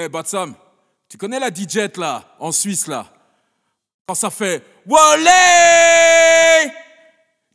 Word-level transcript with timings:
Eh, 0.00 0.08
Batsam, 0.08 0.54
tu 1.08 1.18
connais 1.18 1.40
la 1.40 1.48
DJ 1.48 1.90
là, 1.96 2.22
en 2.38 2.52
Suisse 2.52 2.86
là 2.86 3.04
Quand 4.06 4.14
ça 4.14 4.30
fait 4.30 4.62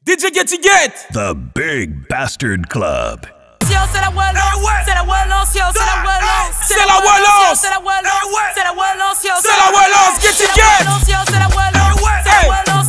DJ 0.06 0.24
Getty 0.34 0.62
Get 0.62 0.92
The 1.14 1.34
Big 1.56 2.06
Bastard 2.10 2.68
Club. 2.70 3.26
C'est 3.62 3.72
la 4.02 4.10
Wallance, 4.10 4.60
c'est 4.86 4.94
la 4.94 5.04
Wallance, 5.04 5.48
c'est 5.54 5.60
la 5.60 5.64
Wallance, 5.64 6.56
C'est 6.68 6.76
la 6.76 6.98
Wallance 7.00 7.56
c'est 7.56 7.70
la 7.70 7.80
Wallance, 7.80 8.36
c'est 8.54 8.62
la 8.62 8.74
Wallance, 8.74 9.18
C'est 9.42 9.48
la 9.48 9.72
Getty 10.20 10.44
Get 10.54 10.64
c'est 11.06 11.40
la 11.40 11.48
Wallance, 11.48 12.00
c'est 12.26 12.30
la 12.30 12.50
Wallance, 12.50 12.88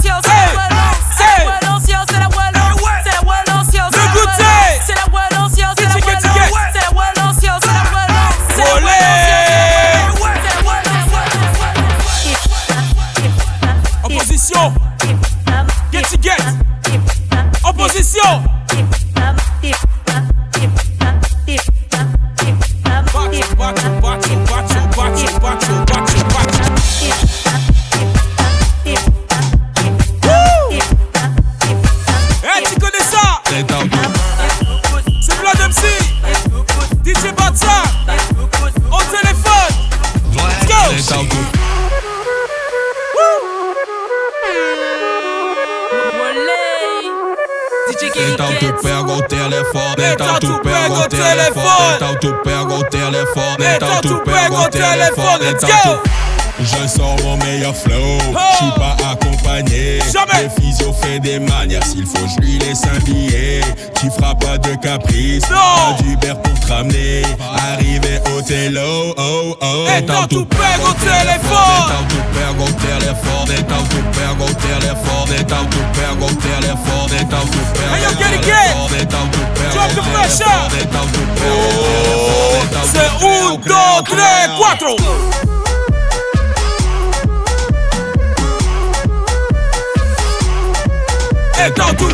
position 17.85 18.54
Então 49.99 50.39
tu 50.41 50.61
pega 50.61 50.93
o 50.93 51.09
telefone. 51.09 51.95
então 51.97 52.15
tu 52.17 52.35
pega 52.43 52.75
o 52.75 52.85
telefone, 52.85 53.57
Então 53.77 54.01
tu 54.01 54.21
pega 54.25 54.55
o 54.55 54.69
telefone, 54.71 55.45
let's 55.45 55.63
então 55.63 55.97
go. 55.97 56.03
Je 56.65 56.89
sors 56.89 57.17
mon 57.23 57.37
meilleur 57.45 57.77
flow. 57.77 58.19
Je 58.21 58.57
suis 58.57 58.73
pas 58.77 58.97
accompagné. 59.11 59.99
Jamais. 60.11 60.45
Les 60.45 60.63
physio 60.63 60.93
fait 60.95 61.21
des 61.21 61.39
manières. 61.39 61.85
S'il 61.85 62.07
faut, 62.07 62.27
je 62.27 62.41
lui 62.41 62.59
laisse 62.59 62.83
un. 62.85 63.01
Tu 64.01 64.11
feras 64.11 64.35
pas 64.35 64.57
de 64.59 64.75
caprice. 64.77 65.43
Non. 65.51 65.97
Pas 65.97 66.03
d'Uber 66.03 66.35
pour 66.43 66.59
te 66.61 66.73
ramener. 66.73 67.23
Arrivé 67.75 68.21
au 68.35 68.41
télo. 68.41 69.15
Oh, 69.17 69.17
oh. 69.19 69.57
oh. 69.61 69.87
Et 69.99 70.05
tant 70.07 70.27
tout 70.27 70.47
perd 70.47 70.81
au 70.81 70.93
téléphone. 70.95 71.85
Et 71.85 71.93
tant 71.93 72.05
tout 72.09 72.63
au 72.63 72.69
téléphone. 72.81 73.59
Et 73.59 73.65
tant 73.65 73.85
tout 73.85 74.05
perd 74.13 74.41
au 74.41 74.49
téléphone. 74.55 75.29
Et 75.31 75.45
tout 75.45 75.57
au 76.23 76.35
téléphone. 76.35 77.11
Et 77.13 77.25
tout 77.25 78.15
au 78.15 78.25
téléphone. 78.25 79.29
Oh, 79.75 79.89
tout 79.95 80.01
tout. 80.01 80.15
C'est 82.85 82.99
un, 82.99 83.57
dos, 83.57 84.03
tres, 84.05 84.49
cuatro. 84.59 85.54
est 91.65 91.81
en 91.81 91.95
tout. 91.95 92.09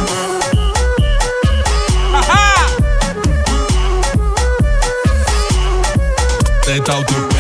C'est 6.65 6.89
en 6.89 7.03
tout. 7.03 7.31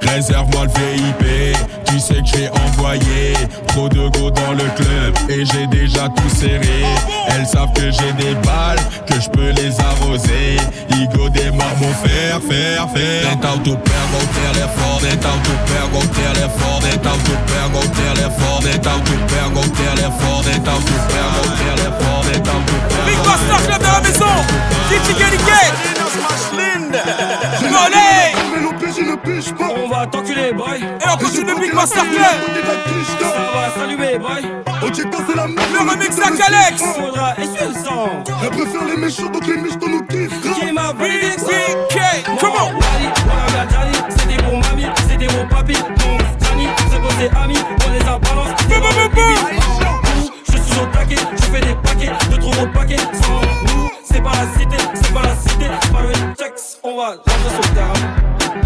Réserve-moi 0.00 0.66
le 0.66 0.70
VIP 0.70 1.56
sais 2.02 2.14
que 2.14 2.26
j'ai 2.26 2.48
envoyé 2.48 3.34
trop 3.68 3.88
de 3.88 4.08
go 4.08 4.28
dans 4.30 4.52
le 4.52 4.64
club 4.74 5.14
et 5.28 5.44
j'ai 5.44 5.66
déjà 5.68 6.08
tout 6.08 6.28
serré. 6.34 6.84
Elles 7.28 7.46
savent 7.46 7.72
que 7.74 7.92
j'ai 7.92 8.12
des 8.14 8.34
balles, 8.44 8.80
que 9.06 9.20
je 9.20 9.28
peux 9.30 9.50
les 9.50 9.78
arroser. 9.80 10.56
Igo 10.90 11.28
démarre 11.28 11.76
mon 11.80 11.92
fer, 12.02 12.40
fer, 12.48 12.88
fer. 12.92 13.30
Tenta 13.30 13.52
tout 13.62 13.76
père, 13.76 14.08
tout 14.10 14.26
père, 14.34 14.50
tout 15.42 15.52
père, 15.52 15.52
tout 15.52 15.60
père, 15.64 15.86
tout 16.72 16.88
père, 19.30 19.48
tout 22.64 22.80
père. 22.88 23.04
Big 23.06 23.18
la 23.80 24.00
maison. 24.00 24.42
On 29.60 29.88
va 29.88 30.06
t'enculer, 30.06 30.52
boy. 30.52 30.80
Et 30.80 31.08
on 31.12 31.16
continue 31.16 31.46
le 31.46 31.60
Big 31.60 31.72
Master 31.74 32.04
Ça 32.04 33.26
va 33.26 33.70
s'allumer, 33.74 34.18
boy. 34.18 34.42
Le 34.82 35.90
remix 35.90 36.18
à 36.18 36.30
Calex 36.30 36.82
Faudra 36.82 37.34
essuyer 37.38 37.68
le 37.68 37.84
sang. 37.84 38.08
Elle 38.42 38.50
préfère 38.50 38.84
les 38.84 38.96
méchants, 38.96 39.30
donc 39.30 39.46
les 39.46 39.56
méchants 39.56 39.88
nous 39.88 40.02
kiffent. 40.06 40.40
Qui 40.42 40.72
m'a 40.72 40.92
Come 42.40 42.52
on. 42.60 42.70
C'était 44.08 44.42
mon 44.42 44.58
mamie, 44.58 44.86
c'était 45.08 45.32
mon 45.32 45.46
papy, 45.48 45.74
mon 45.74 46.18
Gianni, 46.44 46.68
c'est 46.90 46.98
bon, 46.98 47.08
c'est 47.18 47.30
ami, 47.36 47.56
on 47.86 47.90
les 47.92 48.00
a 48.00 48.18
balance. 48.18 48.50
Je 50.44 50.58
suis 50.58 50.80
au 50.80 50.86
taquet, 50.86 51.16
je 51.36 51.44
fais 51.44 51.60
des 51.60 51.74
paquets, 51.82 52.12
de 52.30 52.36
trop 52.36 52.50
gros 52.50 52.66
paquets, 52.66 52.96
sans 52.96 53.40
nous. 53.74 53.90
C'est 54.04 54.22
pas 54.22 54.30
la 54.30 54.46
cité, 54.58 54.76
c'est 54.76 54.78
la 54.78 54.91
c'est 54.91 54.91
On 56.82 56.96
va 56.96 57.10
rentrer 57.10 57.50
sur 57.50 57.74
terrain, 57.74 57.92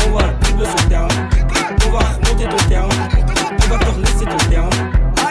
on 0.07 0.11
va 0.17 0.23
dribbler 0.41 0.67
sur 0.67 0.89
terrain, 0.89 1.09
on 1.87 1.91
va 1.91 1.99
remonter 1.99 2.49
ton 2.49 2.69
terrain, 2.69 2.89
on 2.89 3.69
va 3.69 3.79
te 3.79 4.01
laisser 4.01 4.25
ton 4.25 4.37
terrain. 4.51 4.71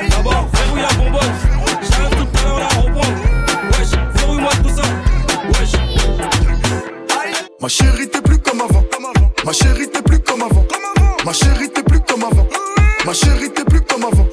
D'abord, 0.09 0.47
verrouille 0.53 0.81
la 0.81 0.93
bonbonne, 0.93 1.33
j'arrive 1.81 2.15
tout 2.15 2.27
à 2.37 2.43
l'heure 2.43 2.61
à 2.61 2.67
reprendre. 2.81 3.17
Wesh, 3.71 3.91
verrouille-moi 4.15 4.51
tout 4.63 4.69
ça, 4.69 4.83
wesh. 5.59 5.73
Ma 7.61 7.67
chérie, 7.67 8.09
t'es 8.09 8.21
plus 8.21 8.37
comme 8.39 8.61
avant. 8.61 8.83
Ma 9.45 9.51
chérie, 9.53 9.89
t'es 9.89 10.01
plus 10.01 10.19
comme 10.19 10.43
avant. 10.43 10.65
Ma 11.25 11.33
chérie, 11.33 11.69
t'es 11.69 11.83
plus 11.83 11.99
comme 12.01 12.23
avant. 12.23 12.47
Ma 13.05 13.13
chérie, 13.13 13.51
t'es 13.51 13.63
plus 13.63 13.81
comme 13.81 14.03
avant. 14.03 14.24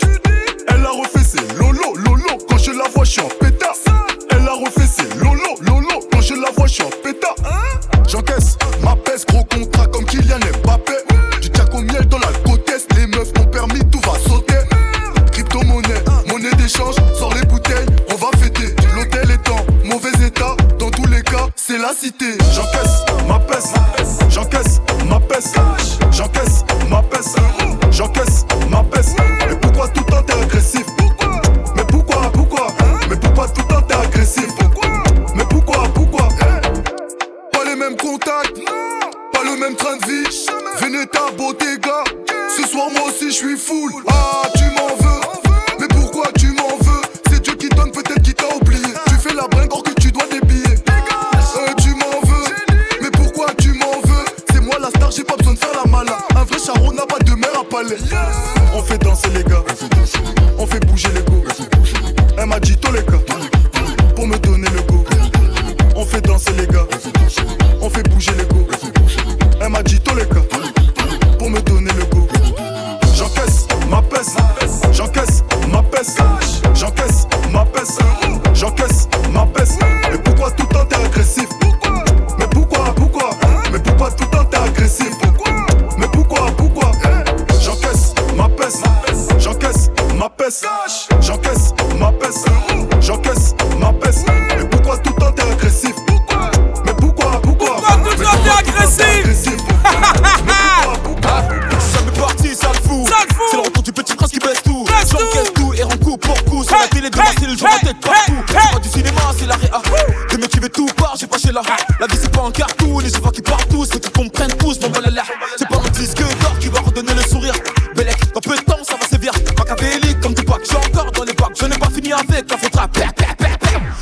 qu'un 122.40 122.56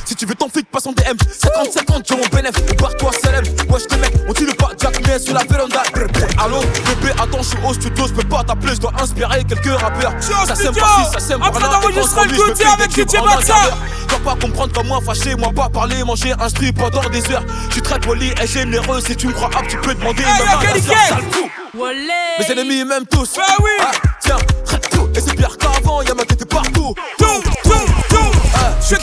Si 0.05 0.15
tu 0.15 0.27
veux 0.27 0.35
ton 0.35 0.49
flic, 0.49 0.71
passe 0.71 0.87
en 0.87 0.93
DM 0.93 1.17
50-50, 1.17 2.03
j'ai 2.09 2.17
mon 2.17 2.27
bénéf, 2.29 2.77
barre-toi, 2.77 3.11
célèbre 3.23 3.49
Wesh 3.69 3.83
les 3.91 3.97
mecs, 3.97 4.15
on 4.29 4.33
tire 4.33 4.47
le 4.47 4.55
pas, 4.55 4.71
Jack 4.79 5.01
mais 5.07 5.19
sur 5.19 5.35
la 5.35 5.43
véranda. 5.45 5.83
Allô, 6.39 6.61
bébé, 6.61 7.13
attends, 7.21 7.43
je 7.43 7.49
suis 7.49 7.59
au 7.67 7.75
studio, 7.75 8.07
je 8.07 8.13
peux 8.13 8.29
pas 8.29 8.45
t'appeler, 8.45 8.75
je 8.75 8.81
dois 8.81 8.93
inspirer 9.01 9.45
quelques 9.45 9.81
rappeurs. 9.81 10.13
Ça 10.47 10.55
sème 10.55 10.75
par 10.75 11.11
ça 11.13 11.19
sème 11.19 11.41
par 11.41 11.59
là, 11.59 11.69
d'enregistrer 11.69 12.29
le 12.29 12.37
côté 12.37 12.65
avec 12.65 12.91
DJ 12.93 13.21
Batsa 13.23 13.55
Dois 14.09 14.19
pas 14.25 14.37
comprendre 14.37 14.73
comme 14.73 14.87
moi, 14.87 15.01
fâché, 15.05 15.35
moi 15.35 15.51
pas 15.55 15.69
parler, 15.69 16.03
manger, 16.05 16.33
un 16.33 16.41
instruit 16.45 16.73
pendant 16.73 17.09
des 17.09 17.31
heures. 17.33 17.45
Je 17.69 17.75
suis 17.75 17.83
très 17.83 17.99
poli 17.99 18.33
et 18.43 18.47
généreux, 18.47 19.01
si 19.01 19.17
tu 19.17 19.27
me 19.29 19.33
crois 19.33 19.49
hop, 19.49 19.67
tu 19.69 19.77
peux 19.79 19.95
demander 19.95 20.23
même 20.23 20.49
un 20.49 20.59
Mes 22.39 22.51
ennemis, 22.53 22.85
même 22.85 23.07
tous, 23.07 23.35
bah 23.37 23.57
oui. 23.61 23.71
Ah, 23.81 23.91
tiens, 24.21 24.37
et 25.15 25.21
c'est 25.21 25.35
pire 25.37 25.57
quand 25.61 25.80
Suis 28.91 28.99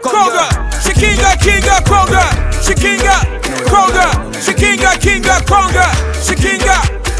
Konga, 0.00 0.48
Shikinga, 0.82 1.36
Kinga, 1.36 1.78
Konga, 1.84 2.22
Shikinga, 2.62 3.20
Konga, 3.68 4.06
Shikinga, 4.40 4.96
Kinga, 4.96 5.40
Konga, 5.44 5.84
Shikinga, 6.22 6.76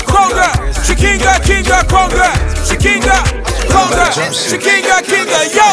Konga, 0.07 0.49
Shikinga, 0.83 1.35
Kinga, 1.45 1.83
Konga, 1.85 2.33
Shikinga, 2.65 3.17
Konga, 3.69 4.07
Shikinga, 4.33 5.03
Kinga, 5.03 5.45
yo. 5.55 5.69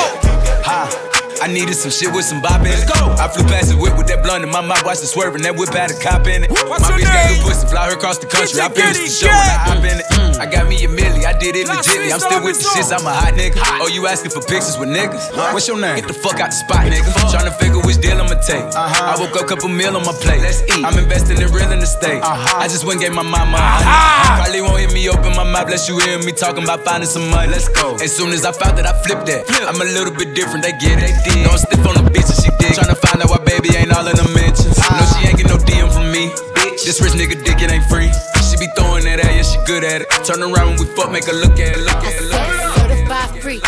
Ha. 0.65 1.10
I 1.41 1.47
needed 1.47 1.73
some 1.73 1.89
shit 1.89 2.13
with 2.13 2.25
some 2.25 2.39
bop 2.39 2.61
in 2.61 2.69
it. 2.69 2.85
I 2.85 3.27
flew 3.27 3.41
past 3.49 3.73
the 3.73 3.77
whip 3.77 3.97
with 3.97 4.05
that 4.13 4.21
blunt 4.21 4.43
in 4.45 4.51
my 4.51 4.61
mouth, 4.61 4.85
watched 4.85 5.01
it 5.01 5.09
swerving. 5.09 5.41
That 5.41 5.57
whip 5.57 5.73
had 5.73 5.89
a 5.89 5.97
cop 5.97 6.27
in 6.29 6.45
it. 6.45 6.51
What's 6.51 6.85
my 6.85 6.93
your 6.93 7.01
bitch 7.01 7.09
got 7.09 7.17
name? 7.17 7.41
good 7.41 7.49
pussy, 7.49 7.65
fly 7.67 7.89
her 7.89 7.97
across 7.97 8.17
the 8.21 8.29
country. 8.29 8.61
I 8.61 8.69
Get 8.69 8.77
it, 8.77 9.01
finished 9.01 9.21
the 9.21 9.25
get 9.25 9.25
show 9.25 9.33
it, 9.33 9.41
and 9.41 9.49
I 9.49 9.65
hop 9.65 9.81
in 9.81 9.97
it. 9.97 10.07
I 10.37 10.45
got 10.45 10.69
me 10.69 10.77
a 10.85 10.89
milli, 10.89 11.25
I 11.25 11.33
did 11.33 11.57
it 11.57 11.65
Class 11.65 11.85
legitly. 11.85 12.13
I'm 12.13 12.21
still 12.21 12.41
with 12.45 12.61
the 12.61 12.65
episode. 12.65 12.77
shits, 12.77 12.93
I'm 12.93 13.05
a 13.05 13.13
hot 13.13 13.33
nigga. 13.33 13.57
Oh, 13.81 13.89
you 13.89 14.05
asking 14.05 14.31
for 14.31 14.41
pictures 14.41 14.77
with 14.77 14.89
niggas? 14.89 15.33
What's 15.53 15.65
your 15.65 15.81
name? 15.81 15.97
Get 15.97 16.07
the 16.09 16.17
fuck 16.17 16.37
out 16.37 16.53
the 16.53 16.57
spot, 16.61 16.85
nigga. 16.85 17.09
to 17.09 17.53
figure 17.57 17.81
which 17.81 17.97
deal 18.01 18.21
I'ma 18.21 18.37
take. 18.41 18.61
Uh-huh. 18.61 19.13
I 19.13 19.17
woke 19.17 19.33
up, 19.37 19.49
couple 19.49 19.69
meal 19.69 19.97
on 19.97 20.05
my 20.05 20.13
plate. 20.13 20.41
Let's 20.45 20.61
eat. 20.69 20.85
I'm 20.85 20.97
investing 20.97 21.41
in 21.41 21.49
real 21.49 21.69
estate. 21.73 22.21
Uh-huh. 22.21 22.61
I 22.61 22.69
just 22.69 22.85
went 22.85 23.01
and 23.01 23.09
gave 23.09 23.15
my 23.17 23.25
mama 23.25 23.57
a 23.57 23.65
hundred. 23.81 24.45
Probably 24.45 24.61
won't 24.61 24.79
hear 24.79 24.93
me 24.93 25.09
open 25.09 25.33
my 25.33 25.45
mouth, 25.45 25.65
unless 25.65 25.89
you 25.89 25.97
hear 26.05 26.17
me 26.21 26.31
talking 26.31 26.63
about 26.63 26.85
finding 26.85 27.09
some 27.09 27.29
money. 27.29 27.49
Let's 27.49 27.69
go. 27.69 27.95
As 27.97 28.13
soon 28.15 28.29
as 28.33 28.45
I 28.45 28.51
found 28.51 28.77
that, 28.77 28.85
I 28.85 28.93
flipped 29.01 29.25
that. 29.25 29.45
Flip. 29.47 29.65
I'm 29.69 29.81
a 29.81 29.89
little 29.89 30.13
bit 30.13 30.33
different, 30.33 30.63
they 30.63 30.73
get 30.77 31.01
it. 31.01 31.30
Don't 31.43 31.57
stiff 31.57 31.85
on 31.87 31.95
the 31.95 32.05
bitch 32.11 32.29
and 32.29 32.39
she 32.43 32.51
dig. 32.59 32.75
Tryna 32.77 32.97
find 32.97 33.21
out 33.23 33.29
why 33.29 33.39
baby 33.43 33.75
ain't 33.75 33.91
all 33.95 34.07
in 34.07 34.15
the 34.15 34.27
mentions. 34.35 34.75
Ah. 34.79 34.99
No, 34.99 35.03
she 35.13 35.27
ain't 35.27 35.37
get 35.37 35.47
no 35.47 35.57
DM 35.57 35.91
from 35.91 36.11
me. 36.11 36.29
Bitch, 36.55 36.85
this 36.85 36.99
rich 37.01 37.13
nigga 37.13 37.39
dick, 37.43 37.61
it 37.61 37.71
ain't 37.71 37.85
free. 37.85 38.11
She 38.47 38.57
be 38.57 38.67
throwing 38.75 39.03
that 39.05 39.19
at, 39.19 39.31
yeah, 39.31 39.43
she 39.43 39.57
good 39.65 39.83
at 39.83 40.01
it. 40.01 40.07
Turn 40.25 40.41
around 40.43 40.75
when 40.75 40.79
we 40.79 40.85
fuck, 40.95 41.11
make 41.11 41.25
her 41.25 41.33
look 41.33 41.57
at 41.59 41.77
it, 41.77 41.79
look 41.79 42.03
at 42.03 42.13
it, 42.13 42.23
look 42.29 42.35
at 42.35 42.59
it. 42.59 43.07
certified 43.07 43.41
free, 43.41 43.61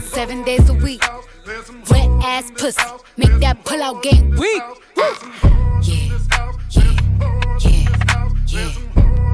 seven 0.00 0.42
days 0.44 0.68
a 0.68 0.74
week. 0.74 1.02
Wet 1.90 2.08
ass 2.22 2.50
pussy, 2.56 2.80
make 3.16 3.34
that 3.40 3.64
pull 3.64 3.82
out 3.82 4.02
game 4.02 4.30
weak. 4.36 4.62
Yeah, 4.96 5.14
yeah, 5.82 6.18
yeah, 6.70 6.96
yeah, 8.48 8.72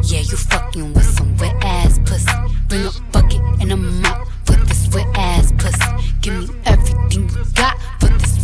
yeah. 0.03 0.21
You 0.21 0.37
fucking 0.37 0.95
with 0.95 1.05
some 1.05 1.37
wet 1.37 1.57
ass 1.63 1.99
pussy. 2.07 2.33
Bring 2.69 2.87
a 2.87 2.91
bucket 3.13 3.41
and 3.61 3.73
a 3.73 3.77
mop 3.77 4.27
for 4.45 4.57
this 4.65 4.89
wet 4.95 5.07
ass 5.17 5.53
pussy. 5.59 5.79
Give 6.23 6.35
me 6.35 6.47
everything 6.47 6.49
you 6.49 6.55
got 6.55 6.58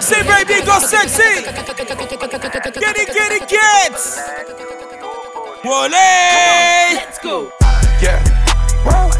Sexy, 0.00 0.22
baby, 0.24 0.64
go 0.64 0.78
sexy. 0.78 1.44
Get 1.44 2.96
it, 2.96 3.08
get 3.12 3.32
it, 3.32 3.48
get. 3.48 3.92
Wale. 5.64 5.90
Let's 6.96 7.18
go. 7.18 7.52
Yeah. 8.00 8.22
Wow. 8.84 9.10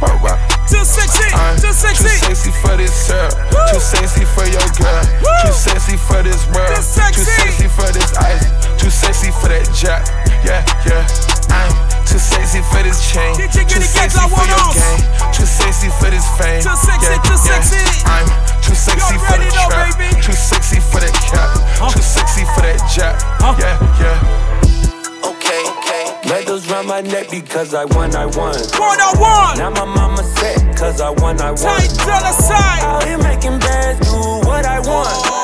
Wow, 0.00 0.18
wow. 0.22 0.38
Too 0.68 0.84
sexy, 0.84 1.26
I'm 1.34 1.58
too 1.58 1.72
sexy. 1.72 2.04
Too 2.04 2.34
sexy 2.34 2.50
for 2.62 2.76
this 2.76 2.94
syrup. 2.94 3.34
Too 3.70 3.80
sexy 3.80 4.24
for 4.24 4.46
your 4.46 4.66
girl. 4.78 5.02
Too 5.42 5.52
sexy 5.52 5.96
for 5.96 6.22
this 6.22 6.46
world. 6.54 6.76
Too 6.76 6.82
sexy. 6.82 7.24
Too 7.24 7.30
sexy 7.42 7.68
for 7.68 7.90
this 7.92 8.10
ice. 8.16 8.46
Too 8.80 8.90
sexy 8.90 9.30
for 9.30 9.48
that 9.48 9.66
jack. 9.74 10.06
Yeah, 10.46 10.62
yeah. 10.86 11.06
I'm 11.50 11.70
too 12.06 12.18
sexy 12.18 12.62
for 12.70 12.82
this 12.82 12.98
chain. 13.10 13.34
Too 13.36 13.82
sexy 13.82 14.22
for 14.26 14.46
your 14.46 14.66
game. 14.74 15.02
Too 15.34 15.46
sexy 15.46 15.90
for 16.00 16.10
this 16.10 16.26
fame. 16.38 16.62
Too 16.62 16.74
sexy, 16.74 17.10
yeah, 17.10 17.22
too 17.22 17.36
yeah. 17.36 17.62
sexy. 17.62 17.82
I'm 18.06 18.26
too 18.72 18.76
sexy 18.76 19.18
for 19.18 19.36
the 19.36 19.44
know, 19.44 19.68
trap. 19.68 19.98
baby. 19.98 20.22
Too 20.22 20.32
sexy 20.32 20.80
for 20.80 21.00
that 21.00 21.12
cap. 21.28 21.92
Too 21.92 22.00
sexy 22.00 22.44
for 22.56 22.62
that 22.64 22.80
jack. 22.88 23.20
Huh? 23.36 23.54
Yeah, 23.60 23.76
yeah. 24.00 25.28
Okay, 25.28 25.60
okay. 25.76 26.28
Medals 26.28 26.70
round 26.70 26.88
my 26.88 27.02
neck 27.02 27.28
because 27.30 27.74
I 27.74 27.84
won, 27.84 28.16
I 28.16 28.24
won. 28.24 28.56
One 28.80 29.00
on 29.00 29.20
one. 29.20 29.58
Now 29.58 29.70
my 29.70 29.84
mama 29.84 30.24
set 30.24 30.56
cause 30.76 31.00
I 31.02 31.10
won, 31.10 31.38
I 31.40 31.50
won. 31.50 31.60
Tight 31.60 31.92
dollar 32.00 32.32
sign. 32.32 32.80
Out 32.80 33.04
here 33.04 33.18
making 33.18 33.58
bands, 33.58 34.08
do 34.08 34.16
what 34.48 34.64
I 34.64 34.80
want. 34.80 35.41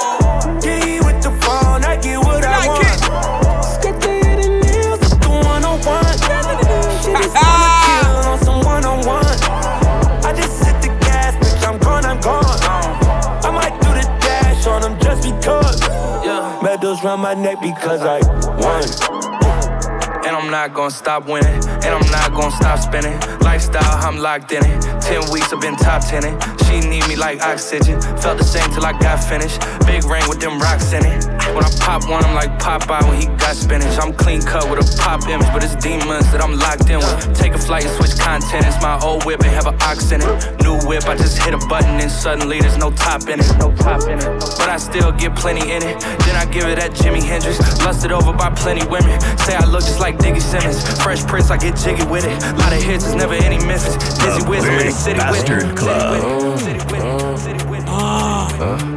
Medals 16.99 17.05
round 17.05 17.23
my 17.23 17.35
neck 17.35 17.61
because 17.61 18.03
I 18.03 18.19
won. 18.59 20.27
And 20.27 20.37
I'm 20.37 20.51
not 20.51 20.75
gonna 20.75 20.91
stop 20.91 21.27
winning. 21.27 21.47
And 21.47 21.87
I'm 21.87 22.11
not 22.11 22.33
gonna 22.33 22.55
stop 22.57 22.79
spinning. 22.79 23.19
Lifestyle, 23.41 24.05
I'm 24.05 24.19
locked 24.19 24.53
in 24.53 24.65
it. 24.65 24.83
Ten 25.01 25.31
weeks, 25.31 25.53
I've 25.53 25.61
been 25.61 25.77
top 25.77 26.05
tenning. 26.05 26.39
She 26.67 26.81
need 26.81 27.07
me 27.09 27.17
like 27.17 27.41
oxygen. 27.43 28.01
Felt 28.19 28.39
the 28.39 28.45
same 28.45 28.71
till 28.73 28.85
I 28.85 28.93
got 28.93 29.23
finished. 29.23 29.61
Big 29.87 30.05
ring 30.05 30.25
with 30.29 30.41
them 30.41 30.59
rocks 30.59 30.93
in 30.93 31.05
it. 31.05 31.38
When 31.59 31.67
I 31.67 31.75
pop 31.81 32.09
one, 32.09 32.25
I'm 32.25 32.37
like 32.37 32.55
Popeye 32.63 33.03
when 33.09 33.21
he 33.21 33.27
got 33.35 33.57
spinach. 33.57 33.99
I'm 33.99 34.13
clean 34.13 34.41
cut 34.43 34.71
with 34.71 34.79
a 34.79 34.87
pop 35.03 35.27
image, 35.27 35.51
but 35.51 35.65
it's 35.65 35.75
demons 35.75 36.31
that 36.31 36.41
I'm 36.41 36.55
locked 36.55 36.89
in 36.89 37.03
with. 37.03 37.35
Take 37.35 37.55
a 37.55 37.59
flight 37.59 37.85
and 37.85 37.91
switch 37.99 38.17
content. 38.17 38.65
It's 38.65 38.81
my 38.81 38.97
old 39.03 39.25
whip 39.25 39.41
and 39.41 39.51
have 39.51 39.67
an 39.67 39.75
ox 39.83 40.13
in 40.13 40.23
it. 40.23 40.63
New 40.63 40.79
whip, 40.87 41.09
I 41.09 41.17
just 41.17 41.43
hit 41.43 41.55
a 41.55 41.59
button 41.67 41.99
and 41.99 42.09
suddenly 42.09 42.61
there's 42.61 42.79
no 42.79 42.93
top 42.93 43.27
in 43.27 43.41
it. 43.41 43.59
No 43.59 43.75
top 43.75 44.07
in 44.07 44.23
it. 44.23 44.31
But 44.55 44.71
I 44.71 44.77
still 44.77 45.11
get 45.11 45.35
plenty 45.35 45.73
in 45.75 45.83
it. 45.83 45.99
Then 46.23 46.37
I 46.39 46.47
give 46.47 46.63
it 46.63 46.79
that 46.79 46.93
Jimi 46.93 47.25
Hendrix. 47.25 47.59
Lusted 47.83 48.13
over 48.13 48.33
by 48.33 48.51
plenty 48.51 48.87
women. 48.87 49.19
Say 49.43 49.57
I 49.57 49.67
look 49.67 49.83
just 49.83 49.99
like 49.99 50.17
Diggy 50.19 50.41
Simmons. 50.41 50.79
Fresh 51.03 51.27
Prince, 51.27 51.51
I 51.51 51.57
get 51.57 51.75
jiggy 51.75 52.07
with 52.07 52.23
it. 52.25 52.39
Lot 52.55 52.73
of 52.73 52.81
hits, 52.81 53.03
there's 53.03 53.17
never 53.17 53.35
any 53.35 53.59
misses. 53.67 53.99
Dizzy 54.23 54.45
The 54.45 54.47
with 54.49 54.63
in 54.63 54.87
the 54.87 54.93
city 54.93 55.19
with 55.27 55.51
it. 55.51 55.77
Club. 55.77 56.61
City 56.61 56.79
with 56.87 57.03
it. 57.03 57.39
City 57.39 57.53
with 57.55 57.63
it. 57.65 57.68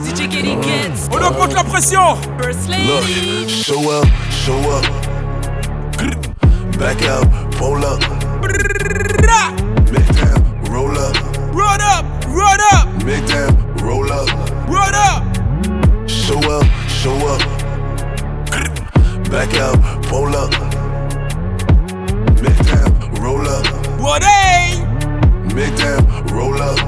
DJ 0.03 0.27
Kitty 0.27 0.55
Kids. 0.61 1.07
On 1.11 1.21
augmente 1.23 1.53
la 1.55 1.63
pression. 1.63 2.15
First 2.37 2.67
Look, 2.67 3.05
lady. 3.05 3.47
show 3.47 3.89
up, 3.91 4.05
show 4.29 4.59
up. 4.71 4.85
Back 6.77 7.01
out, 7.07 7.27
pull 7.57 7.83
up. 7.85 7.99
Big 9.91 10.07
time, 10.15 10.43
roll 10.71 10.97
up. 10.97 11.15
Run 11.53 11.81
up, 11.81 12.05
run 12.27 12.59
up, 12.73 12.87
Big 13.05 13.25
time, 13.27 13.55
roll 13.83 14.11
up. 14.11 14.27
run 14.67 14.95
up. 14.95 15.23
Show 16.07 16.39
up, 16.49 16.65
show 16.87 17.15
up. 17.27 17.41
Back 19.29 19.53
out, 19.55 19.77
pull 20.03 20.35
up. 20.35 20.51
Big 22.41 22.57
time, 22.65 22.93
roll 23.21 23.47
up. 23.47 23.65
What 23.99 24.23
hey? 24.23 24.83
Big 25.53 25.75
time, 25.77 26.05
roll 26.27 26.59
up. 26.61 26.79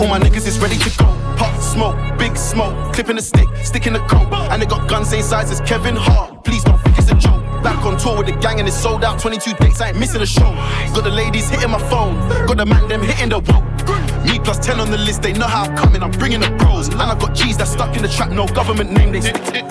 All 0.00 0.08
my 0.08 0.18
niggas 0.18 0.46
is 0.46 0.58
ready 0.58 0.78
to 0.78 0.98
go. 0.98 1.04
Pop 1.36 1.60
smoke, 1.60 2.18
big 2.18 2.34
smoke, 2.34 2.94
clipping 2.94 3.16
the 3.16 3.22
stick, 3.22 3.46
sticking 3.62 3.92
the 3.92 3.98
coat. 3.98 4.32
And 4.50 4.62
they 4.62 4.64
got 4.64 4.88
guns 4.88 5.10
same 5.10 5.22
size 5.22 5.50
as 5.50 5.60
Kevin 5.60 5.94
Hart. 5.94 6.42
Please 6.42 6.64
don't 6.64 6.80
think 6.80 6.96
it's 6.96 7.10
a 7.10 7.14
joke. 7.14 7.42
Back 7.62 7.84
on 7.84 7.98
tour 7.98 8.16
with 8.16 8.26
the 8.26 8.32
gang 8.32 8.60
and 8.60 8.66
it's 8.66 8.78
sold 8.78 9.04
out. 9.04 9.20
22 9.20 9.52
dates, 9.60 9.78
I 9.82 9.88
ain't 9.88 9.98
missing 9.98 10.22
a 10.22 10.26
show. 10.26 10.50
Got 10.94 11.04
the 11.04 11.10
ladies 11.10 11.50
hitting 11.50 11.70
my 11.70 11.78
phone, 11.90 12.16
got 12.46 12.56
the 12.56 12.64
man 12.64 12.88
them 12.88 13.02
hitting 13.02 13.28
the 13.28 13.40
whoa. 14.38 14.44
plus 14.44 14.58
10 14.64 14.80
on 14.80 14.90
the 14.90 14.98
list, 14.98 15.22
they 15.22 15.32
know 15.32 15.46
how 15.46 15.64
I'm 15.64 15.76
coming, 15.76 16.02
I'm 16.02 16.10
bringing 16.12 16.40
the 16.40 16.50
bros. 16.50 16.88
And 16.88 17.00
I've 17.02 17.18
got 17.18 17.34
G's 17.34 17.56
that's 17.56 17.72
stuck 17.72 17.96
in 17.96 18.02
the 18.02 18.08
trap, 18.08 18.30
no 18.30 18.46
government 18.46 18.92
name, 18.92 19.12
they 19.12 19.20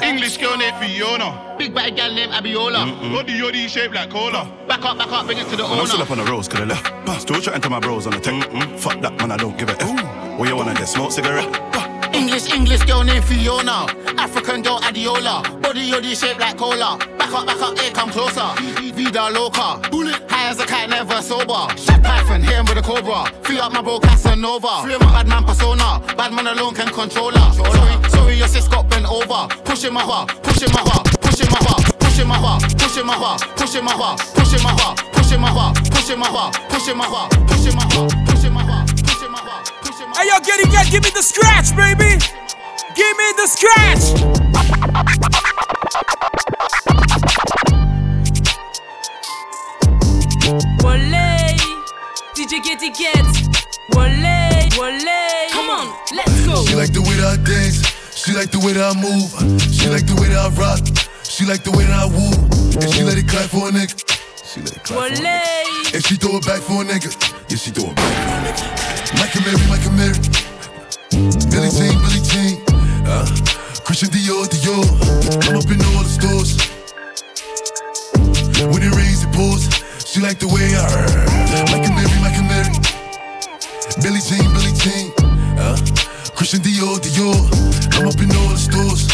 English 0.08 0.38
girl 0.38 0.58
named 0.58 0.78
Fiona. 0.78 1.56
Big 1.58 1.74
bad 1.74 1.96
gal 1.96 2.14
named 2.14 2.32
Abiola. 2.34 2.86
Body 3.14 3.34
yoddy 3.40 3.68
shaped 3.68 3.94
like 3.96 4.10
cola. 4.10 4.52
Back 4.68 4.84
up, 4.86 4.98
back 4.98 5.12
up, 5.12 5.26
bring 5.26 5.38
it 5.38 5.48
to 5.50 5.56
the 5.56 5.64
Man, 5.64 5.80
I'm 5.80 5.86
still 5.86 5.98
owner. 5.98 6.04
up 6.06 6.12
on 6.12 6.18
the 6.18 6.26
roads, 6.26 6.48
could 6.48 6.60
have 6.60 6.70
left. 6.70 7.22
Still 7.22 7.42
chatting 7.42 7.62
to 7.62 7.70
my 7.70 7.80
bros 7.80 8.06
on 8.08 8.14
the 8.14 8.20
tech. 8.20 8.44
Fuck 8.80 9.02
that, 9.02 9.18
man, 9.18 9.32
I 9.32 9.38
don't 9.38 9.58
give 9.58 9.70
a 9.70 9.82
F. 9.82 10.38
What 10.40 10.48
you 10.48 10.56
wanna 10.56 10.74
get? 10.74 10.88
Smoke 10.88 11.12
cigarette? 11.12 11.50
English, 12.14 12.52
English 12.54 12.84
girl 12.86 13.04
named 13.04 13.26
Fiona. 13.26 13.86
African 14.18 14.62
girl 14.62 14.80
Adiola. 14.80 15.62
Body 15.62 15.92
yoddy 15.92 16.16
shaped 16.20 16.40
like 16.40 16.58
cola. 16.58 16.98
Back 17.18 17.34
up, 17.34 17.46
back 17.46 17.62
up, 17.62 17.78
here 17.78 17.92
come 17.92 18.10
closer. 18.10 18.48
Vida 18.94 19.30
loca. 19.30 19.80
High 20.30 20.50
as 20.50 20.60
a 20.60 20.66
cat, 20.66 20.90
never 21.20 21.28
sober. 21.28 21.78
Shot 21.78 22.04
Python, 22.04 22.42
hit 22.42 22.56
him 22.56 22.66
with 22.66 22.78
a 22.78 22.82
cobra. 22.82 23.32
Free 23.44 23.60
up 23.60 23.72
my 23.74 23.82
bro 23.82 24.00
Casanova. 24.00 24.84
Free 24.84 24.96
up 24.96 25.02
my 25.02 25.12
bad 25.12 25.28
man 25.28 25.44
persona. 25.44 26.02
Bad 26.18 26.34
man 26.34 26.48
alone 26.48 26.74
can 26.76 26.88
control 26.90 27.32
her. 27.32 27.54
Sorry, 27.54 28.10
sorry, 28.10 28.36
your 28.36 28.48
sis 28.48 28.68
got 28.68 28.90
bent 28.90 29.06
over. 29.10 29.48
Push 29.66 29.84
him 29.84 29.98
over, 29.98 30.26
push 30.44 30.62
him 30.62 30.76
over, 30.76 31.04
push 31.22 31.40
him 31.40 31.54
over, 31.54 31.84
push 32.00 32.20
him 32.20 32.32
over, 32.32 32.60
push 32.80 32.96
him 32.96 33.10
over, 33.10 33.38
push 33.56 33.76
him 33.76 33.88
over, 33.88 34.16
push 34.36 34.54
him 34.56 34.68
over, 34.68 34.94
push 35.14 35.32
him 35.32 35.46
over, 35.46 35.74
push 35.92 36.10
him 36.10 36.24
over, 36.24 36.52
push 36.70 36.88
him 36.88 37.02
over, 37.02 37.30
push 37.48 37.66
him 37.68 37.80
over, 37.80 38.08
push 38.28 38.44
him 38.44 38.58
over, 38.58 38.86
push 38.88 39.20
him 39.20 39.34
over. 39.34 39.60
Hey, 40.16 40.28
yo, 40.28 40.40
get 40.40 40.60
it, 40.60 40.72
get, 40.72 40.92
give 40.92 41.04
me 41.04 41.12
the 41.12 41.22
scratch, 41.22 41.76
baby. 41.76 42.20
Give 42.96 43.18
me 43.18 43.34
the 43.38 43.48
scratch. 43.48 44.04
Wale, 50.50 51.54
DJ 52.34 52.64
Getty 52.64 52.90
Gets. 52.90 53.46
Wale, 53.94 54.66
Wale. 54.80 55.50
Come 55.52 55.70
on, 55.70 55.94
let's 56.16 56.46
go. 56.46 56.66
She 56.66 56.74
like 56.74 56.92
the 56.92 57.02
way 57.06 57.14
that 57.22 57.38
I 57.38 57.44
dance. 57.46 57.86
She 58.18 58.34
like 58.34 58.50
the 58.50 58.58
way 58.58 58.74
that 58.74 58.82
I 58.82 58.98
move. 58.98 59.30
She 59.70 59.86
like 59.90 60.08
the 60.10 60.18
way 60.18 60.30
that 60.34 60.42
I 60.42 60.50
rock. 60.58 60.82
She 61.22 61.46
like 61.46 61.62
the 61.64 61.70
way 61.70 61.86
that 61.86 62.02
I 62.02 62.06
woo. 62.10 62.34
And 62.82 62.90
she 62.90 63.04
let 63.04 63.18
it 63.22 63.28
clap 63.30 63.46
for 63.54 63.70
a 63.70 63.72
nigga. 63.72 63.94
She 64.42 64.62
let 64.62 64.74
it 64.74 64.84
clap 64.84 64.98
for 64.98 65.06
a 65.06 65.10
nigga. 65.14 65.94
And 65.94 66.02
she 66.06 66.16
throw 66.18 66.38
it 66.42 66.46
back 66.46 66.62
for 66.66 66.82
a 66.82 66.86
nigga. 66.86 67.14
Yeah, 67.46 67.58
she 67.58 67.70
throw 67.70 67.94
it 67.94 67.96
back 67.96 68.10
for 68.10 68.34
a 68.34 68.42
nigga. 68.50 68.66
Michael 69.22 69.46
Mary, 69.46 69.62
Michael 69.70 69.94
Mary. 69.94 70.18
Billie 71.54 71.70
Jean, 71.70 71.94
Billie 72.02 72.26
Jean. 72.26 72.58
Uh, 73.06 73.22
Christian 73.86 74.10
Dior, 74.10 74.50
Dior. 74.50 74.82
I'm 75.46 75.62
up 75.62 75.70
in 75.70 75.78
all 75.94 76.02
the 76.02 76.10
stores. 76.10 76.58
When 78.66 78.82
it 78.82 78.94
rains, 78.98 79.22
it 79.22 79.30
pours. 79.30 79.70
She 80.10 80.22
like 80.22 80.40
the 80.40 80.50
way 80.50 80.74
I 80.74 80.90
Michael 81.70 81.94
Mary, 81.94 82.18
Michael 82.26 82.50
Mary. 82.50 82.74
Billie 84.02 84.18
Jean, 84.26 84.42
Billie 84.58 84.74
Jean. 84.74 85.14
Uh, 85.54 85.78
Christian 86.34 86.66
Dior, 86.66 86.98
Dior. 86.98 87.38
I'm 87.94 88.10
up 88.10 88.18
in 88.18 88.34
all 88.34 88.50
the 88.50 88.58
stores. 88.58 89.06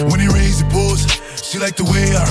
When 0.00 0.16
it 0.16 0.32
rains, 0.32 0.64
it 0.64 0.72
pours. 0.72 1.04
She 1.44 1.58
like 1.60 1.76
the 1.76 1.84
way 1.84 2.08
I 2.16 2.24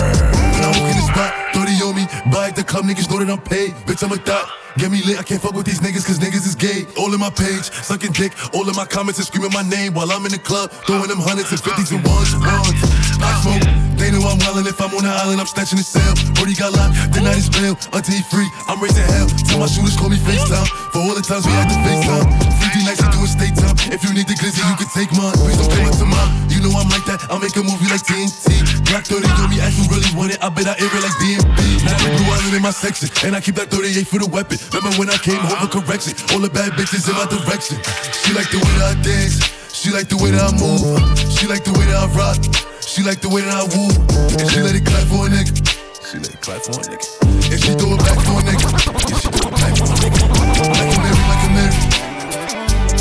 When 0.58 0.66
I 0.66 0.74
walk 0.74 0.90
in 0.90 0.98
the 0.98 1.06
spot, 1.06 1.32
30 1.54 1.86
on 1.86 1.94
me. 2.02 2.10
Buy 2.34 2.50
at 2.50 2.56
the 2.56 2.64
club, 2.64 2.86
niggas 2.86 3.14
know 3.14 3.22
that 3.22 3.30
I'm 3.30 3.46
paid. 3.46 3.78
Bitch, 3.86 4.02
I'm 4.02 4.12
a 4.12 4.18
thot. 4.18 4.50
Get 4.82 4.90
me 4.90 5.04
lit, 5.06 5.20
I 5.20 5.24
can't 5.24 5.40
fuck 5.40 5.54
with 5.54 5.68
these 5.68 5.82
niggas 5.82 6.02
cause 6.02 6.18
niggas 6.18 6.50
is 6.50 6.56
gay. 6.56 6.90
All 6.98 7.14
in 7.14 7.20
my 7.20 7.30
page, 7.30 7.70
sucking 7.86 8.14
dick. 8.14 8.34
All 8.56 8.68
in 8.68 8.76
my 8.76 8.86
comments 8.86 9.20
and 9.22 9.28
screaming 9.28 9.54
my 9.54 9.62
name 9.62 9.94
while 9.94 10.12
I'm 10.12 10.26
in 10.26 10.32
the 10.34 10.42
club. 10.42 10.72
Throwing 10.90 11.10
them 11.14 11.22
hundreds 11.22 11.52
and 11.52 11.62
fifties 11.62 11.92
and 11.94 12.02
ones 12.04 12.34
and 12.34 12.42
ones. 12.42 12.95
I 13.22 13.32
smoke, 13.44 13.64
they 13.96 14.12
know 14.12 14.24
I'm 14.28 14.40
wildin'. 14.42 14.68
If 14.68 14.80
I'm 14.82 14.92
on 14.96 15.04
the 15.04 15.14
island, 15.14 15.40
I'm 15.40 15.48
snatching 15.48 15.78
the 15.80 15.88
cell. 15.88 16.14
Brody 16.36 16.56
got 16.56 16.74
locked, 16.74 16.96
the 17.14 17.22
night 17.22 17.40
is 17.40 17.50
bail. 17.50 17.78
Until 17.96 18.16
he 18.16 18.24
free, 18.28 18.48
I'm 18.68 18.82
raising 18.82 19.06
hell. 19.06 19.28
Tell 19.48 19.60
my 19.60 19.68
shooters 19.68 19.96
call 19.96 20.10
me 20.10 20.18
FaceTime. 20.18 20.68
For 20.92 21.00
all 21.00 21.16
the 21.16 21.24
times 21.24 21.46
we 21.48 21.54
had 21.54 21.70
to 21.72 21.78
FaceTime. 21.86 22.28
50 22.76 22.86
nights 22.86 23.02
to 23.04 23.10
do 23.14 23.20
a 23.24 23.30
state 23.30 23.56
time. 23.56 23.76
If 23.92 24.04
you 24.04 24.12
need 24.12 24.28
the 24.28 24.36
glizzy, 24.36 24.64
you 24.64 24.76
can 24.76 24.90
take 24.92 25.12
mine. 25.16 25.36
Please 25.40 25.58
don't 25.58 25.72
come 25.72 25.88
up 25.88 25.98
to 26.00 26.08
mine. 26.08 26.32
You 26.52 26.60
know 26.64 26.72
I'm 26.76 26.90
like 26.92 27.06
that. 27.08 27.24
I'll 27.30 27.40
make 27.40 27.56
a 27.56 27.64
movie 27.64 27.88
like 27.88 28.04
TNT. 28.04 28.64
Black 28.92 29.06
30 29.08 29.28
on 29.28 29.50
me, 29.50 29.60
as 29.64 29.76
you 29.78 29.86
really 29.88 30.10
want 30.16 30.32
it. 30.36 30.40
I 30.44 30.50
bet 30.50 30.68
I 30.68 30.76
air 30.80 30.92
it 30.92 31.04
like 31.04 31.18
DMB. 31.20 31.60
Now 31.86 31.96
the 32.00 32.10
blue 32.16 32.28
island 32.32 32.56
in 32.56 32.64
my 32.64 32.72
section. 32.76 33.08
And 33.24 33.36
I 33.36 33.42
keep 33.42 33.56
that 33.56 33.72
38 33.72 34.08
for 34.08 34.20
the 34.20 34.30
weapon. 34.30 34.58
Remember 34.74 34.96
when 35.00 35.10
I 35.10 35.18
came 35.18 35.40
home 35.40 35.68
for 35.68 35.82
correction? 35.82 36.14
All 36.36 36.42
the 36.44 36.50
bad 36.50 36.74
bitches 36.76 37.08
in 37.08 37.16
my 37.16 37.28
direction. 37.28 37.80
She 38.24 38.34
like 38.34 38.50
the 38.52 38.60
way 38.60 38.74
that 38.80 38.96
I 38.96 39.02
dance. 39.02 39.40
She 39.72 39.92
like 39.92 40.08
the 40.08 40.18
way 40.18 40.32
that 40.32 40.44
I 40.44 40.52
move. 40.56 40.84
She 41.32 41.48
like 41.48 41.64
the 41.64 41.74
way 41.74 41.86
that 41.92 42.00
I 42.04 42.08
rock. 42.16 42.75
She 42.96 43.04
like 43.04 43.20
the 43.20 43.28
way 43.28 43.44
that 43.44 43.52
I 43.52 43.68
woo. 43.76 43.92
And 44.40 44.48
she 44.48 44.64
let 44.64 44.72
it 44.72 44.88
clap 44.88 45.04
for 45.12 45.28
a 45.28 45.30
nigga. 45.30 45.52
She 46.00 46.16
let 46.16 46.32
it 46.32 46.40
clap 46.40 46.64
for 46.64 46.80
a 46.80 46.88
nigga. 46.88 47.04
And 47.52 47.60
she 47.60 47.76
throw 47.76 47.92
it 47.92 48.00
back 48.08 48.16
for 48.24 48.40
a 48.40 48.44
nigga. 48.48 48.72
And 48.72 49.20
she 49.20 49.28
throw 49.36 49.52
it 49.52 49.60
back 49.60 49.76
for 49.76 49.84
a 49.84 50.00
nigga. 50.00 50.24
Like 50.64 50.96
a 50.96 51.04
Mary, 51.04 51.20
like 51.28 51.44
a 51.44 51.52
Mary. 51.60 51.76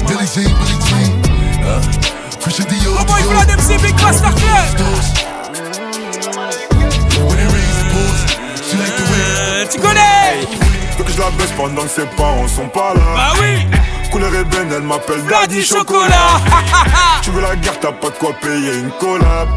Billie 0.03 0.27
Jean, 0.35 0.51
Billie 0.51 0.83
Jean. 0.91 1.15
Uh, 1.63 1.79
Christian 2.43 2.67
Dior, 2.75 2.99
Oh 2.99 3.07
boy, 3.07 3.23
Dior. 3.23 3.39
Vlad 3.39 3.55
MC, 3.55 3.79
big 3.87 3.95
cluster 3.95 4.35
club. 4.35 4.67
When 7.31 7.39
it 7.39 7.47
rains, 7.55 7.79
it 7.79 7.87
pours. 7.95 8.19
She 8.67 8.75
like 8.75 8.99
the 8.99 9.07
way. 9.15 9.71
Tu 9.71 9.79
connais 9.79 10.43
Veux 10.99 11.07
que 11.07 11.13
je 11.15 11.23
la 11.23 11.31
baisse 11.39 11.55
pendant 11.55 11.87
que 11.87 11.95
ses 11.95 12.11
parents 12.19 12.49
sont 12.51 12.67
pas 12.67 12.99
là. 12.99 13.15
Bah 13.15 13.33
oui. 13.39 13.63
Couleur 14.15 14.33
ébène, 14.33 14.71
elle 14.71 14.83
m'appelle 14.83 15.25
Daddy 15.29 15.65
Chocolat. 15.65 16.41
Tu 17.21 17.31
veux 17.31 17.43
la 17.43 17.57
guerre, 17.57 17.81
t'as 17.81 17.91
pas 17.91 18.11
de 18.11 18.15
quoi 18.15 18.33
payer 18.41 18.77
une 18.77 18.93
collab. 19.01 19.49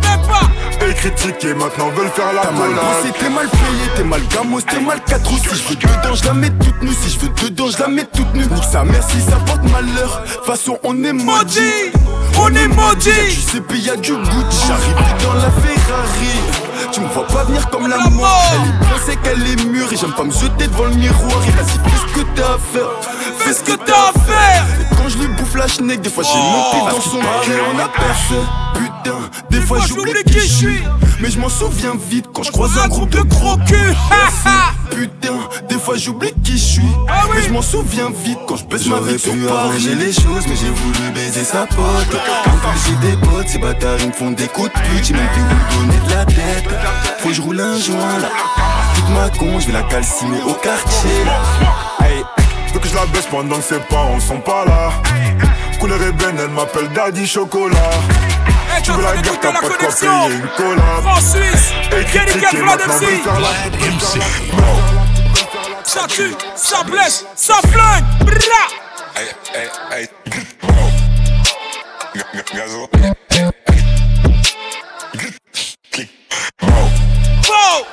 Et 0.82 0.96
critiquer, 0.96 1.54
maintenant 1.54 1.90
veulent 1.90 2.10
faire 2.10 2.34
la 2.34 2.42
collab. 2.42 3.14
t'es 3.20 3.30
mal 3.30 3.48
payé, 3.50 3.92
t'es 3.96 4.04
mal 4.04 4.22
gamos, 4.34 4.62
t'es 4.62 4.80
mal 4.80 5.00
4 5.06 5.32
ou 5.32 5.38
Si 5.38 5.44
je 5.62 5.70
veux 5.70 5.76
dedans, 5.76 6.16
je 6.16 6.24
la 6.24 6.34
mets 6.34 6.50
toute 6.50 6.82
nue. 6.82 6.90
Si 7.00 7.12
je 7.12 7.20
veux 7.20 7.30
dedans, 7.30 7.70
je 7.70 7.78
la 7.78 7.88
mets 7.88 8.06
toute 8.06 8.34
nue. 8.34 8.48
Nique 8.48 8.64
sa 8.64 8.84
mère 8.84 9.04
si 9.04 9.22
ça 9.22 9.36
porte 9.46 9.62
malheur. 9.70 10.24
De 10.26 10.34
toute 10.34 10.46
façon, 10.46 10.80
on 10.84 11.04
est 11.04 11.14
maudit. 11.14 11.92
On 12.40 12.48
est 12.48 12.68
maudit. 12.68 13.12
Du 13.30 13.40
CP, 13.40 13.78
y'a 13.78 13.96
du 13.96 14.14
Gucci. 14.14 14.68
J'arrive 14.68 15.24
dans 15.24 15.34
la 15.36 15.52
Ferrari. 15.52 16.57
Tu 16.92 17.02
me 17.02 17.08
vois 17.08 17.28
pas 17.28 17.44
venir 17.44 17.70
comme 17.70 17.88
la 17.88 17.98
mort. 18.10 18.44
Elle 18.54 18.70
est 18.70 18.86
bien, 18.86 18.98
c'est 19.06 19.16
qu'elle 19.22 19.48
est 19.48 19.66
mûre. 19.66 19.92
Et 19.92 19.98
j'aime 19.98 20.14
pas 20.14 20.24
me 20.24 20.32
jeter 20.32 20.68
devant 20.68 20.86
le 20.86 20.96
miroir. 20.96 21.38
Et 21.48 21.52
vas-y, 21.52 21.78
fais 21.90 21.98
ce 21.98 22.14
que 22.14 22.26
t'as 22.36 22.54
à 22.54 22.58
faire. 22.58 22.90
Fais 23.38 23.54
ce 23.54 23.62
que 23.62 23.74
t'as 23.74 24.10
à 24.10 24.14
faire. 24.14 24.66
Et 24.82 24.96
quand 24.96 25.10
je 25.10 25.18
lui 25.18 25.28
bouffe 25.28 25.56
la 25.56 25.68
schneck, 25.68 26.02
des 26.02 26.10
fois 26.10 26.24
j'ai 26.24 26.38
monté 26.38 26.96
dans 26.96 27.02
son 27.02 27.20
cœur. 27.20 27.66
On 27.74 27.80
a 27.80 27.88
percé. 27.88 28.36
Putain, 28.74 28.97
des 29.50 29.62
fois 29.62 29.80
j'oublie 29.88 30.24
qui 30.26 30.40
je 30.40 30.46
suis. 30.48 30.84
Mais 31.20 31.30
je 31.32 31.40
m'en 31.40 31.50
souviens 31.50 31.94
vite 32.10 32.26
quand 32.34 32.44
je 32.44 32.52
croise 32.52 32.78
un 32.78 32.88
groupe 32.88 33.10
de 33.10 33.22
gros 33.22 33.58
culs. 33.58 33.96
Putain, 34.92 35.34
des 35.70 35.76
fois 35.80 35.96
j'oublie 35.98 36.32
qui 36.44 36.54
je 36.54 36.64
suis. 36.64 36.92
Mais 37.36 37.42
je 37.44 37.52
m'en 37.52 37.62
souviens 37.62 38.10
vite 38.24 38.40
quand 38.48 38.56
je 38.58 38.66
baisse 38.66 38.86
ma 38.88 38.98
J'aurais 38.98 39.14
vie 39.14 39.20
sur 39.20 39.34
pu 39.34 39.48
arranger 39.48 39.90
Paris. 39.92 40.06
les 40.06 40.14
choses, 40.14 40.48
mais 40.48 40.56
j'ai 40.56 40.70
voulu 40.70 41.12
baiser 41.14 41.44
sa 41.44 41.66
pote. 41.68 42.08
Plus, 42.10 42.20
j'ai 43.02 43.10
des 43.10 43.18
potes, 43.28 43.48
ces 43.50 43.60
bâtards 43.60 43.98
ils 44.02 44.08
me 44.08 44.12
font 44.14 44.32
des 44.32 44.48
coups 44.48 44.70
de 44.70 44.74
pute. 44.74 45.04
J'ai 45.06 45.14
même 45.14 45.28
plus 45.34 45.42
où 45.42 45.80
donner 45.82 46.00
de 46.08 46.14
la 46.14 46.26
tête. 46.26 46.66
Faut 47.20 47.30
que 47.30 47.34
je 47.36 47.42
roule 47.42 47.60
un 47.60 47.78
joint 47.80 48.18
là. 48.20 48.30
Toute 48.96 49.10
ma 49.10 49.30
con, 49.38 49.60
je 49.60 49.68
vais 49.68 49.74
la 49.74 49.84
calciner 49.84 50.42
au 50.48 50.54
quartier 50.54 51.24
là. 51.26 52.06
Hey, 52.06 52.24
veux 52.74 52.80
que 52.80 52.88
je 52.88 52.96
la 52.96 53.06
baisse 53.08 53.28
pendant 53.30 53.58
que 53.58 53.64
ses 53.64 53.80
parents 53.90 54.20
sont 54.20 54.40
pas 54.40 54.66
là. 54.66 54.92
Couleur 55.80 56.02
ébène, 56.02 56.40
elle 56.40 56.50
m'appelle 56.50 56.90
Daddy 56.90 57.28
Chocolat. 57.28 57.78
tu 58.84 58.92
veux 58.92 59.04
la 59.04 59.18
guerre, 59.18 59.40
t'as 59.40 59.52
pas 59.52 59.62
de 59.62 59.74
quoi 59.74 59.90
payer 59.90 60.36
une 60.36 60.48
collab. 60.58 61.02
France-Suisse. 61.04 61.74
Critiquer, 62.08 62.58
Vlad 62.58 62.80
MC. 62.88 63.06
faire 63.24 63.40
la 63.40 63.50
Ça 65.84 66.08
tue, 66.08 66.36
ça 66.56 66.84
blesse, 66.84 67.26
ça 67.36 67.56
flingue. 67.70 68.06
Bra. 68.26 68.68
Hey, 69.16 69.28
hey, 69.54 69.70
hey. 69.92 70.10
Gazo. 72.56 72.90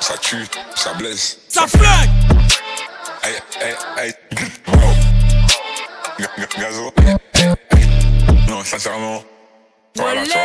Ça 0.00 0.14
tue, 0.20 0.46
ça 0.74 0.92
blesse. 0.94 1.38
Ça 1.48 1.66
flingue. 1.66 2.10
Gazo. 6.58 6.92
Non, 8.48 8.62
sincèrement. 8.62 9.22
Voilà, 9.96 10.22
tu 10.24 10.30
vois. 10.32 10.40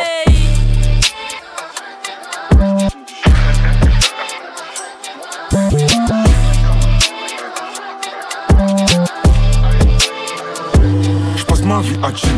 Je 11.36 11.44
passe 11.44 11.62
ma 11.62 11.80
vie 11.82 11.98
à 12.04 12.16
chill. 12.16 12.30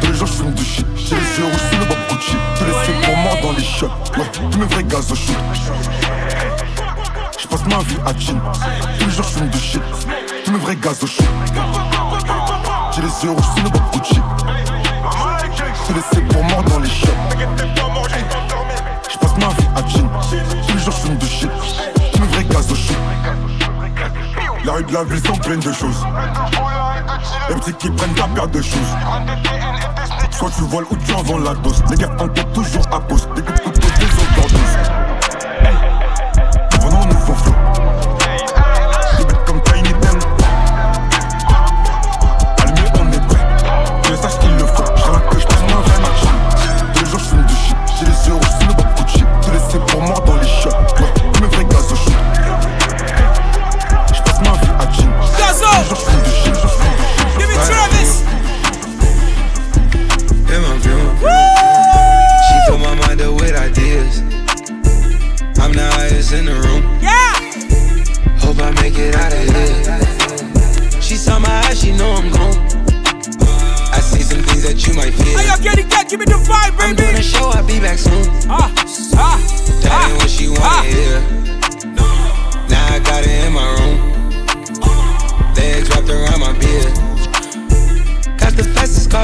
Tous 0.00 0.06
les 0.08 0.14
jours 0.14 0.26
je 0.26 0.32
fume 0.32 0.52
du 0.52 0.64
shit. 0.64 0.86
J'ai 0.96 1.16
les 1.16 1.38
yeux 1.38 1.44
rouges 1.44 1.70
sous 1.70 1.78
le 1.78 1.84
bob 1.84 1.98
Gucci. 2.08 2.36
Tous 2.58 2.64
les 2.64 2.72
flics 2.72 3.00
pour 3.04 3.16
moi 3.16 3.32
dans 3.42 3.52
les 3.52 3.64
shots. 3.64 3.90
Ouais, 4.16 4.26
tous 4.32 4.58
mes 4.58 4.66
vrais 4.66 4.84
gaz 4.84 5.12
au 5.12 5.14
shoot. 5.14 5.36
Je 7.38 7.46
passe 7.46 7.64
ma 7.66 7.78
vie 7.78 7.98
à 8.06 8.18
chill. 8.18 8.40
Tous 8.98 9.06
les 9.06 9.12
jours 9.12 9.24
je 9.24 9.38
fume 9.38 9.48
du 9.48 9.58
shit. 9.58 9.82
Tous 10.44 10.50
mes 10.50 10.58
vrais 10.58 10.76
gaz 10.76 11.02
au 11.02 11.06
shoot. 11.06 11.26
J'ai 12.94 13.02
les 13.02 13.24
yeux 13.24 13.30
rouges 13.30 13.44
sous 13.56 13.62
le 13.64 13.70
bob 13.70 13.82
Gucci 13.92 14.20
tout 15.86 15.94
laissé 15.94 16.20
pour 16.28 16.42
mort 16.44 16.62
dans 16.64 16.78
les 16.78 16.88
shops. 16.88 17.08
Je 19.10 19.18
passe 19.18 19.36
ma 19.38 19.48
vie 19.48 19.68
à 19.76 19.88
jean. 19.88 20.08
Tous 20.66 20.74
les 20.74 20.80
jours, 20.80 20.92
je 20.92 21.06
fume 21.06 21.16
de 21.18 21.26
shit. 21.26 21.50
Tu 22.12 22.20
me 22.20 22.26
vrai 22.26 22.44
gaz 22.44 22.70
au 22.70 22.74
shoot. 22.74 22.96
La 24.64 24.72
rue 24.72 24.84
de 24.84 24.92
la 24.92 25.04
ville 25.04 25.24
sont 25.24 25.36
pleines 25.36 25.60
de 25.60 25.72
choses. 25.72 26.06
Les 27.48 27.54
petits 27.56 27.74
qui 27.74 27.90
prennent 27.90 28.14
ta 28.14 28.26
paire 28.28 28.48
de 28.48 28.62
choses. 28.62 28.94
Soit 30.30 30.50
tu 30.56 30.62
voles 30.62 30.86
ou 30.90 30.96
tu 30.96 31.12
en 31.12 31.22
vends 31.22 31.38
la 31.38 31.54
dose. 31.54 31.82
Les 31.90 31.96
gars 31.96 32.10
en 32.18 32.28
toujours 32.28 32.86
à 32.90 33.00
poste. 33.00 33.28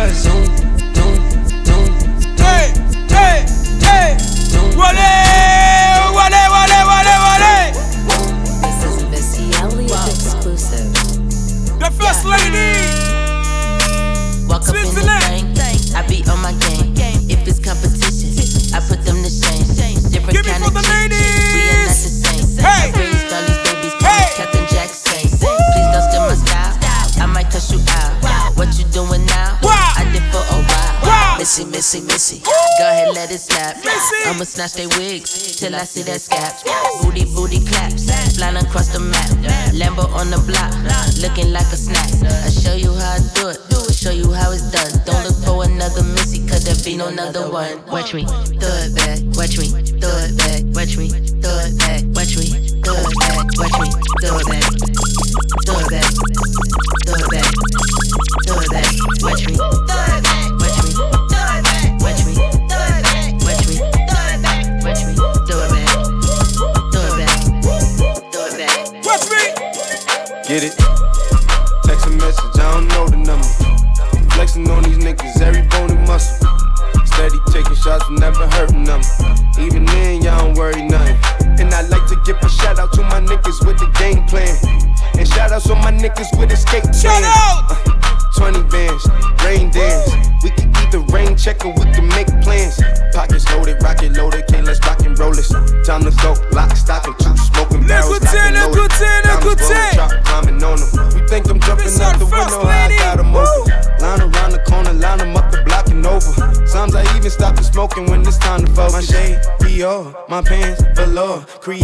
horizonte 0.00 0.89
snatch 34.61 34.75
they 34.75 34.87
wigs 34.99 35.57
till 35.57 35.75
I 35.75 35.85
see 35.85 36.03
their 36.03 36.18
scabs. 36.18 36.62
Booty, 37.03 37.25
booty 37.25 37.64
claps, 37.64 38.11
flying 38.37 38.57
across 38.57 38.88
the 38.88 39.01
map. 39.01 39.31
Lambo 39.73 40.05
on 40.12 40.29
the 40.29 40.37
block, 40.44 40.70
looking 41.23 41.53
like 41.53 41.73
a 41.73 41.77
snack. 41.77 42.11
I 42.44 42.51
show 42.51 42.75
you 42.75 42.92
how 42.92 43.16
I 43.16 43.20
do 43.35 43.49
it, 43.49 43.94
show 43.94 44.11
you 44.11 44.33
how 44.33 44.53
it's 44.53 44.70
done. 44.70 44.92
Don't 45.07 45.23
look 45.25 45.38
for 45.44 45.64
another 45.64 46.03
missy, 46.03 46.46
cause 46.46 46.64
there 46.64 46.77
be 46.85 46.96
no 46.99 47.09
another 47.09 47.51
one. 47.51 47.81
Watch 47.87 48.12
me. 48.12 48.25
Do 48.25 48.68
it. 48.68 48.80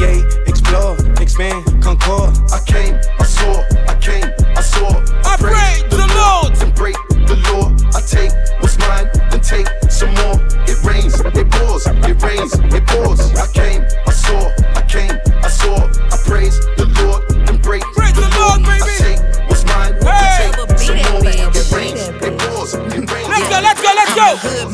Create, 0.06 0.24
explore, 0.46 0.96
expand, 1.20 1.82
concord. 1.82 2.30
I 2.52 2.60
came, 2.64 2.94
I 3.18 3.24
saw, 3.24 3.64
I 3.88 3.94
came, 4.00 4.30
I 4.56 4.60
saw. 4.60 4.86
I 5.24 5.36
prayed 5.36 5.90
the, 5.90 5.96
the 5.96 6.06
Lord 6.14 6.62
and 6.62 6.72
break 6.74 6.94
the 7.10 7.34
law. 7.50 7.74
I 7.92 8.00
take 8.06 8.30
what's 8.60 8.78
mine 8.78 9.10
and 9.32 9.42
take 9.42 9.66
some 9.90 10.14
more. 10.14 10.38
It 10.70 10.78
rains, 10.84 11.18
it 11.18 11.50
pours, 11.50 11.86
it 11.88 12.22
rains, 12.22 12.54
it 12.54 12.86
pours. 12.86 13.34
I 13.34 13.46
came. 13.52 13.95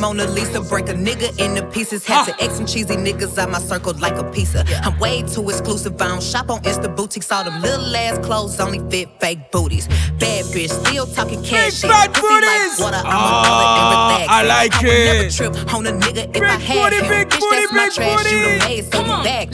Mona 0.03 0.27
Lisa. 0.27 0.61
Break 0.61 0.88
a 0.88 0.95
nigga 0.95 1.29
into 1.38 1.65
pieces. 1.69 2.05
Had 2.05 2.25
to 2.27 2.35
X 2.43 2.55
some 2.55 2.67
cheesy 2.67 2.97
niggas 2.97 3.38
out 3.38 3.51
my 3.51 3.61
circle 3.61 3.95
like 4.01 4.17
a 4.17 4.25
pizza. 4.33 4.65
I'm 4.83 4.99
way 4.99 5.23
too 5.23 5.49
exclusive. 5.49 5.95
I 6.03 6.09
don't 6.09 6.21
shop 6.21 6.51
on 6.51 6.61
Insta 6.62 6.95
boutiques. 6.95 7.31
All 7.31 7.45
them 7.45 7.62
little 7.62 7.95
ass 7.95 8.19
clothes 8.19 8.59
only 8.59 8.81
fit 8.91 9.09
fake 9.21 9.53
booties. 9.53 9.87
Bad 10.19 10.45
bitch, 10.47 10.71
still 10.71 11.07
talking 11.07 11.41
cash. 11.45 11.83
Fake 11.83 11.91
fat 11.93 12.12
booties. 12.15 12.81
Like 12.81 12.95
water, 12.95 13.07
I'm 13.07 13.15
oh, 13.15 14.27
I 14.29 14.43
like 14.43 14.75
I 14.75 14.88
it. 14.88 15.05
Never 15.05 15.31
trip 15.31 15.75
on 15.75 15.87
a 15.87 15.93
nigga 15.93 16.25
if 16.27 16.33
big 16.33 16.43
I 16.43 16.59
had 16.59 16.91
booty, 16.91 16.97
him. 16.97 17.09
Big 17.09 17.29
bitch, 17.29 17.41
booty, 17.41 17.57
that's 17.57 17.73
my 17.73 17.85
big 17.85 17.93
trash. 17.95 18.23
Booty. 18.25 18.35
You 18.35 18.43
the 18.43 18.59
maze, 18.67 18.91
so 18.91 19.01
you 19.03 19.23
back. 19.23 19.49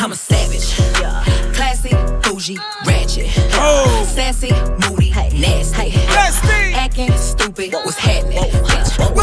I'm 0.00 0.10
a 0.10 0.16
savage. 0.16 0.66
Yeah. 1.00 1.52
Classy, 1.54 1.94
bougie, 2.28 2.58
oh. 2.58 2.82
ratchet. 2.84 3.26
Oh. 3.54 4.04
Sassy, 4.12 4.50
moody, 4.82 5.10
hey. 5.10 5.30
nasty. 5.38 5.90
Nasty. 5.90 6.74
Acting 6.74 7.12
stupid. 7.12 7.72
What's 7.72 7.96
happening? 7.96 8.42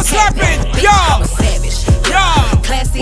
slapping, 0.06 0.82
Yo. 0.82 0.89
I'm 0.91 1.22
a 1.22 1.28
savage, 1.28 1.88
Yo. 2.08 2.62
Classy, 2.62 3.02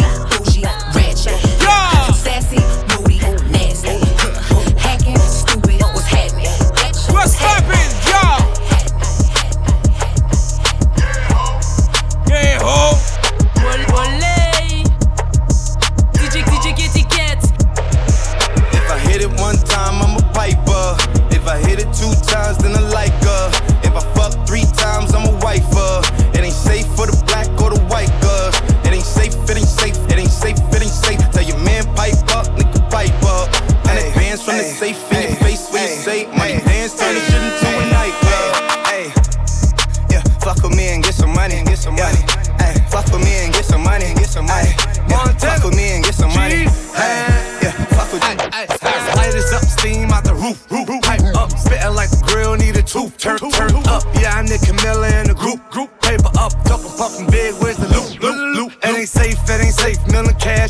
Fuck 45.43 45.63
with 45.65 45.75
me 45.75 45.91
and 45.91 46.03
get 46.03 46.15
some 46.15 46.33
money. 46.33 46.63
Hey, 46.95 47.27
yeah, 47.61 47.75
fuck 47.91 48.11
with 48.13 48.23
you. 48.23 48.37
Light 49.19 49.35
is 49.35 49.51
up, 49.51 49.63
steam 49.63 50.09
out 50.11 50.23
the 50.23 50.33
roof, 50.33 50.71
roof, 50.71 50.87
pipe 51.03 51.21
up. 51.35 51.51
Spitting 51.57 51.95
like 51.95 52.09
the 52.09 52.23
grill, 52.25 52.55
need 52.55 52.77
a 52.77 52.81
tooth, 52.81 53.17
turn, 53.17 53.37
turn 53.51 53.75
up. 53.87 54.03
Yeah, 54.15 54.39
I'm 54.39 54.47
the 54.47 54.57
Camilla 54.63 55.02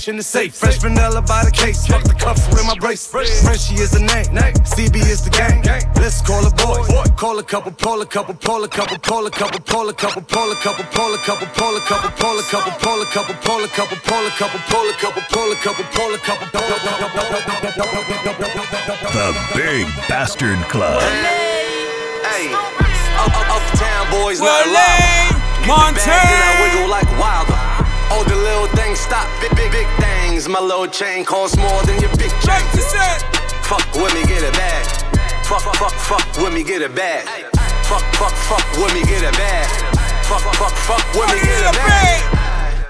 cash 0.03 0.09
in 0.09 0.17
the 0.17 0.23
safe. 0.23 0.55
Fresh 0.55 0.79
vanilla 0.79 1.21
by 1.21 1.43
the 1.43 1.51
case. 1.51 1.87
Fuck 1.87 2.03
the 2.03 2.13
cuffs 2.13 2.47
with 2.49 2.65
my 2.65 2.75
brace. 2.75 3.07
Frenchie 3.07 3.75
is 3.75 3.91
the 3.91 3.99
name. 3.99 4.25
CB 4.75 4.95
is 4.95 5.23
the 5.23 5.29
gang. 5.29 5.63
Let's 5.95 6.21
call 6.21 6.45
a 6.45 6.51
boy. 6.51 6.83
Call 7.15 7.39
a 7.39 7.43
couple, 7.43 7.71
pull 7.71 8.01
a 8.01 8.05
couple, 8.05 8.35
pull 8.35 8.63
a 8.63 8.67
couple, 8.67 8.97
pull 8.97 9.25
a 9.25 9.29
couple, 9.29 9.59
pull 9.59 9.89
a 9.89 9.93
couple, 9.93 10.23
pull 10.23 10.49
a 10.49 10.63
couple, 10.63 10.83
pull 10.83 11.13
a 11.13 11.17
couple, 11.23 11.55
pull 11.55 11.87
a 11.87 11.87
couple, 11.87 12.19
pull 12.19 12.43
a 12.43 12.47
couple, 12.51 12.83
pull 12.83 13.03
a 13.03 13.07
couple, 13.07 13.35
pull 13.39 13.63
a 13.63 13.69
couple, 13.69 13.99
pull 14.03 14.27
a 14.27 14.29
couple, 14.33 14.59
pull 14.59 14.83
a 14.83 14.95
couple, 14.99 15.23
pull 15.31 15.51
a 15.51 15.55
couple, 15.55 15.85
pull 15.87 16.13
a 16.13 16.17
couple, 16.19 16.47
pull 16.51 16.73
a 16.73 16.79
couple. 16.83 17.53
The 19.13 19.29
Big 19.55 19.87
Bastard 20.09 20.59
Club. 20.69 21.01
Hey, 22.27 22.51
up, 23.15 23.31
up, 23.31 23.47
uptown 23.55 24.11
boys, 24.11 24.39
not 24.39 24.67
allowed. 24.67 25.43
Montana. 25.67 26.61
Wiggle 26.61 26.89
like 26.89 27.07
wilder. 27.17 27.72
All 28.11 28.23
the 28.23 28.35
little 28.35 28.67
things 28.75 28.99
stop, 28.99 29.27
big, 29.41 29.55
big, 29.55 29.71
big 29.71 29.87
things. 29.99 30.47
My 30.49 30.59
little 30.59 30.87
chain 30.87 31.25
costs 31.25 31.57
more 31.57 31.83
than 31.83 31.99
your 32.01 32.11
big 32.17 32.31
chain. 32.41 32.63
Fuck 33.63 33.85
with 33.95 34.13
me, 34.13 34.23
get 34.25 34.43
it 34.43 34.53
back. 34.53 34.85
Fuck, 35.45 35.61
fuck, 35.75 35.93
fuck 35.93 36.25
with 36.37 36.53
me, 36.53 36.63
get 36.63 36.81
it 36.81 36.95
back. 36.95 37.25
Fuck, 37.85 38.03
fuck, 38.15 38.33
fuck 38.47 38.65
with 38.77 38.93
me, 38.93 39.03
get 39.03 39.23
it 39.23 39.33
back. 39.33 39.67
Fuck, 40.23 40.41
fuck, 40.55 40.71
fuck 40.71 41.03
with 41.13 41.29
me, 41.33 41.39
get 41.41 41.63
it 41.63 41.75
back. 41.75 42.43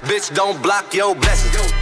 Bitch, 0.03 0.33
don't 0.35 0.61
block 0.61 0.93
your 0.93 1.15
blessings. 1.15 1.72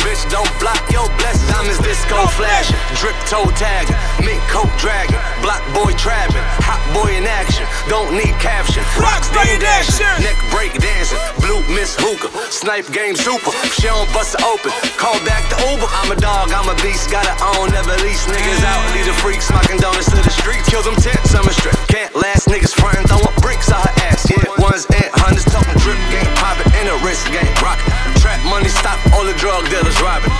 Bitch, 0.00 0.24
don't 0.30 0.48
block 0.58 0.80
your 0.90 1.06
blessings. 1.20 1.48
Diamonds 1.50 1.80
disco 1.84 2.26
flashing, 2.38 2.78
drip 2.96 3.16
toe 3.28 3.48
tagging, 3.58 3.96
mink 4.24 4.40
coat 4.48 4.70
dragging, 4.80 5.18
block 5.44 5.60
boy 5.76 5.92
trapping, 6.00 6.40
hot 6.64 6.80
boy 6.96 7.12
in 7.12 7.26
action. 7.26 7.68
Don't 7.88 8.16
need 8.16 8.32
caption. 8.40 8.80
Rocks 8.96 9.28
ding 9.34 9.60
dashing, 9.60 10.08
neck 10.24 10.38
break 10.48 10.72
dancing, 10.80 11.20
blue 11.42 11.60
miss 11.68 11.98
hookah, 12.00 12.32
snipe 12.48 12.88
game 12.96 13.12
super. 13.12 13.52
She 13.76 13.92
don't 13.92 14.08
bust 14.16 14.38
it 14.38 14.42
open, 14.46 14.72
call 14.96 15.18
back 15.28 15.44
the 15.52 15.58
Uber. 15.68 15.88
I'm 16.00 16.10
a 16.14 16.18
dog, 16.18 16.48
I'm 16.54 16.70
a 16.70 16.76
beast, 16.80 17.12
gotta 17.12 17.34
own, 17.56 17.68
never 17.76 17.92
lease 18.00 18.24
niggas 18.24 18.62
out. 18.64 18.82
Lead 18.96 19.04
a 19.10 19.16
freak, 19.20 19.44
smocking 19.44 19.76
donuts 19.78 20.08
to 20.08 20.16
the 20.16 20.32
streets. 20.32 20.64
Kill 20.70 20.82
them 20.82 20.96
tents, 20.96 21.34
I'm 21.36 21.44
a 21.44 21.52
strip. 21.52 21.76
Can't 21.92 22.14
last 22.16 22.48
niggas 22.48 22.72
frontin', 22.72 23.04
throwing 23.04 23.36
bricks 23.44 23.68
out 23.68 23.84
her 23.84 23.94
ass. 24.08 24.24
Yeah, 24.30 24.48
ones 24.62 24.86
and 24.88 25.10
hundreds, 25.18 25.44
talking 25.50 25.76
drip 25.82 25.98
game, 26.08 26.30
poppin' 26.38 26.69
in 26.80 26.88
a 26.88 26.96
wrist 27.04 27.26
game, 27.30 27.54
rockin'. 27.62 27.92
Trap 28.20 28.42
money, 28.48 28.68
stop 28.68 28.98
all 29.12 29.24
the 29.24 29.34
drug 29.34 29.68
dealers 29.68 30.00
robbing. 30.00 30.30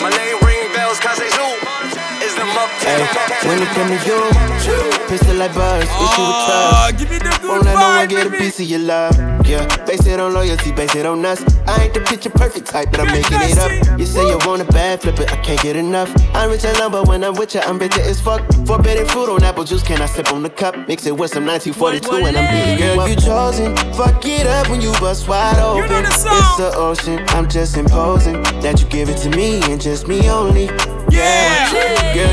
My 0.00 0.10
name 0.10 0.38
ring 0.40 0.72
bells, 0.72 0.98
cause 0.98 1.18
they 1.18 1.28
zoom. 1.28 1.95
Is 2.46 2.54
them 2.54 2.62
up 2.62 2.70
Ay, 2.86 3.48
when 3.48 3.62
it 3.62 3.68
come 3.74 3.88
to 3.88 3.98
you, 4.06 5.08
pistol 5.08 5.34
like 5.36 5.54
buzz, 5.54 5.82
issue 5.82 5.90
with 5.90 6.14
ah, 6.14 6.90
trust. 6.92 6.98
Give 6.98 7.10
me 7.10 7.18
the 7.18 7.38
good 7.40 7.48
Won't 7.48 7.64
let 7.64 7.74
no 7.74 7.80
vibe, 7.80 7.96
one 7.96 8.08
get 8.08 8.26
a 8.26 8.30
piece 8.30 8.60
of 8.60 8.66
your 8.66 8.80
love. 8.80 9.16
Yeah, 9.46 9.84
base 9.84 10.06
it 10.06 10.20
on 10.20 10.32
loyalty, 10.32 10.72
base 10.72 10.94
it 10.94 11.06
on 11.06 11.24
us. 11.24 11.42
I 11.66 11.84
ain't 11.84 11.94
the 11.94 12.00
picture 12.00 12.30
perfect 12.30 12.66
type, 12.66 12.90
but 12.90 13.00
I'm 13.00 13.06
making 13.06 13.38
it 13.40 13.58
up. 13.58 13.98
You 13.98 14.06
say 14.06 14.28
you 14.28 14.38
want 14.46 14.62
a 14.62 14.64
bad 14.66 15.00
flip 15.00 15.18
it, 15.18 15.32
I 15.32 15.36
can't 15.36 15.60
get 15.60 15.76
enough. 15.76 16.12
I'm 16.34 16.50
rich 16.50 16.64
and 16.64 16.78
lumber 16.78 17.02
when 17.02 17.24
I'm 17.24 17.34
with 17.34 17.54
you, 17.54 17.60
I'm 17.60 17.78
bitter 17.78 18.00
as 18.00 18.20
fuck. 18.20 18.42
Forbidden 18.66 19.06
fruit 19.06 19.28
on 19.28 19.42
apple 19.42 19.64
juice, 19.64 19.82
can 19.82 20.00
I 20.00 20.06
sip 20.06 20.32
on 20.32 20.42
the 20.42 20.50
cup? 20.50 20.76
Mix 20.88 21.06
it 21.06 21.16
with 21.16 21.32
some 21.32 21.46
1942 21.46 22.26
and 22.26 22.36
I'm 22.36 22.46
beating 22.54 22.78
Girl, 22.78 23.08
you 23.08 23.16
chosen. 23.16 23.76
Fuck 23.94 24.24
it 24.24 24.46
up 24.46 24.68
when 24.68 24.80
you 24.80 24.92
bust 25.00 25.28
wide 25.28 25.58
open. 25.58 26.04
It's 26.04 26.22
the 26.56 26.72
ocean, 26.76 27.24
I'm 27.28 27.48
just 27.48 27.76
imposing 27.76 28.42
that 28.62 28.80
you 28.80 28.88
give 28.88 29.08
it 29.08 29.18
to 29.18 29.30
me 29.30 29.60
and 29.70 29.80
just 29.80 30.08
me 30.08 30.28
only. 30.28 30.68
Yeah, 31.08 32.14
girl, 32.14 32.32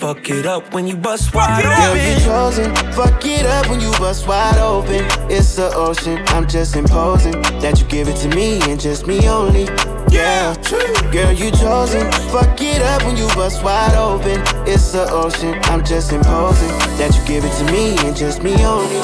Fuck 0.00 0.30
it 0.30 0.46
up 0.46 0.72
when 0.72 0.86
you 0.86 0.96
bust 0.96 1.34
wide 1.34 1.58
open. 1.58 1.76
Girl, 1.76 1.94
you 1.94 2.12
open. 2.12 2.24
chosen. 2.24 2.92
Fuck 2.94 3.26
it 3.26 3.44
up 3.44 3.68
when 3.68 3.80
you 3.80 3.90
bust 3.98 4.26
wide 4.26 4.56
open. 4.56 5.04
It's 5.30 5.56
the 5.56 5.70
ocean, 5.74 6.24
I'm 6.28 6.48
just 6.48 6.74
imposing 6.74 7.42
that 7.60 7.78
you 7.78 7.86
give 7.86 8.08
it 8.08 8.16
to 8.24 8.28
me 8.34 8.62
and 8.62 8.80
just 8.80 9.06
me 9.06 9.28
only. 9.28 9.64
Yeah, 10.08 10.54
true. 10.62 10.80
girl, 11.12 11.32
you 11.32 11.50
chosen. 11.50 12.10
Fuck 12.32 12.62
it 12.62 12.80
up 12.80 13.04
when 13.04 13.18
you 13.18 13.26
bust 13.36 13.62
wide 13.62 13.94
open. 13.94 14.40
It's 14.66 14.92
the 14.92 15.06
ocean, 15.12 15.60
I'm 15.64 15.84
just 15.84 16.12
imposing 16.12 16.72
that 16.96 17.14
you 17.14 17.22
give 17.26 17.44
it 17.44 17.52
to 17.58 17.64
me 17.70 17.98
and 18.08 18.16
just 18.16 18.42
me 18.42 18.54
only. 18.64 19.02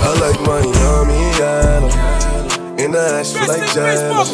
I 0.00 0.16
like 0.18 0.40
Miami 0.48 1.20
yellow. 1.36 2.14
In 2.82 2.92
the 2.92 3.20
ass 3.20 3.34
feel 3.34 3.48
like 3.48 3.70
jello. 3.74 4.24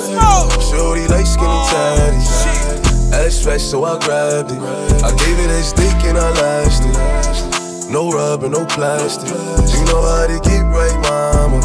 Shorty 0.70 1.08
like 1.08 1.26
skinny 1.26 1.58
tatties. 1.74 2.69
Ass 3.12 3.42
fresh, 3.42 3.62
so 3.62 3.84
I 3.84 3.98
grabbed 3.98 4.52
it. 4.52 4.58
I 5.02 5.10
gave 5.16 5.38
it 5.38 5.50
a 5.50 5.62
stick 5.62 6.04
and 6.04 6.16
I 6.16 6.30
lashed 6.30 6.82
it. 6.84 7.90
No 7.90 8.10
rubber, 8.10 8.48
no 8.48 8.64
plastic. 8.66 9.28
You 9.28 9.84
know 9.86 10.00
how 10.02 10.26
to 10.26 10.38
get 10.48 10.62
right, 10.62 10.96
mama. 11.02 11.60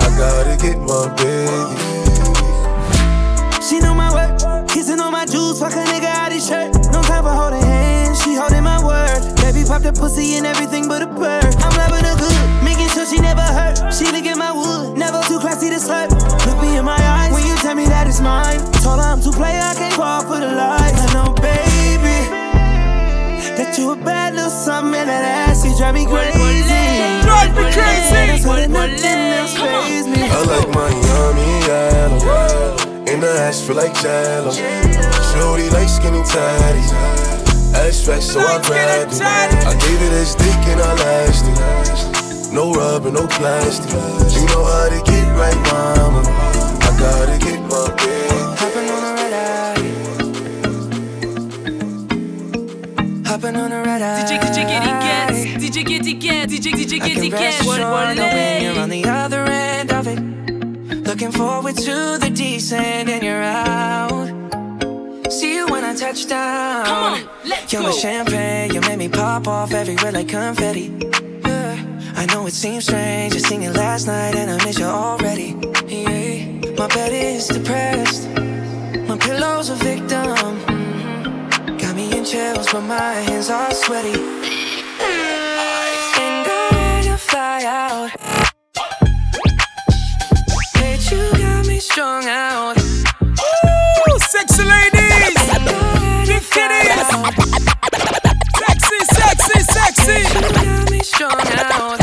I 0.00 0.08
gotta 0.18 0.56
get 0.60 0.78
my 0.80 1.06
baby. 1.14 1.76
She 3.62 3.78
know 3.78 3.94
my 3.94 4.10
work, 4.12 4.68
kissing 4.68 4.98
on 4.98 5.12
my 5.12 5.24
jewels, 5.26 5.60
fuck 5.60 5.72
a 5.72 5.84
nigga 5.84 6.06
out 6.06 6.32
his 6.32 6.46
shirt. 6.48 6.74
No 6.92 7.02
time 7.02 7.22
for 7.22 7.30
holding 7.30 7.59
pop 9.70 9.82
that 9.82 9.94
pussy 9.94 10.34
and 10.34 10.46
everything 10.46 10.88
but 10.88 11.00
a 11.00 11.06
bird. 11.06 11.46
I'm 11.62 11.70
loving 11.78 12.02
her 12.02 12.18
good, 12.18 12.42
making 12.66 12.90
sure 12.90 13.06
she 13.06 13.22
never 13.22 13.46
hurt. 13.54 13.78
She 13.94 14.02
look 14.10 14.26
at 14.26 14.34
my 14.34 14.50
wood, 14.50 14.98
never 14.98 15.22
too 15.30 15.38
classy 15.38 15.70
to 15.70 15.78
slurp. 15.78 16.10
Look 16.42 16.58
me 16.58 16.74
in 16.76 16.84
my 16.84 16.98
eyes 16.98 17.30
when 17.30 17.46
you 17.46 17.54
tell 17.62 17.76
me 17.78 17.86
that 17.86 18.10
it's 18.10 18.18
mine. 18.18 18.58
Told 18.82 18.98
her 18.98 19.06
I'm 19.06 19.22
too 19.22 19.30
play, 19.30 19.54
I 19.54 19.78
can't 19.78 19.94
fall 19.94 20.26
for 20.26 20.42
the 20.42 20.50
lies. 20.50 20.98
I 20.98 21.06
know, 21.14 21.30
baby, 21.38 22.18
that 23.54 23.78
you 23.78 23.94
a 23.94 23.96
bad 23.96 24.34
little 24.34 24.50
something 24.50 24.98
and 24.98 25.06
that 25.06 25.22
ass, 25.46 25.62
you 25.62 25.70
drive 25.78 25.94
me 25.94 26.02
crazy. 26.02 26.42
Drive 27.22 27.54
me 27.54 27.70
crazy. 27.70 28.42
So 28.42 28.58
that 28.58 28.66
nothing 28.74 29.22
else 29.38 29.54
faze 29.54 30.10
me. 30.10 30.26
I 30.26 30.40
like 30.50 30.70
Miami 30.74 31.46
yellow. 31.70 33.06
In 33.06 33.22
the 33.22 33.30
ass 33.46 33.62
feel 33.62 33.76
like 33.76 33.94
jello. 34.02 34.50
Shorty 35.30 35.70
like 35.70 35.86
skinny 35.86 36.26
tatties. 36.26 37.29
Fresh, 37.80 38.24
so 38.24 38.40
I 38.40 38.62
grabbed 38.62 39.14
it. 39.14 39.22
I 39.22 39.72
gave 39.72 40.02
it 40.02 40.12
a 40.12 40.24
stick 40.26 40.54
and 40.68 40.80
I 40.80 40.94
lashed 40.96 41.46
it. 41.48 42.52
No 42.52 42.72
rubber, 42.72 43.10
no 43.10 43.26
plastic. 43.26 43.90
You 43.90 44.46
know 44.48 44.64
how 44.64 44.90
to 44.90 45.02
get 45.10 45.26
right, 45.34 45.56
mama. 45.72 46.49
You're 67.72 67.82
my 67.82 67.92
champagne, 67.92 68.74
you 68.74 68.80
made 68.80 68.98
me 68.98 69.08
pop 69.08 69.46
off 69.46 69.72
everywhere 69.72 70.10
like 70.10 70.28
confetti. 70.28 70.92
Yeah. 71.44 71.78
I 72.16 72.26
know 72.26 72.44
it 72.48 72.52
seems 72.52 72.86
strange, 72.86 73.32
I 73.36 73.38
seen 73.38 73.62
you 73.62 73.70
last 73.70 74.08
night 74.08 74.34
and 74.34 74.50
I 74.50 74.64
miss 74.64 74.76
you 74.76 74.86
already. 74.86 75.54
Yeah. 75.86 76.46
My 76.76 76.88
bed 76.88 77.12
is 77.12 77.46
depressed, 77.46 78.28
my 79.06 79.16
pillow's 79.16 79.70
a 79.70 79.76
victim. 79.76 80.58
Got 81.78 81.94
me 81.94 82.10
in 82.18 82.24
chills, 82.24 82.72
but 82.72 82.80
my 82.80 83.12
hands 83.28 83.50
are 83.50 83.72
sweaty. 83.72 84.18
And 86.18 86.46
ready 86.48 87.08
to 87.08 87.16
fly 87.18 87.62
out. 87.66 88.10
Bitch, 90.74 91.12
you 91.12 91.38
got 91.38 91.66
me 91.68 91.78
strung 91.78 92.26
out. 92.26 92.79
Got 101.20 101.36
me 101.36 101.44
strung 101.44 101.72
out. 101.72 101.98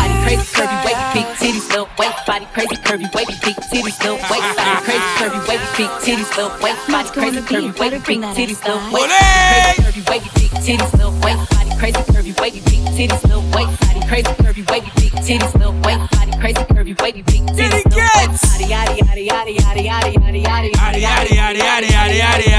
Body 0.00 0.16
crazy, 0.24 0.46
curvy, 0.56 0.76
wavy, 0.84 1.04
big 1.12 1.26
titties, 1.36 1.68
little 1.68 1.88
waist. 1.98 2.26
Body 2.26 2.46
crazy, 2.54 2.76
curvy, 2.76 3.14
wavy, 3.14 3.34
big 3.44 3.56
titties, 3.68 4.00
little 4.00 4.16
waist. 4.30 4.56
Body 4.56 4.80
crazy, 4.86 5.08
curvy, 5.20 5.40
wavy, 5.48 5.66
big 5.76 5.90
titties, 6.00 6.30
little 6.36 6.52
waist. 6.62 6.80
Body 6.88 7.10
crazy, 7.20 7.40
curvy, 7.40 7.78
wavy, 7.78 7.98
big 8.06 8.20
titties, 8.32 8.64
little 8.64 8.80
waist. 8.90 9.12
Crazy, 9.60 9.82
curvy, 9.82 10.02
wavy, 10.08 10.30
big 10.34 10.50
titties, 10.64 10.92
little 10.96 11.12
waist. 11.20 11.50
Body 11.50 11.70
crazy, 11.76 12.02
curvy, 12.12 12.32
wavy, 12.40 12.60
big 12.64 12.82
titties, 12.96 13.22
little 13.24 13.44
waist. 13.52 13.80
Body 13.80 14.00
crazy, 14.08 14.32
curvy, 14.40 14.62
wavy, 14.70 14.90
big 14.96 15.12
titties, 15.20 15.52
little 15.54 15.76
waist. 15.84 16.10
Body 16.12 16.32
crazy 16.40 16.64
curvy 16.72 16.94
wavy 17.02 17.22
feet. 17.22 17.44
Get 17.54 17.74
it, 17.74 17.84
gets. 17.92 18.40
Yaddy 18.56 18.66
yaddy 18.72 19.26
yaddy 19.28 19.28
yaddy 19.28 19.52
yaddy 19.58 19.84
yaddy 19.84 20.14
yaddy 20.16 20.72
yaddy 20.72 20.72
yaddy 20.72 21.00
yaddy 21.04 21.32
yaddy 21.36 21.60
yaddy 21.60 21.88
yaddy 21.92 22.18
yaddy 22.20 22.49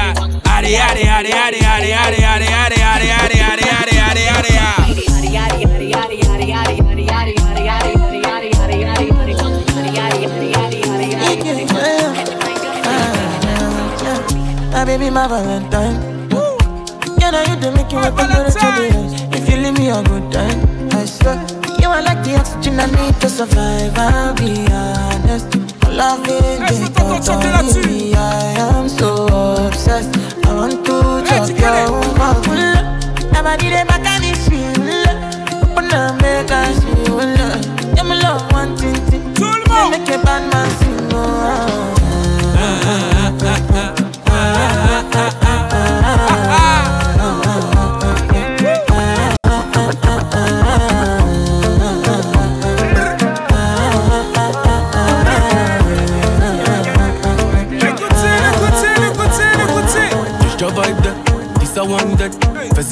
My 14.82 14.86
baby, 14.86 15.12
my 15.12 15.28
Valentine. 15.28 16.02
You 16.32 17.32
know 17.32 17.44
you 17.44 17.56
do 17.62 17.72
make 17.72 17.92
you 17.92 18.00
another 18.00 18.50
two 18.50 18.72
days. 18.78 19.22
If 19.32 19.48
you 19.48 19.58
leave 19.58 19.78
me 19.78 19.90
a 19.90 20.02
good 20.02 20.32
time, 20.32 20.90
I 20.92 21.06
swear. 21.06 21.38
You 21.80 21.90
are 21.90 22.02
like 22.02 22.24
the 22.24 22.38
oxygen 22.40 22.80
I 22.80 22.88
need 22.88 23.22
to 23.22 23.30
survive. 23.30 23.96
I'll 23.96 24.34
be 24.34 24.66
honest. 24.72 25.61
Loving 25.92 26.62
hey, 26.66 26.78
the 26.80 26.90
top 26.94 27.44
of 27.44 27.86
me, 27.86 28.14
I 28.16 28.54
am 28.58 28.88
so 28.90 29.28
obsessed. 29.68 30.16
I 30.46 30.54
want 30.54 30.86
to 30.86 31.24
chop 31.28 31.50
your 31.50 31.92
woman. 31.92 32.76
Nobody 33.34 33.70
dey 33.70 33.84
back 33.84 34.06
at 34.06 34.22
me, 34.22 34.34
she 34.44 34.58
will. 34.80 35.18
Open 35.72 35.92
up, 35.94 36.22
make 36.22 36.50
her 36.50 36.74
feel 36.82 37.16
will. 37.18 37.96
Yeah, 37.96 38.04
my 38.04 38.16
love 38.16 38.52
one 38.52 38.76
thing, 38.78 38.96
thing. 39.10 39.24
Make 39.92 40.10
a 40.10 40.18
bad 40.24 40.44
man 40.52 40.70
sing. 40.80 41.10
Oh, 41.14 41.20
ah. 44.28 44.81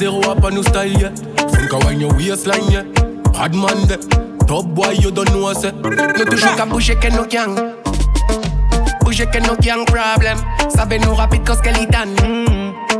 Zero 0.00 0.20
up 0.30 0.42
a 0.44 0.50
new 0.50 0.62
style, 0.62 0.88
yeah. 0.88 1.10
Think 1.52 1.74
I 1.74 1.84
when 1.84 2.00
your 2.00 2.12
waistline, 2.14 2.70
yeah. 2.70 2.84
Bad 3.32 3.54
man, 3.54 3.86
de. 3.86 3.98
Top 4.46 4.64
boy, 4.64 4.92
you 4.92 5.10
don't 5.10 5.30
know, 5.32 5.52
say. 5.52 5.72
No 5.72 6.24
toujours 6.24 6.56
qu'à 6.56 6.64
bouger 6.64 6.96
que 6.96 7.08
no 7.08 7.24
gang. 7.26 7.54
Bouger 9.02 9.26
que 9.26 9.40
no 9.40 9.54
gang 9.56 9.84
problem. 9.84 10.38
Sabe 10.74 10.94
nous 11.04 11.14
rapide 11.14 11.44
cause 11.44 11.60
qu'elle 11.60 11.76
est 11.76 11.86
done. 11.86 12.16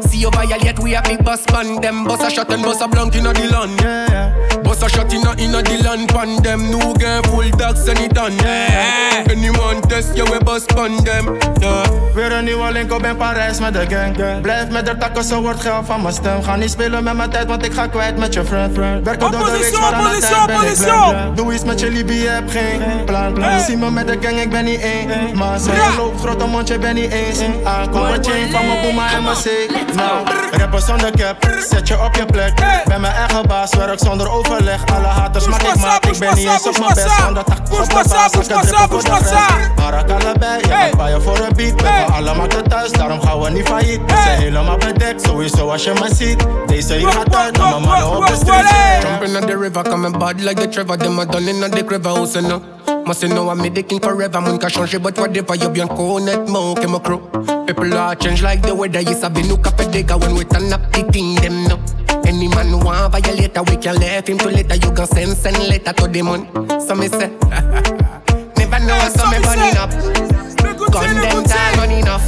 See 0.02 0.18
you 0.18 0.30
violate, 0.30 0.78
we 0.80 0.92
have 0.92 1.04
big 1.04 1.24
boss 1.24 1.42
pan 1.46 1.80
them. 1.80 2.04
Boss 2.04 2.20
a 2.20 2.30
shot 2.30 2.52
and 2.52 2.62
boss 2.62 2.82
a 2.82 2.86
blank 2.88 3.16
in 3.16 3.24
the 3.24 3.32
land. 3.50 3.80
Yeah. 3.80 4.62
Boss 4.62 4.82
a 4.82 4.88
shot 4.88 5.10
in 5.12 5.26
a 5.26 5.32
in 5.42 5.54
a 5.54 5.62
the 5.62 5.82
land 5.82 6.08
pan 6.10 6.36
them. 6.42 6.70
No 6.70 6.92
game 6.94 7.22
full 7.32 7.48
dogs 7.56 7.88
and 7.88 7.98
it 7.98 8.12
done. 8.12 8.36
Yeah. 8.36 9.24
Anyone 9.30 9.79
test 9.90 10.16
you 10.16 10.24
we 10.30 10.38
pan 10.74 11.04
them. 11.04 11.38
Yeah. 11.60 11.86
Weer 12.14 12.32
een 12.32 12.44
nieuwe 12.44 12.72
link 12.72 12.92
op 12.92 13.04
in 13.04 13.16
Parijs 13.16 13.58
met 13.58 13.72
de 13.74 13.86
gang. 13.88 14.40
Blijf 14.42 14.68
met 14.68 14.86
de 14.86 14.96
takken, 14.96 15.24
zo 15.24 15.40
wordt 15.40 15.60
geld 15.60 15.86
van 15.86 16.02
mijn 16.02 16.14
stem. 16.14 16.42
Ga 16.42 16.56
niet 16.56 16.70
spelen 16.70 17.04
met 17.04 17.16
mijn 17.16 17.30
tijd, 17.30 17.46
want 17.46 17.64
ik 17.64 17.72
ga 17.72 17.86
kwijt 17.86 18.16
met 18.16 18.34
je 18.34 18.44
friend. 18.44 18.76
Werken 18.76 19.30
door 19.30 19.44
de 19.44 19.50
week, 19.50 19.80
maar 19.80 19.92
aan 19.92 20.10
de 20.10 20.18
tijd 20.18 20.46
ben 20.46 20.70
ik 20.70 20.78
blank. 20.84 21.36
Doe 21.36 21.54
iets 21.54 21.64
met 21.64 21.80
je 21.80 21.90
Libië, 21.90 22.26
heb 22.26 22.50
geen 22.50 23.04
plan. 23.04 23.60
Zie 23.66 23.76
me 23.76 23.90
met 23.90 24.06
de 24.06 24.18
gang, 24.20 24.40
ik 24.40 24.50
ben 24.50 24.64
niet 24.64 24.80
één. 24.80 25.36
Maar 25.36 25.58
ze 25.58 25.94
loopt 25.96 26.20
grote 26.20 26.46
mondje, 26.46 26.78
ben 26.78 26.94
niet 26.94 27.12
eens. 27.12 27.38
Aankom 27.64 28.02
een 28.02 28.24
chain 28.24 28.50
van 28.50 28.66
mijn 28.66 28.82
boema 28.82 29.12
en 29.12 29.22
mijn 29.22 29.36
C. 29.36 29.48
Nou, 29.94 30.26
rappen 30.50 30.82
zonder 30.82 31.10
cap, 31.10 31.48
zet 31.70 31.88
je 31.88 32.04
op 32.04 32.14
je 32.14 32.24
plek. 32.24 32.52
Ben 32.84 33.00
mijn 33.00 33.14
eigen 33.14 33.46
baas, 33.46 33.74
werk 33.74 33.98
zonder 33.98 34.30
overleg. 34.30 34.80
Alle 34.94 35.06
haters 35.06 35.46
maak 35.46 35.62
ik 35.62 36.10
ik 36.10 36.18
ben 36.18 36.34
niet 36.34 36.48
eens 36.48 36.66
op 36.66 36.78
mijn 36.78 36.94
best. 36.94 37.26
Omdat 37.28 37.48
ik 37.48 37.80
op 37.80 37.92
mijn 37.92 38.08
baas, 38.08 38.32
ik 38.32 38.48
heb 38.48 38.60
drippen 38.60 38.88
voor 38.88 39.02
de 39.02 39.10
rest. 39.10 39.79
Maar 39.80 40.04
ik 40.04 40.10
allebei, 40.10 40.60
je 40.60 40.68
gaat 40.68 40.96
bij 40.96 41.10
je 41.10 41.20
voor 41.20 41.38
een 41.38 41.52
beat. 41.56 41.80
We 41.80 42.12
allemaal 42.12 42.46
te 42.46 42.62
thuis, 42.62 42.92
daarom 42.92 43.20
gaan 43.20 43.40
we 43.40 43.50
niet 43.50 43.68
failliet. 43.68 44.00
We 44.06 44.20
zijn 44.24 44.40
helemaal 44.40 44.76
bedekt, 44.76 45.22
sowieso 45.22 45.68
als 45.68 45.84
je 45.84 45.92
me 45.92 46.14
ziet. 46.14 46.46
Deze 46.66 46.94
hier 46.94 47.08
gaat 47.08 47.34
uit, 47.34 47.58
naar 47.58 47.70
mijn 47.70 47.82
mannen 47.82 48.16
op 48.16 48.26
de 48.26 48.34
street. 48.34 48.68
Jumping 49.02 49.36
on 49.40 49.46
the 49.46 49.58
river, 49.58 49.82
coming 49.82 50.18
bad 50.18 50.40
like 50.40 50.60
the 50.60 50.68
Trevor. 50.68 50.96
Them 50.96 51.18
a 51.18 51.24
done 51.24 51.48
in 51.48 51.60
the 51.60 51.84
river, 51.86 52.10
house 52.10 52.38
oh, 52.38 52.44
and 52.44 52.48
no. 52.48 52.62
Must 53.04 53.26
know 53.28 53.50
I'm 53.50 53.74
the 53.74 53.82
king 53.82 54.00
forever. 54.00 54.40
Mun 54.40 54.58
ka 54.58 54.68
changer, 54.68 55.00
but 55.00 55.18
whatever 55.18 55.54
you 55.56 55.68
bien 55.70 55.88
connaître, 55.88 56.48
mon 56.48 56.74
que 56.74 56.86
mon 56.86 57.00
crew. 57.00 57.20
People 57.66 57.94
are 57.94 58.14
change 58.14 58.42
like 58.42 58.62
the 58.62 58.74
weather. 58.74 59.00
You 59.00 59.14
sabi 59.14 59.42
nous 59.42 59.58
cap 59.58 59.76
dega 59.90 60.16
when 60.16 60.34
we 60.34 60.44
turn 60.44 60.72
up 60.72 60.80
the 60.92 61.02
thing 61.10 61.34
them 61.36 61.64
no. 61.68 61.78
Any 62.26 62.48
man 62.48 62.68
who 62.68 62.78
want 62.78 63.10
violate, 63.12 63.58
we 63.68 63.76
can 63.76 63.96
let 63.96 64.28
him 64.28 64.38
to 64.38 64.48
later. 64.48 64.76
You 64.76 64.92
can 64.92 65.06
send 65.06 65.36
send 65.36 65.58
letter 65.68 65.92
to 65.92 66.06
the 66.06 66.22
man. 66.22 66.46
So 66.80 66.94
me 66.94 67.08
say, 67.08 67.30
Gun 70.90 71.14
them 71.20 71.44
time 71.44 71.78
on 71.78 71.90
enough. 71.92 72.24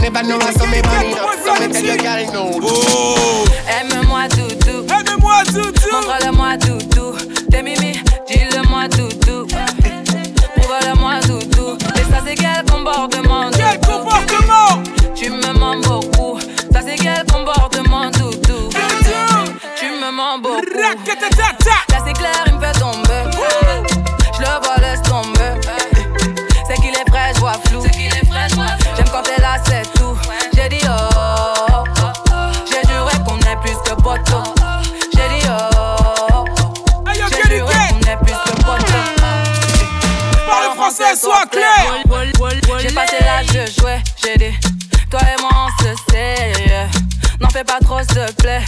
Never 0.00 0.22
know 0.24 0.40
so 0.40 0.66
me 0.66 0.82
burning 0.82 1.18
up. 1.18 1.38
So 1.38 1.54
me 1.60 1.72
tell 1.72 1.84
you 1.84 1.96
girl 1.98 2.32
no. 2.32 2.44
Aime-moi 3.68 4.28
doudou. 4.28 4.86
Aime-moi 4.90 5.44
doudou. 5.52 5.88
Montre-le-moi 5.92 6.56
doudou. 6.56 7.16
T'es 7.50 7.62
mimi, 7.62 7.92
dis-le-moi 8.26 8.88
doudou. 8.88 9.46
Prouve-le-moi 10.56 11.20
doudou. 11.26 11.78
Et 11.94 12.04
ça 12.10 12.20
c'est 12.26 12.34
quel 12.34 12.64
comportement 12.64 13.50
Quel 13.52 13.78
comportement? 13.80 14.82
Tu 15.14 15.30
me 15.30 15.52
mens 15.58 15.76
beaucoup. 15.76 16.40
Ça 16.72 16.80
c'est 16.84 16.96
quel 16.96 17.24
comportement 17.26 18.10
doudou. 18.10 18.68
Tu 19.76 19.86
me 19.86 20.10
mens 20.10 20.38
beaucoup. 20.38 20.76
Là 20.76 20.94
c'est 22.04 22.12
clair, 22.14 22.44
sois 41.20 41.46
clair. 41.46 42.02
J'ai 42.80 42.94
passé 42.94 43.16
l'âge 43.20 43.46
de 43.48 43.80
jouer, 43.80 43.98
j'ai 44.22 44.36
dit. 44.36 44.54
Toi 45.10 45.20
et 45.22 45.40
moi, 45.40 45.50
on 45.54 45.82
se 45.82 45.94
sait. 46.10 46.52
N'en 47.40 47.48
fais 47.50 47.64
pas 47.64 47.78
trop, 47.80 47.98
s'il 47.98 48.14
te 48.14 48.32
plaît. 48.42 48.62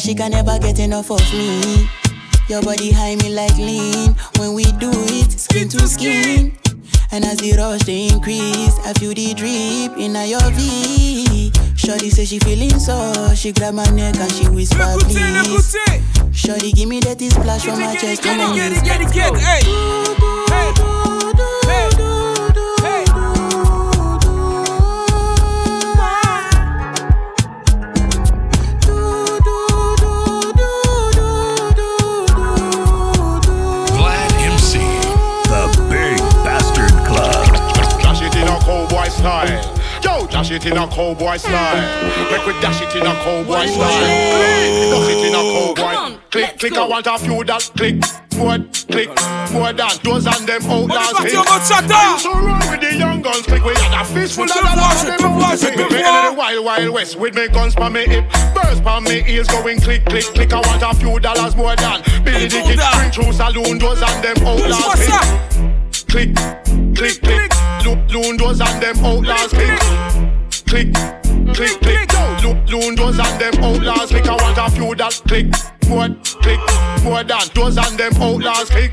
She 0.00 0.14
can 0.14 0.30
never 0.30 0.58
get 0.58 0.78
enough 0.78 1.10
of 1.10 1.20
me. 1.32 1.88
Your 2.48 2.62
body 2.62 2.90
high 2.90 3.16
me 3.16 3.34
like 3.34 3.56
lean. 3.56 4.16
When 4.38 4.54
we 4.54 4.64
do 4.72 4.90
it, 4.92 5.30
skin 5.38 5.68
to 5.68 5.86
skin. 5.86 6.56
And 7.12 7.24
as 7.24 7.38
the 7.38 7.52
rush 7.58 7.82
they 7.82 8.08
increase, 8.08 8.78
I 8.80 8.92
feel 8.94 9.12
the 9.12 9.34
drip 9.34 9.98
in 9.98 10.14
your 10.28 10.40
V. 10.52 11.52
Shorty 11.76 12.10
say 12.10 12.24
she 12.24 12.38
feeling 12.38 12.78
so, 12.78 13.34
she 13.34 13.52
grab 13.52 13.74
my 13.74 13.88
neck 13.90 14.16
and 14.16 14.32
she 14.32 14.48
whisper 14.48 14.96
please. 15.00 15.76
Shorty 16.32 16.72
give 16.72 16.88
me 16.88 17.00
that 17.00 17.20
splash 17.20 17.64
from 17.64 17.80
my 17.80 17.94
chest 17.96 18.24
and 18.26 18.38
my 18.38 18.54
knees. 18.54 18.82
Get 18.82 19.00
it, 19.00 19.12
get 19.12 19.34
it, 19.34 19.40
hey. 19.40 19.60
Hey. 20.48 20.72
Hey. 20.76 20.99
Style. 39.20 39.76
Yo, 40.02 40.26
dash 40.26 40.50
it 40.50 40.66
in 40.66 40.76
a 40.76 40.86
cowboy 40.88 41.36
style. 41.36 41.80
Make 42.30 42.46
we 42.46 42.52
dash 42.60 42.80
it 42.80 42.96
in 42.96 43.06
a 43.06 43.14
cowboy 43.22 43.66
style. 43.66 44.00
Dash 44.90 45.10
it 45.12 45.22
in 45.28 45.34
a 45.34 45.42
cowboy. 45.52 46.16
Click, 46.30 46.58
click, 46.58 46.72
I 46.72 46.86
want 46.86 47.06
a 47.06 47.18
few 47.18 47.44
that 47.44 47.70
click. 47.76 47.96
More, 48.38 48.58
click, 48.88 49.10
more 49.52 49.72
than 49.72 49.90
those 50.02 50.26
and 50.26 50.46
them 50.48 50.62
outlaws. 50.64 51.12
en 51.20 51.36
mode 51.36 51.64
chata. 51.68 51.92
I 51.92 52.12
used 52.12 52.24
to 52.24 52.30
run 52.30 52.70
with 52.70 52.80
the 52.80 52.96
young 52.96 53.20
guns, 53.20 53.44
click. 53.44 53.64
We 53.64 53.74
had 53.74 54.00
a 54.00 54.04
fist 54.06 54.36
full 54.36 54.44
of 54.44 54.56
dollars. 54.56 55.04
Je 55.04 55.16
peux 55.18 55.28
voir, 55.28 55.56
je 55.56 55.66
peux 55.66 55.92
Me 55.92 56.00
in 56.00 56.24
the 56.24 56.34
wild, 56.38 56.64
wild 56.64 56.90
west 56.94 57.16
with 57.16 57.34
me 57.34 57.48
guns 57.48 57.74
pa 57.74 57.90
me 57.90 58.06
hip. 58.06 58.24
Birds 58.54 58.80
pa 58.80 59.00
me 59.00 59.22
ears 59.28 59.48
going 59.48 59.80
click, 59.80 60.04
click, 60.06 60.24
click. 60.32 60.52
I 60.52 60.60
want 60.60 60.82
a 60.82 60.94
few 60.94 61.18
dollars 61.20 61.54
more 61.56 61.76
than 61.76 62.00
Billy 62.24 62.48
the 62.48 62.62
Kid. 62.62 62.80
Spring 62.80 63.10
through 63.10 63.32
saloon 63.34 63.78
doors 63.78 64.00
and 64.00 64.24
them 64.24 64.38
outlaws. 64.46 65.04
Click, 66.08 66.34
click, 66.94 67.20
click, 67.20 67.20
click. 67.20 67.49
Loon, 67.84 68.06
loon 68.08 68.36
doors 68.36 68.60
and 68.60 68.82
them 68.82 69.04
outlaws. 69.04 69.50
Click, 69.50 69.80
click, 70.66 70.92
click, 71.54 71.80
click. 71.80 72.12
Loon, 72.42 72.66
loon 72.66 72.94
doors 72.94 73.18
and 73.18 73.40
them 73.40 73.64
outlaws. 73.64 74.10
Click. 74.10 74.26
I 74.28 74.34
want 74.34 74.58
a 74.58 74.70
few 74.70 74.94
that 74.94 75.20
click. 75.26 75.46
More, 75.88 76.08
click, 76.24 76.60
more 77.02 77.24
than 77.24 77.40
those 77.54 77.76
and 77.76 77.98
them 77.98 78.12
outlaws 78.22 78.70
click. 78.70 78.92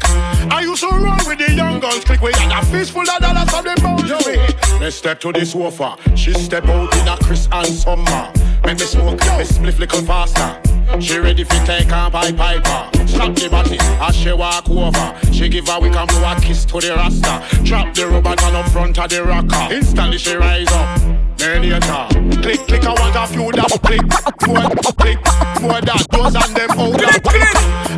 I 0.51 0.61
used 0.61 0.81
to 0.81 0.87
run 0.87 1.19
with 1.27 1.37
the 1.37 1.53
young 1.53 1.79
guns 1.79 2.03
click. 2.03 2.21
We 2.21 2.31
had 2.33 2.63
a 2.63 2.65
fist 2.65 2.91
full 2.91 3.07
of 3.07 3.19
dollars 3.21 3.49
from 3.49 3.65
them 3.65 3.77
bounce. 3.81 4.79
Me 4.79 4.91
step 4.91 5.19
to 5.19 5.31
the 5.31 5.45
sofa, 5.45 5.97
she 6.15 6.33
step 6.33 6.65
out 6.65 6.95
in 6.95 7.07
a 7.07 7.17
Chris 7.17 7.47
and 7.51 7.67
summer. 7.67 8.31
Make 8.65 8.79
me 8.79 8.85
smoke, 8.85 9.19
me 9.19 9.43
spliff 9.45 9.79
little 9.79 10.01
faster. 10.01 10.76
She 10.99 11.19
ready 11.19 11.43
fi 11.43 11.65
take 11.65 11.89
her 11.89 12.09
by 12.09 12.31
piper. 12.31 13.07
Slap 13.07 13.35
the 13.35 13.49
body 13.49 13.77
as 13.79 14.15
she 14.15 14.31
walk 14.31 14.69
over. 14.69 15.13
She 15.31 15.49
give 15.49 15.69
a 15.69 15.79
we 15.79 15.89
can 15.89 16.07
blow 16.07 16.31
a 16.31 16.35
kiss 16.41 16.65
to 16.65 16.79
the 16.79 16.93
rasta. 16.95 17.43
Drop 17.63 17.93
the 17.93 18.07
rubber 18.07 18.35
gun 18.35 18.55
up 18.55 18.69
front 18.69 18.97
of 18.97 19.09
the 19.09 19.23
rocker. 19.23 19.73
Instantly 19.73 20.17
she 20.17 20.35
rise 20.35 20.71
up. 20.71 20.99
Terminator. 21.37 22.07
Click, 22.41 22.59
click, 22.65 22.83
I 22.83 22.93
want 22.97 23.15
a 23.15 23.27
few 23.27 23.51
that 23.51 23.69
click. 23.85 24.01
More, 24.47 24.69
click, 24.97 25.19
more 25.61 25.81
that 25.81 26.05
those 26.09 26.35
and 26.35 26.55
them 26.55 26.71
out. 26.71 26.97
Click, 26.97 27.23
click. 27.23 27.49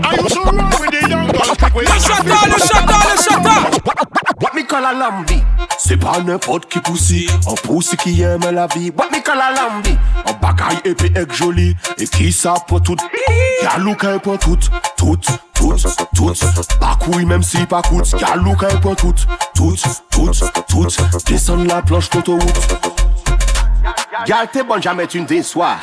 I 0.04 0.17
used 0.19 0.36
to 0.36 0.41
run 0.43 0.69
with 0.82 0.91
the 0.91 1.08
young 1.08 1.28
guns. 1.32 1.58
Click, 1.58 1.73
we 1.75 1.84
Le 1.84 1.97
chata, 2.04 2.47
le 2.52 2.58
chata, 2.60 2.97
le 3.08 3.15
chata. 3.23 3.80
What 3.86 4.10
What 4.41 4.56
me 4.56 4.63
call 4.63 4.86
a 4.86 4.93
lambi 4.93 5.41
C'est 5.78 5.97
pas 5.97 6.19
n'importe 6.25 6.65
qui 6.67 6.80
poussi 6.80 7.28
Un 7.47 7.56
poussi 7.56 7.97
qui 7.97 8.21
aime 8.21 8.49
la 8.52 8.67
vie 8.67 8.89
What 8.97 9.12
me 9.12 9.21
call 9.21 9.39
a 9.39 9.52
lambi 9.52 9.97
Bagaille 10.70 10.82
épais 10.86 11.14
et 11.16 11.34
joli. 11.34 11.76
Et 11.98 12.08
qui 12.08 12.32
ça 12.32 12.54
pour 12.68 12.82
tout? 12.82 12.96
Galou 13.64 13.96
qu'elle 13.96 14.20
pour 14.20 14.38
tout 14.38 14.58
Tout, 14.98 15.18
tout, 15.54 15.74
tout. 16.16 16.34
Couille 17.00 17.26
même 17.26 17.44
si 17.44 17.66
pas 17.66 17.82
coûte. 17.82 18.16
Galou 18.20 18.56
pour 18.82 18.96
tout 18.96 19.14
Tout, 19.56 19.76
tout, 20.10 20.32
tout. 20.68 20.88
Descendre 21.26 21.66
la 21.66 21.82
planche 21.82 22.10
d'autoroute. 22.10 22.68
Gal 24.26 24.48
t'es 24.52 24.64
bonne 24.64 24.82
jamais 24.82 25.08
tu 25.08 25.22
ne 25.22 25.26
déçois 25.26 25.78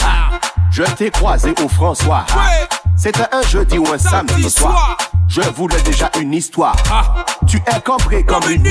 Je 0.71 0.83
t'ai 0.83 1.11
croisé 1.11 1.55
au 1.65 1.69
François. 1.69 2.25
C'était 2.97 3.27
un 3.33 3.43
jeudi 3.43 3.79
ou 3.79 3.87
un 3.93 3.99
samedi 3.99 4.51
soir. 4.51 4.97
Je 5.29 5.43
voulais 5.55 5.81
déjà 5.83 6.11
une 6.21 6.33
histoire. 6.33 6.77
Tu 7.47 7.57
es 7.57 7.81
cambré 7.81 8.25
comme 8.25 8.51
une 8.51 8.67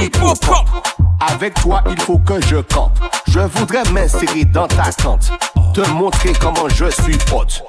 Avec 1.27 1.53
toi 1.55 1.83
il 1.89 1.99
faut 1.99 2.19
que 2.19 2.39
je 2.47 2.57
campe 2.57 2.99
Je 3.27 3.39
voudrais 3.39 3.83
m'insérer 3.91 4.45
dans 4.45 4.67
ta 4.67 4.91
tente 4.91 5.31
Te 5.73 5.81
montrer 5.91 6.33
comment 6.39 6.69
je 6.69 6.89
suis 6.89 7.17
pote 7.29 7.63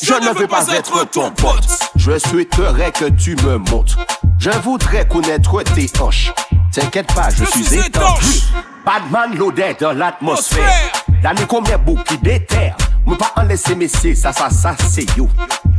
je 0.00 0.14
ne 0.14 0.38
veux 0.38 0.46
pas 0.46 0.68
être 0.68 1.10
ton 1.10 1.32
pote. 1.32 1.66
Je 1.96 2.16
souhaiterais 2.18 2.92
que 2.92 3.06
tu 3.06 3.34
me 3.44 3.58
montres. 3.58 3.98
Je 4.38 4.50
voudrais 4.50 5.08
connaître 5.08 5.60
tes 5.74 5.90
hanches. 6.00 6.32
T'inquiète 6.72 7.12
pas, 7.12 7.30
je, 7.30 7.44
suis 7.44 7.74
étanche. 7.78 8.44
Badman 8.86 9.36
loaded 9.36 9.76
dans 9.80 9.92
l'atmosphère. 9.92 10.92
La 11.22 11.32
ni 11.34 11.46
konbyen 11.50 11.80
bou 11.84 11.98
ki 12.06 12.18
deter 12.22 12.74
Mwen 13.06 13.18
pa 13.18 13.30
an 13.40 13.48
lese 13.48 13.74
mesye, 13.78 14.14
sa 14.14 14.32
sa 14.36 14.50
sa 14.52 14.74
se 14.76 15.06
yo. 15.16 15.26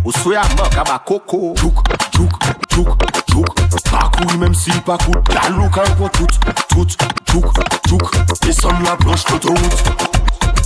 Ou 0.04 0.12
soya 0.12 0.42
man 0.58 0.70
kaba 0.74 0.98
koko 1.06 1.54
Chouk, 1.60 1.84
chouk, 2.16 2.34
chouk, 2.74 3.06
chouk. 3.30 3.56
Pakou 3.92 4.26
yi 4.32 4.38
menm 4.38 4.54
si 4.54 4.72
yi 4.72 4.82
pakou 4.86 5.14
La 5.34 5.50
lou 5.50 5.70
kan 5.70 5.88
pou 5.98 6.10
tout, 6.18 6.40
tout, 6.70 6.98
chouk, 7.30 7.54
chouk. 7.88 8.16
E 8.48 8.52
son 8.52 8.74
la 8.84 8.96
blanche 8.96 9.24
tout 9.26 9.52
out 9.52 9.58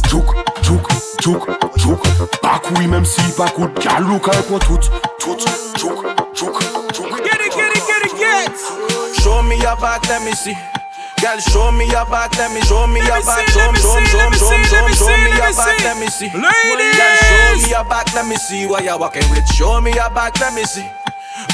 Chouk, 0.09 0.33
chouk, 0.63 0.87
chouk, 1.21 1.47
chouk. 1.77 2.07
Pakou 2.41 2.81
yi 2.81 2.87
menm 2.87 3.05
si 3.05 3.21
yi 3.21 3.33
pakou 3.37 3.69
La 3.85 3.99
lou 3.99 4.19
kan 4.19 4.39
pou 4.47 4.59
tout, 4.59 4.89
tout, 5.19 5.49
chouk, 5.77 6.05
chouk, 6.33 6.63
chouk. 6.93 7.19
Get 7.23 7.41
it, 7.45 7.53
get 7.53 7.75
it, 7.75 7.83
get 7.85 8.05
it, 8.05 8.17
get 8.17 8.49
it. 8.49 9.21
Show 9.21 9.43
me 9.43 9.59
your 9.61 9.75
back, 9.77 10.07
let 10.09 10.23
me 10.23 10.31
see 10.31 10.55
Girl, 11.23 11.39
show 11.39 11.71
me 11.71 11.85
your 11.85 12.05
back, 12.07 12.35
let 12.35 12.51
me 12.51 12.59
show 12.67 12.85
me 12.85 12.99
your 12.99 13.23
back, 13.23 13.47
show 13.47 13.71
me, 13.71 13.79
show 13.79 13.97
me, 13.97 14.05
show 14.07 14.29
me, 14.29 14.35
show 14.35 14.57
me, 14.57 14.65
show 14.65 14.85
me, 14.85 14.93
show 14.93 15.07
me 15.07 15.29
let 15.31 15.37
your 15.39 15.47
me 15.47 15.55
back, 15.55 15.79
see. 15.79 15.85
let 15.85 15.97
me 15.97 16.07
see. 16.07 16.25
Ladies. 16.35 16.97
Girl, 16.99 17.15
show 17.15 17.63
me 17.63 17.69
your 17.69 17.85
back, 17.85 18.13
let 18.13 18.27
me 18.27 18.35
see 18.35 18.67
what 18.67 18.83
you 18.83 18.97
walking 18.97 19.23
with. 19.31 19.47
Show 19.47 19.79
me 19.79 19.93
your 19.93 20.09
back, 20.09 20.37
let 20.41 20.53
me 20.53 20.65
see 20.65 20.85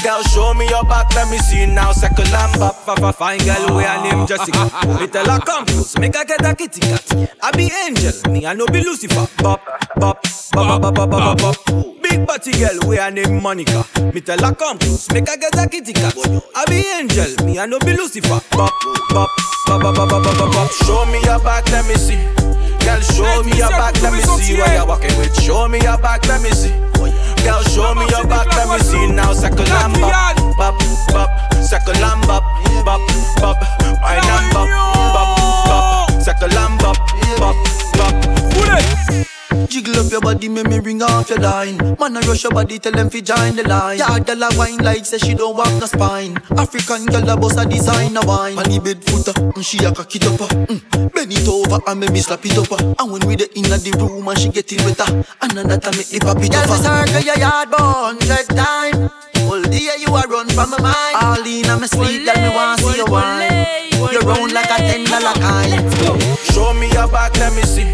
girl, 0.02 0.22
show 0.22 0.54
me 0.54 0.68
your 0.68 0.84
back, 0.84 1.14
let 1.14 1.30
me 1.30 1.38
see 1.38 1.66
now. 1.66 1.92
Second 1.92 2.30
lamp 2.32 2.56
up, 2.60 2.76
fa 2.84 2.96
fa 2.96 3.12
fine 3.12 3.38
girl, 3.40 3.76
We 3.76 3.84
are 3.84 4.02
named 4.02 4.28
Jessica. 4.28 4.70
Me 4.98 5.06
tell 5.06 5.28
her 5.28 5.40
come 5.40 5.66
close, 5.66 5.98
make 5.98 6.14
her 6.14 6.24
get 6.24 6.44
a 6.44 6.54
kitty 6.54 6.80
cat. 6.80 7.30
I 7.42 7.50
be 7.52 7.70
angel, 7.86 8.12
me 8.30 8.46
I 8.46 8.54
no 8.54 8.66
be 8.66 8.82
Lucifer. 8.82 9.26
Bop, 9.42 9.60
bop, 9.96 10.22
bop, 10.52 10.82
bop, 10.82 10.94
bop, 10.94 11.10
bop, 11.10 11.38
bop. 11.38 11.56
Big 12.02 12.26
party 12.26 12.52
girl, 12.52 12.88
we 12.88 12.98
are 12.98 13.10
named 13.10 13.42
Monica. 13.42 13.84
Me 14.12 14.20
tell 14.20 14.38
her 14.38 14.54
come 14.54 14.78
close, 14.78 15.10
make 15.12 15.28
her 15.28 15.36
get 15.36 15.56
a 15.58 15.68
kitty 15.68 15.92
cat. 15.92 16.14
I 16.54 16.64
be 16.66 16.84
angel, 16.98 17.44
me 17.44 17.58
I 17.58 17.66
no 17.66 17.78
be 17.78 17.96
Lucifer. 17.96 18.40
Pop, 18.50 18.72
pop, 19.10 19.30
pop, 19.66 19.80
pop, 19.80 19.94
pop, 19.94 20.08
pop, 20.08 20.22
pop. 20.22 20.52
bop. 20.52 20.70
Show 20.84 21.04
me 21.06 21.20
your 21.22 21.38
back, 21.40 21.68
let 21.70 21.86
me 21.86 21.94
see. 21.94 22.20
Girl, 22.84 23.00
show 23.00 23.42
me 23.42 23.56
your 23.56 23.68
back, 23.68 24.00
let 24.02 24.12
me 24.12 24.20
see 24.20 24.56
Where 24.56 24.80
you 24.80 24.86
walking 24.86 25.16
with. 25.18 25.34
Show 25.42 25.68
me 25.68 25.80
your 25.80 25.98
back, 25.98 26.26
let 26.26 26.42
me 26.42 26.50
see. 26.50 26.89
Girl, 27.44 27.62
show 27.72 27.94
me 27.94 28.06
your 28.10 28.26
back, 28.26 28.46
let 28.56 28.68
me 28.68 28.78
see 28.84 29.06
now. 29.10 29.32
Second 29.32 29.68
lamb 29.68 29.94
up, 30.04 30.36
bop, 30.56 30.74
bop. 31.08 31.30
Second 31.62 32.00
lamb 32.00 32.22
up, 32.28 32.44
bop, 32.84 33.00
bop. 33.40 33.56
Wine 34.02 34.20
and 34.20 34.52
bop, 34.52 34.68
bop, 35.14 35.28
bop. 35.66 36.22
Second 36.22 36.52
lamb 36.54 36.78
up, 36.80 36.96
bop, 37.38 37.56
bop. 37.96 38.14
Jiggle 39.68 39.96
up 40.00 40.10
your 40.12 40.20
body, 40.20 40.48
make 40.48 40.66
me 40.68 40.78
ring 40.80 41.02
off 41.02 41.30
your 41.30 41.38
line. 41.38 41.79
Man, 42.00 42.16
I 42.16 42.20
rush 42.26 42.44
your 42.44 42.52
body, 42.52 42.78
tell 42.78 42.92
them 42.92 43.10
fi 43.10 43.20
join 43.20 43.56
the 43.56 43.68
line. 43.68 43.98
Yeah, 43.98 44.18
girl 44.20 44.42
a 44.44 44.48
wine 44.56 44.78
like 44.78 45.04
say 45.04 45.18
she 45.18 45.34
don't 45.34 45.54
walk 45.54 45.68
no 45.78 45.84
spine. 45.84 46.34
African 46.56 47.04
girl 47.04 47.28
a 47.28 47.36
boss 47.36 47.56
a 47.58 47.66
designer 47.68 48.22
wine. 48.24 48.56
On 48.58 48.64
the 48.64 48.80
bed 48.80 49.04
footer, 49.04 49.32
mm, 49.36 49.62
she 49.62 49.84
a 49.84 49.92
cock 49.92 50.14
it 50.16 50.24
up. 50.24 50.40
uh, 50.40 50.48
Mm. 50.48 51.12
Bend 51.12 51.32
it 51.32 51.46
over 51.46 51.78
and 51.86 52.00
make 52.00 52.10
me 52.12 52.20
slap 52.20 52.44
it 52.46 52.56
up. 52.56 52.72
uh. 52.72 52.94
And 52.98 53.12
when 53.12 53.20
we 53.28 53.36
the 53.36 53.52
inna 53.54 53.76
the 53.76 53.92
room 54.00 54.26
and 54.28 54.38
she 54.38 54.48
get 54.48 54.72
it 54.72 54.80
wetter, 54.82 55.04
another 55.42 55.76
time 55.76 55.96
make 56.00 56.08
the 56.08 56.20
pop 56.24 56.40
it 56.40 56.54
up. 56.56 56.64
Girl, 56.64 56.72
me 56.72 56.82
circle 56.82 57.20
your 57.20 57.36
yard 57.38 57.68
about 57.68 58.16
hundred 58.16 58.48
time. 58.48 59.10
All 59.52 59.60
day 59.60 59.92
you 60.00 60.08
a 60.08 60.22
run 60.24 60.48
from 60.48 60.70
my 60.72 60.80
mind. 60.80 61.16
All 61.20 61.44
in 61.44 61.68
on 61.68 61.80
me 61.82 61.86
sleep, 61.86 62.24
girl, 62.24 62.40
me 62.40 62.48
want 62.48 62.80
see 62.80 62.96
you 62.96 63.04
wine. 63.12 63.92
You 64.10 64.20
round 64.24 64.52
like 64.56 64.72
a 64.72 64.78
ten 64.88 65.04
dollar 65.04 65.36
coin. 65.36 65.84
Show 66.48 66.72
me 66.72 66.88
your 66.96 67.08
back, 67.12 67.36
let 67.36 67.52
me 67.52 67.62
see. 67.62 67.84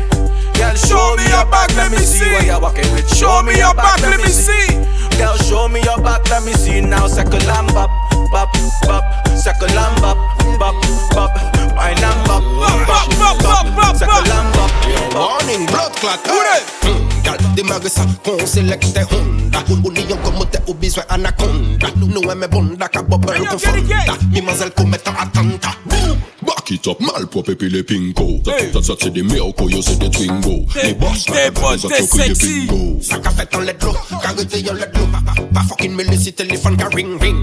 Show 0.77 1.17
me 1.17 1.25
your 1.29 1.47
back, 1.47 1.75
let 1.77 1.91
me 1.91 1.99
see 1.99 2.31
what 2.33 2.45
you're 2.45 2.61
walking 2.61 2.91
with. 2.93 3.09
Show 3.09 3.43
me 3.43 3.57
your 3.57 3.75
back, 3.75 4.01
let 4.03 4.21
me 4.21 4.29
see. 4.29 4.77
Girl, 5.17 5.37
show 5.37 5.69
me 5.69 5.81
your 5.83 5.99
back, 6.03 6.29
let 6.29 6.45
me 6.45 6.53
see 6.53 6.81
now. 6.81 7.07
Second 7.07 7.47
lamb 7.47 7.69
up, 7.71 7.91
bop, 8.31 8.53
bop. 8.83 9.05
Second 9.37 9.75
lamb 9.75 10.05
up, 10.05 10.19
bop, 10.59 10.75
bop. 11.15 11.33
Wine 11.77 11.97
and 11.97 12.27
bop, 12.27 12.43
bop, 12.87 13.09
bop, 13.19 13.43
bop. 13.43 13.66
Lamb 13.77 14.53
up, 14.57 14.71
Warning, 15.15 15.67
blood 15.67 15.93
clot. 16.01 16.97
Gal, 17.23 17.39
démarre 17.55 17.81
ça, 17.89 18.03
qu'on 18.25 18.47
sélecte 18.47 18.99
Honda. 19.11 19.59
Ou 19.69 19.91
lion 19.91 20.17
comme 20.25 20.45
t'es 20.51 20.61
au 20.67 20.75
besoin 20.75 21.05
anaconda. 21.09 21.89
Nous 21.97 22.23
aimons 22.23 22.49
bonda, 22.51 22.89
ka 22.89 23.03
bubble 23.03 23.47
confonda. 23.49 24.15
Mimazelle 24.33 24.71
commettant 24.71 25.13
attentat. 25.19 25.77
Boom! 25.87 26.17
Back 26.43 26.71
it 26.71 26.87
up, 26.87 27.01
mal 27.01 27.27
pour 27.27 27.43
péper 27.43 27.69
les 27.69 27.83
pinko. 27.83 28.41
Ça, 28.45 28.83
ça, 28.83 28.95
c'est 29.01 29.11
des 29.11 29.21
yo, 29.21 29.53
c'est 29.83 29.99
des 29.99 30.11
twingo. 30.11 30.67
Les 30.83 30.95
boss, 30.95 31.29
là, 31.29 31.51
les 31.51 32.29
les 32.29 32.35
bingo. 32.35 32.99
Ça 33.03 33.19
qu'a 33.19 33.31
fait 33.31 33.55
en 33.57 33.61
let 33.61 33.77
l'eau, 33.83 33.95
carité 34.23 34.71
en 34.71 34.75
let 34.75 34.91
l'eau. 34.95 35.09
Pas 35.53 35.63
fucking 35.69 35.95
me 35.95 36.05
laisser 36.05 36.33
téléphone, 36.33 36.77
car 36.77 36.91
ring 36.95 37.21
ring. 37.21 37.37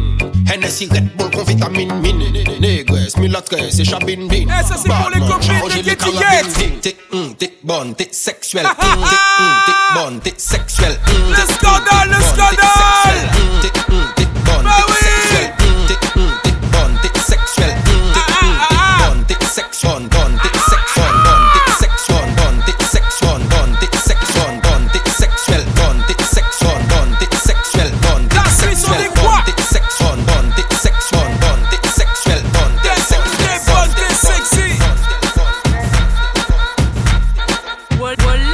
Hennessy, 0.49 0.88
Red 0.91 1.15
Bull, 1.17 1.31
con 1.31 1.43
vitamine 1.43 1.93
mine. 2.01 2.31
Négresse, 2.59 3.17
mulâtresse, 3.17 3.79
et 3.79 3.86
chabine 3.86 4.27
bin. 4.27 4.45
Eh, 4.47 4.63
ça, 4.63 4.75
c'est 4.77 4.88
pour 4.88 5.09
les 5.13 5.19
copines 5.19 5.84
de 5.84 5.89
Getty 5.89 6.11
Get 6.32 6.45
Tick, 6.55 6.82
tick, 6.82 6.97
mm, 7.11 7.38
tick, 7.38 7.53
bun, 7.63 7.95
tick, 7.95 8.13
sexual. 8.13 8.63
Mm, 8.63 8.76
Tick, 9.09 9.19
mm, 9.39 9.65
tick, 9.65 9.76
bun, 9.95 10.21
tick, 10.21 10.39
sexual. 10.39 10.89
Mm, 10.89 11.32
Let's 11.32 11.51
mm, 11.51 11.61
go 11.61 11.74
down, 11.86 12.09
let's 12.09 12.32
go 12.32 12.47
down. 12.55 13.13
Mm, 13.34 13.61
tick, 13.61 13.74
gol, 38.16 38.26
gol. 38.26 38.53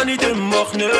ga 0.00 0.06
niet 0.06 0.22
in, 0.22 0.40
mag 0.40 0.76
nee 0.76 0.99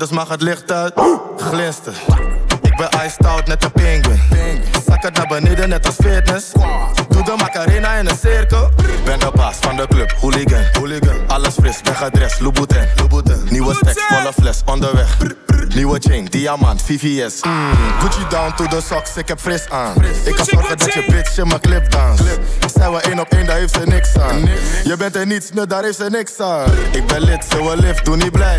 das 0.00 0.10
macht 0.12 0.42
diamant, 16.56 16.82
VVS. 16.82 17.42
Mm. 17.42 17.72
Gucci 18.00 18.24
down 18.28 18.52
to 18.56 18.66
the 18.66 18.80
socks, 18.80 19.16
ik 19.16 19.28
heb 19.28 19.40
fris 19.40 19.70
aan. 19.70 20.04
Ik 20.24 20.34
kan 20.34 20.44
zorgen 20.44 20.78
dat 20.78 20.92
je 20.92 21.04
bitch 21.08 21.38
in 21.38 21.48
mijn 21.48 21.60
clip 21.60 21.90
dans. 21.90 22.20
Zijn 22.74 22.92
we 22.92 23.00
één 23.00 23.18
op 23.20 23.28
één, 23.28 23.46
daar 23.46 23.56
heeft 23.56 23.74
ze 23.74 23.80
niks 23.84 24.18
aan. 24.18 24.48
Je 24.84 24.96
bent 24.98 25.16
er 25.16 25.26
niets, 25.26 25.50
nu 25.50 25.66
daar 25.66 25.82
heeft 25.82 25.96
ze 25.96 26.08
niks 26.10 26.40
aan. 26.40 26.72
Ik 26.92 27.06
ben 27.06 27.20
lid, 27.20 27.44
zo 27.50 27.70
we 27.70 27.76
lift, 27.76 28.04
doe 28.04 28.16
niet 28.16 28.32
blij. 28.32 28.58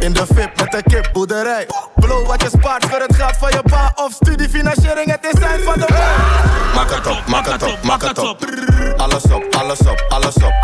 In 0.00 0.12
de 0.12 0.26
VIP 0.26 0.60
met 0.60 0.70
de 0.70 0.82
kip, 0.82 1.10
boerderij. 1.12 1.66
Blow 1.94 2.26
wat 2.26 2.42
je 2.42 2.48
spaart 2.58 2.84
voor 2.84 3.00
het 3.00 3.16
geld 3.16 3.36
van 3.36 3.50
je 3.50 3.62
pa 3.62 3.92
of 3.94 4.12
studiefinanciering, 4.12 5.10
het 5.10 5.26
is 5.32 5.40
tijd 5.40 5.62
van 5.64 5.74
de 5.74 5.86
Maak 6.74 6.90
het 6.90 7.06
op, 7.06 7.26
maak 7.26 7.46
het 7.46 7.62
op, 7.62 7.82
maak 7.82 8.02
het 8.02 8.18
op. 8.18 8.44
Alles 8.96 9.24
op, 9.24 9.44
alles 9.50 9.78
op, 9.78 10.04
alles 10.08 10.34
op. 10.34 10.54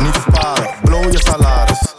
Niet 0.00 0.14
sparen, 0.14 0.70
blow 0.82 1.12
je 1.12 1.18
salaris. 1.18 1.93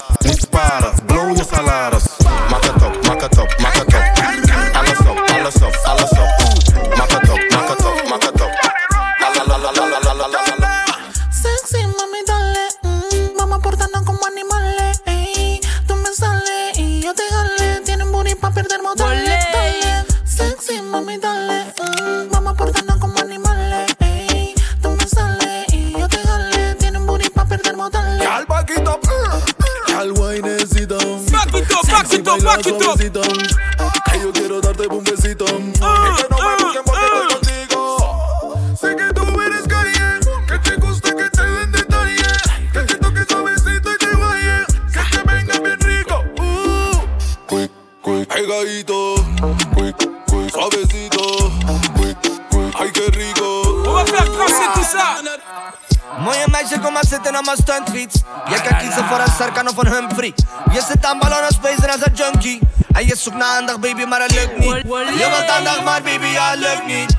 Kiezen 59.56 59.76
voor 59.76 59.86
een 59.86 59.92
Sarkan 59.92 59.92
of 59.92 59.92
een 59.92 59.92
Humphrey. 59.92 60.34
Je 60.74 60.82
zit 60.88 61.06
aan 61.06 61.20
ballon 61.20 61.46
als 61.46 61.60
bezig 61.60 61.88
als 61.88 62.06
een 62.06 62.14
junkie. 62.14 62.60
En 62.92 63.06
je 63.06 63.16
zoekt 63.16 63.38
naar 63.38 63.58
aandacht, 63.58 63.80
baby, 63.80 64.04
maar 64.04 64.22
het 64.22 64.32
lukt 64.34 64.58
niet. 64.58 64.82
Je 65.20 65.28
wilt 65.30 65.50
aandacht, 65.50 65.84
maar 65.84 66.02
baby, 66.02 66.26
ja, 66.26 66.50
het 66.50 66.60
lukt 66.60 66.86
niet. 66.86 67.16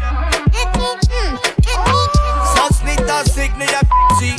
Zelfs 2.55 2.83
niet 2.85 3.11
als 3.11 3.37
ik 3.37 3.57
naar 3.57 3.69
je 3.69 3.79
zie. 4.19 4.35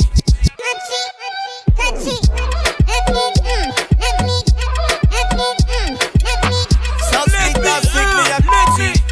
Zelfs 7.10 7.46
niet 7.46 7.66
als 7.66 7.84
ik 7.84 8.14
naar 8.14 8.40
je 8.40 8.72
zie. 8.76 9.04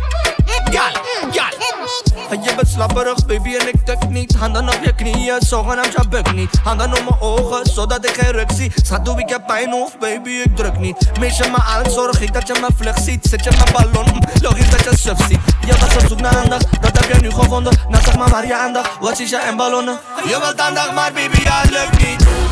Gal, 0.70 1.03
gal. 1.30 1.55
En 2.30 2.43
je 2.43 2.55
bent 2.55 2.68
slapperig, 2.68 3.26
baby, 3.26 3.57
en 3.57 3.68
ik 3.68 3.84
tuk 3.84 4.09
niet. 4.09 4.34
Handen 4.34 4.68
op 4.68 4.78
je 4.82 4.95
knieën, 4.95 5.41
zogenaamd 5.41 5.93
je 5.93 6.09
buk 6.09 6.32
niet. 6.32 6.51
Handen 6.64 6.87
op 6.87 6.93
mijn 6.93 7.06
ogen, 7.06 7.06
zodat 7.06 7.06
Schat, 8.83 9.05
doe 9.05 9.21
ik 9.21 9.29
heb 9.29 9.47
pijn 9.47 9.75
of 9.75 9.99
baby, 9.99 10.31
ik 10.31 10.57
druk 10.57 10.79
niet. 10.79 11.19
Mees 11.21 11.37
je 11.37 11.45
me 11.51 11.57
aan, 11.57 11.91
zorg 11.91 12.21
ik 12.21 12.33
dat 12.33 12.47
je 12.47 12.55
me 12.61 12.69
vlug 12.77 12.99
ziet. 12.99 13.27
Zet 13.31 13.45
je 13.45 13.51
mijn 13.51 13.91
ballon, 13.93 14.23
logisch 14.43 14.71
dat 14.71 14.85
je 14.85 14.97
suf 14.97 15.27
ziet. 15.29 15.41
Je 15.67 15.77
was 15.81 15.95
op 15.95 16.09
zoek 16.09 16.21
naar 16.21 16.37
aandacht, 16.37 16.83
dat 16.83 16.99
heb 16.99 17.12
je 17.12 17.21
nu 17.21 17.31
gevonden. 17.31 17.79
Nou 17.89 18.03
zeg 18.03 18.17
maar 18.17 18.31
waar 18.31 18.47
je 18.47 18.57
aandacht, 18.57 18.91
wat 19.01 19.19
is 19.19 19.31
je 19.31 19.39
en 19.39 19.57
ballonnen? 19.57 19.99
Je 20.25 20.39
wilt 20.41 20.61
aandacht, 20.61 20.93
maar 20.93 21.12
baby, 21.12 21.39
het 21.43 21.71
lukt 21.71 22.07
niet. 22.07 22.46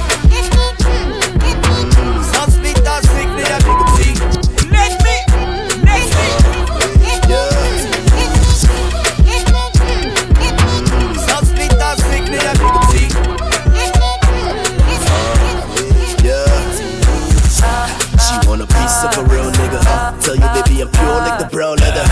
Baby, 21.15 21.23
I'm 21.23 21.29
like 21.29 21.39
the 21.39 21.47
brown 21.51 21.77
leather. 21.79 22.05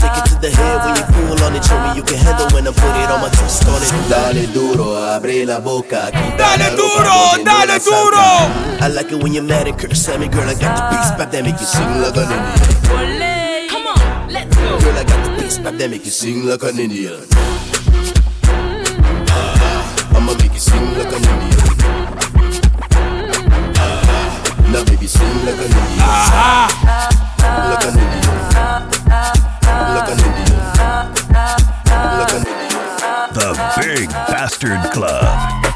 Take 0.00 0.16
it 0.18 0.24
to 0.30 0.34
the 0.40 0.50
head 0.50 0.78
when 0.84 0.96
you 0.96 1.04
pull 1.14 1.44
on 1.44 1.54
it. 1.54 1.64
Show 1.64 1.78
me 1.80 1.94
you 1.96 2.02
can 2.02 2.18
handle 2.18 2.48
when 2.50 2.66
I 2.66 2.72
put 2.72 2.96
it 2.96 3.10
on 3.10 3.20
my 3.20 3.28
twist 3.30 3.66
on 3.68 3.82
it. 3.82 3.90
Dale 4.08 4.46
duro, 4.52 4.96
abre 4.96 5.46
la 5.46 5.60
boca. 5.60 6.10
Dale 6.10 6.74
duro, 6.76 7.38
dale 7.44 7.78
duro. 7.78 8.48
I 8.80 8.88
like 8.88 9.12
it 9.12 9.22
when 9.22 9.32
you're 9.32 9.44
mad 9.44 9.68
and 9.68 9.78
curse 9.78 10.08
at 10.08 10.18
me, 10.20 10.28
girl. 10.28 10.48
I 10.48 10.54
got 10.54 10.76
the 10.76 10.82
beats 10.90 11.10
back 11.18 11.30
that 11.30 11.44
make 11.44 11.60
you 11.60 11.66
sing 11.66 12.00
like 12.00 12.16
an 12.16 12.30
Indian. 12.32 13.68
Come 13.68 13.86
on, 13.86 14.28
let's 14.32 14.56
go. 14.56 14.78
Girl, 14.80 14.96
I 14.98 15.04
got 15.04 15.24
the 15.24 15.30
beats 15.42 15.58
back 15.58 15.76
that 15.76 15.90
make 15.90 16.04
you 16.04 16.10
sing 16.10 16.46
like 16.46 16.62
an 16.62 16.78
Indian. 16.78 17.20
Ah, 19.30 20.16
I'ma 20.16 20.34
make 20.34 20.52
you 20.54 20.60
sing 20.60 20.94
like 20.98 21.12
an 21.12 21.22
Indian. 21.22 21.58
Ah, 23.76 24.70
now 24.72 24.84
baby 24.84 25.06
sing 25.06 25.44
like 25.44 25.58
an 25.58 25.70
Indian. 25.70 27.09
The 33.32 33.54
Big 33.80 34.08
Bastard 34.10 34.92
Club. 34.92 35.69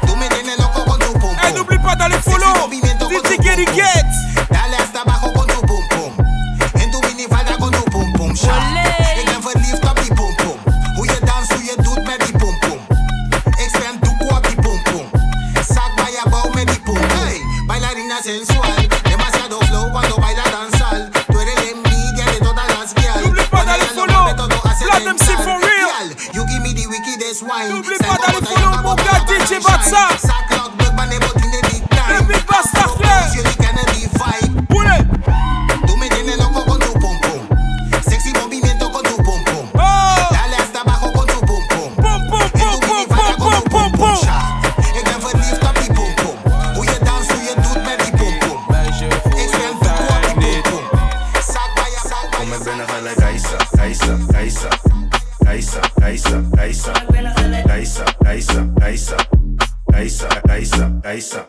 Aisa, 61.15 61.47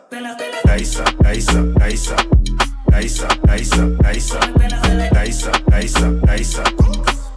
Aisa, 0.69 1.03
Aisa. 1.25 2.15
Aisa, 2.93 3.27
Aisa, 3.49 3.97
Aisa. 4.05 4.39
Aisa, 5.11 5.51
Aisa, 5.73 6.07
Aisa. 6.25 6.63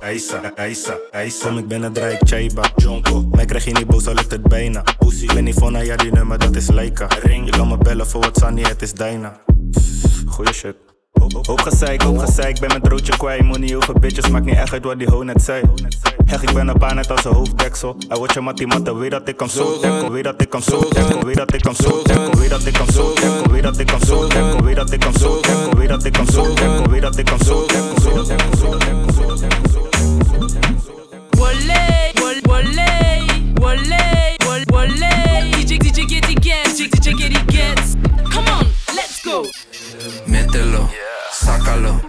Aisa, 0.00 0.52
Aisa, 0.56 0.98
Aisa. 1.12 1.48
Kom 1.48 1.58
ik 1.58 1.68
binnen, 1.68 1.92
draai 1.92 2.12
ik 2.12 2.20
Chaiba, 2.28 2.62
Jonko. 2.76 3.28
Mij 3.30 3.44
krijg 3.44 3.64
je 3.64 3.72
niet 3.72 3.86
boos, 3.86 4.06
al 4.06 4.14
lukt 4.14 4.30
het 4.30 4.42
bijna. 4.42 4.82
Pussy, 4.98 5.26
ben 5.26 5.44
niet 5.44 5.54
van, 5.54 5.84
ja 5.84 5.96
die 5.96 6.12
nummer, 6.12 6.38
dat 6.38 6.56
is 6.56 6.68
Leica. 6.68 7.06
Ring, 7.22 7.44
je 7.44 7.50
kan 7.50 7.68
me 7.68 7.78
bellen 7.78 8.06
voor 8.06 8.20
wat 8.20 8.36
Sunny, 8.36 8.62
het 8.62 8.82
is 8.82 8.92
Dyna. 8.92 9.40
Goeie 10.26 10.52
shit. 10.52 10.76
Hoop 11.32 11.60
gezeik, 11.60 12.02
hoop 12.02 12.18
gezeik, 12.18 12.60
ben 12.60 12.68
met 12.72 12.86
roodje 12.86 13.16
kwijt. 13.16 13.42
Money 13.42 13.76
over 13.76 14.00
bitches, 14.00 14.28
maakt 14.28 14.44
niet 14.44 14.56
echt 14.56 14.72
uit 14.72 14.84
wat 14.84 14.98
die 14.98 15.08
ho 15.08 15.22
net 15.22 15.42
zei. 15.42 15.62
Hech, 16.24 16.42
ik 16.42 16.52
ben 16.52 16.68
een 16.68 16.78
paar 16.78 16.94
net 16.94 17.10
als 17.10 17.24
een 17.24 17.32
hoofddeksel. 17.32 17.96
Hij 18.08 18.18
wordt 18.18 18.34
je 18.34 18.40
mattie 18.40 18.66
matte, 18.66 18.94
weet 18.94 19.10
dat 19.10 19.28
ik 19.28 19.38
hem 19.40 19.48
zo 19.48 19.78
tackle. 19.78 20.10
Weet 20.10 20.24
dat 20.24 20.40
ik 20.40 20.52
hem 20.52 20.62
zo 20.62 20.88
tackle, 20.88 21.26
weet 21.26 21.36
dat 21.36 21.54
ik 21.54 21.64
hem 21.64 21.74
zo 21.74 22.02
tackle. 22.02 22.40
Weet 22.40 22.50
dat 22.50 22.66
ik 22.66 22.76
hem 22.76 22.88
zo 22.88 23.14
tackle, 23.14 23.52
weet 23.52 23.78
dat 24.76 24.92
ik 24.92 25.02
hem 25.02 25.12
zo 25.12 25.40
tackle. 25.40 25.76
Weet 25.76 25.88
dat 25.88 26.04
ik 26.04 26.16
hem 26.16 26.26
zo 26.26 26.52
tackle, 26.52 26.90
weet 26.90 27.02
dat 27.02 27.18
ik 27.18 27.28
hem 27.28 27.38
zo 27.38 27.64
tackle. 27.64 28.00
Weet 28.00 28.14
dat 28.14 28.30
ik 28.30 28.40
hem 28.40 28.54
zo 28.56 28.78
Wale, 31.30 32.12
wale, 32.14 32.40
wale, 33.54 34.00
wale, 34.40 34.64
wale. 34.66 35.10
DJ, 35.50 35.78
DJ, 35.78 36.06
get 36.06 36.30
it, 36.30 36.42
get, 36.44 36.66
DJ, 36.76 36.88
DJ, 36.88 37.14
get 37.14 37.32
it, 37.32 37.50
get. 37.52 37.80
Come 38.30 38.48
on, 38.48 38.66
let's 38.94 39.20
go. 39.22 39.44
Mételo, 40.26 40.88
sácalo, 41.50 42.00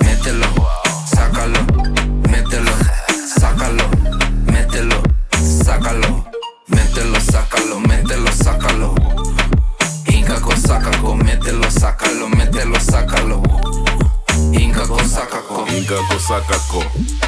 mételo, 0.00 0.46
sácalo, 1.06 1.60
mételo, 2.28 2.72
sácalo, 3.38 3.88
mételo, 4.50 5.02
sácalo, 5.64 6.24
mételo, 6.66 7.20
sácalo, 7.20 7.80
mételo, 7.80 8.32
sácalo. 8.32 8.94
Inca 10.06 10.40
con 10.40 10.56
sacaco, 10.60 11.14
mételo, 11.14 11.70
sácalo, 11.70 12.28
mételo, 12.28 12.80
sácalo. 12.80 13.17
Sacaco. 15.18 15.66
Inca 15.66 15.94
Kosakako. 16.08 16.82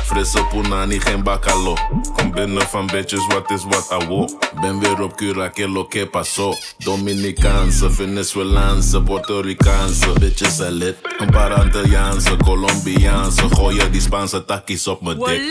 Frisse 0.04 0.42
punani, 0.50 1.00
geen 1.00 1.22
bakalo. 1.22 1.74
Kom 2.16 2.30
binnen 2.30 2.62
van 2.68 2.86
bitches, 2.86 3.26
wat 3.26 3.50
is 3.50 3.64
wat 3.64 3.90
awo. 3.90 4.28
Ben 4.60 4.78
weer 4.78 5.02
op 5.02 5.16
Cura, 5.16 5.48
que 5.48 5.68
lo 5.68 5.88
que 5.88 6.06
pasó. 6.06 6.54
Dominicaanse, 6.78 7.90
Venezuelaanse, 7.90 9.02
Puerto 9.02 9.40
Ricaanse. 9.40 10.12
Bitches 10.20 10.56
zijn 10.56 10.72
lid. 10.72 10.96
Een 11.18 11.30
paar 11.30 11.52
Antilliaanse, 11.52 12.36
Colombiaanse. 12.36 13.42
Gooien 13.50 13.92
die 13.92 14.00
Spaanse 14.00 14.44
takkies 14.44 14.86
op 14.86 15.02
mijn 15.02 15.18
dik. 15.18 15.42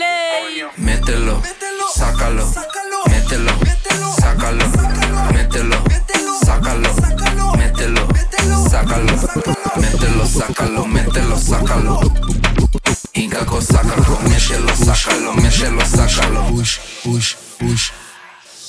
Mételo, 0.74 1.40
sácalo, 1.94 2.46
mételo, 3.10 3.52
sácalo, 4.20 4.64
mételo, 5.32 5.76
sácalo, 6.44 6.94
mételo, 7.56 8.06
sácalo, 8.70 9.59
mételo, 9.76 10.26
sácalo, 10.26 10.86
mételo, 10.86 11.36
sácalo. 11.38 12.00
Inca 13.14 13.44
sácalo, 13.60 14.18
mételo, 14.28 14.76
sácalo, 14.76 15.34
mételo, 15.34 15.86
sácalo. 15.86 16.42
Push, 16.50 16.78
push, 17.02 17.36
push. 17.58 17.92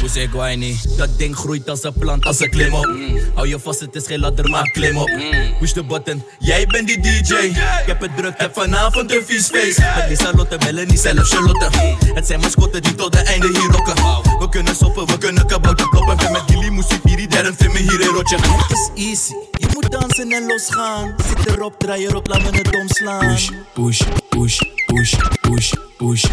Hoe 0.00 0.08
zeg 0.08 0.30
Guayni? 0.30 0.80
Dat 0.96 1.18
ding 1.18 1.36
groeit 1.36 1.68
als 1.68 1.82
een 1.82 1.92
plant, 1.92 2.24
als 2.24 2.40
een 2.40 2.50
klim 2.50 2.74
op. 2.74 2.88
Hou 3.34 3.48
je 3.48 3.58
vast, 3.58 3.80
het 3.80 3.94
is 3.94 4.06
geen 4.06 4.20
ladder, 4.20 4.48
maar 4.48 4.70
klim 4.70 4.96
op. 4.96 5.10
Push 5.58 5.72
de 5.72 5.84
button, 5.84 6.22
jij 6.38 6.66
bent 6.66 6.86
die 6.86 7.00
DJ. 7.00 7.34
Ik 7.34 7.86
heb 7.86 8.00
het 8.00 8.16
druk, 8.16 8.34
heb 8.36 8.54
vanavond 8.54 9.12
een 9.12 9.22
vies 9.26 9.46
feest. 9.46 9.78
Met 9.78 10.08
Lisa 10.08 10.32
Lotte, 10.34 10.58
bellen 10.58 10.86
niet 10.88 11.00
zelf 11.00 11.28
Charlotte. 11.28 11.68
Het 12.14 12.26
zijn 12.26 12.40
mascotten 12.40 12.82
die 12.82 12.94
tot 12.94 13.12
de 13.12 13.18
einde 13.18 13.46
hier 13.46 13.70
rocken. 13.70 13.94
We 14.38 14.48
kunnen 14.48 14.76
soppen, 14.76 15.06
we 15.06 15.18
kunnen 15.18 15.46
kabouter 15.46 15.88
kloppen. 15.88 16.16
Ben 16.16 16.32
met 16.32 16.42
Gilly, 16.46 16.68
muziek, 16.68 17.00
hier, 17.04 17.28
daarom 17.28 17.54
vind 17.56 17.72
me 17.72 17.78
hier 17.78 18.00
een 18.00 18.14
rotje. 18.14 18.36
Het 18.36 18.70
is 18.70 19.06
easy, 19.06 19.34
je 19.50 19.66
moet 19.74 19.90
dansen 19.90 20.30
en 20.30 20.46
losgaan. 20.46 21.14
Zit 21.28 21.46
erop, 21.46 21.78
draai 21.78 22.06
erop, 22.06 22.26
laat 22.26 22.42
me 22.42 22.58
het 22.58 22.74
omslaan. 22.80 23.18
Push, 23.18 23.48
push, 23.74 24.02
push, 24.28 24.60
push, 24.86 25.14
push, 25.40 25.72
push. 25.96 26.24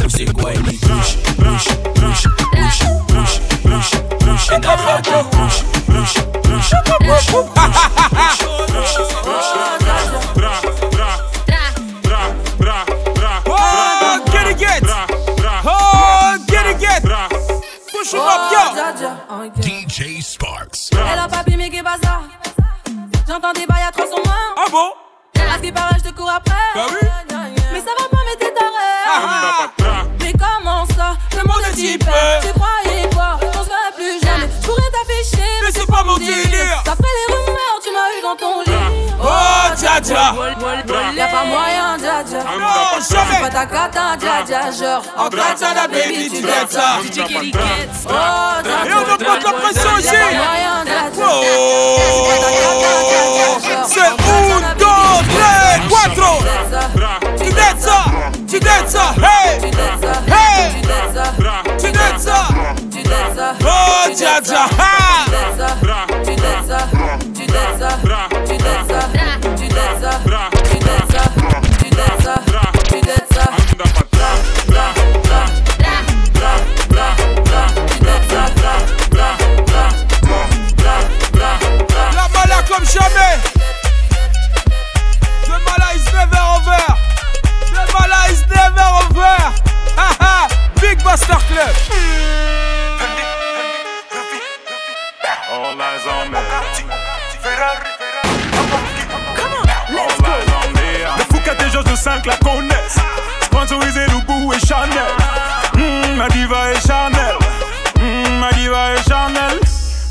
Hoe 0.00 0.10
zeg 0.10 0.28
Guayni? 0.36 0.78
Push, 0.78 1.14
push, 1.36 1.36
push, 1.36 1.66
push, 1.92 2.26
push, 2.68 3.40
Oh. 7.28 7.46
Oh. 15.64 16.32
DJ 19.60 20.20
Sparks. 20.22 20.90
Elle 20.92 21.18
a 21.18 21.28
ça? 22.02 22.20
J'entends 23.28 23.52
des 23.52 23.66
bails 23.66 23.82
à 23.88 23.92
300 23.92 24.16
mains. 24.24 24.32
Ah 24.56 24.64
bon? 24.70 24.90
À 25.38 25.56
ce 25.56 25.62
qui 25.62 25.72
paraît, 25.72 25.96
je 25.98 26.10
te 26.10 26.14
cours 26.14 26.30
après. 26.30 26.54
Bah 26.74 26.86
oui. 26.90 27.08
Mais 27.72 27.80
ça 27.80 27.90
va 27.98 28.08
pas, 28.08 28.22
mais 28.26 28.36
t'es 28.38 28.52
Ah, 29.06 29.68
taré. 29.78 30.08
Mais 30.20 30.32
comment 30.32 30.86
ça? 30.86 31.16
Le 31.32 31.42
monde 31.48 31.62
est 31.70 31.74
type. 31.74 32.04
Dja. 40.00 40.34
Y'a 41.14 41.26
pas 41.28 41.44
moyen, 41.44 41.96
dja 41.98 42.22
dja. 42.24 42.38
Non, 42.44 43.00
jamais. 43.10 43.40
pas 43.42 43.50
ta 43.50 43.66
cata, 43.66 44.16
dja 44.18 44.42
dja. 44.46 44.70
Genre, 44.72 45.02
en 45.16 45.28
katana, 45.28 45.88
baby, 45.88 46.30
tu 46.30 46.42
dettes 46.42 46.70
ça. 46.70 46.98
DJ 47.02 47.24
Kelly 47.26 47.52
Gets. 47.52 48.06
Oh, 48.06 48.12
dja 48.62 48.86
Et 48.86 48.92
on 48.92 49.12
augmente 49.12 49.44
la 49.44 49.52
pression 49.52 49.98
ici. 49.98 50.06
Y'a 50.12 50.18
pas 50.18 50.34
moyen, 50.44 50.84
dja 50.84 51.10
dja. 51.12 51.26
Oh, 51.28 52.36
c'est 53.88 54.00
un, 54.00 54.14
dos, 54.78 55.22
tres, 55.34 55.80
cuatro. 55.88 56.38
Tu 57.38 57.50
dettes 57.50 57.80
ça, 57.80 58.04
tu 58.48 58.58
dettes 58.60 58.88
ça, 58.88 59.14
hey, 59.18 59.60
hey, 59.60 60.72
tu 61.78 61.90
dettes 61.92 62.18
ça. 62.20 62.48
Oh, 63.64 64.14
dja 64.14 64.40
dja, 64.40 64.66
Georges 101.76 101.90
de 101.90 101.96
5 101.96 102.24
la 102.24 102.36
connaissent. 102.36 102.96
Sponsorisé 103.42 104.06
Loubou 104.06 104.50
et 104.54 104.66
Chanel. 104.66 105.12
Mm, 105.74 106.16
ma 106.16 106.26
diva 106.28 106.72
et 106.72 106.80
Chanel. 106.80 107.36
Mm, 108.00 108.38
ma 108.40 108.50
diva 108.52 108.94
et 108.94 109.02
Chanel. 109.06 109.60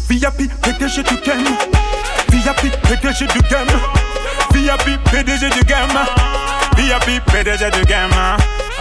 VIP, 0.08 0.52
PDG 0.62 1.02
du 1.02 1.16
game. 1.22 1.44
VIP, 2.30 2.72
PDG 2.84 3.26
du 3.34 3.42
game. 3.50 3.80
VIP, 4.54 5.04
PDG 5.06 5.50
du 5.50 5.66
game. 5.66 5.98
VIP, 6.78 7.26
PDG 7.26 7.72
du 7.72 7.84
game. 7.86 8.12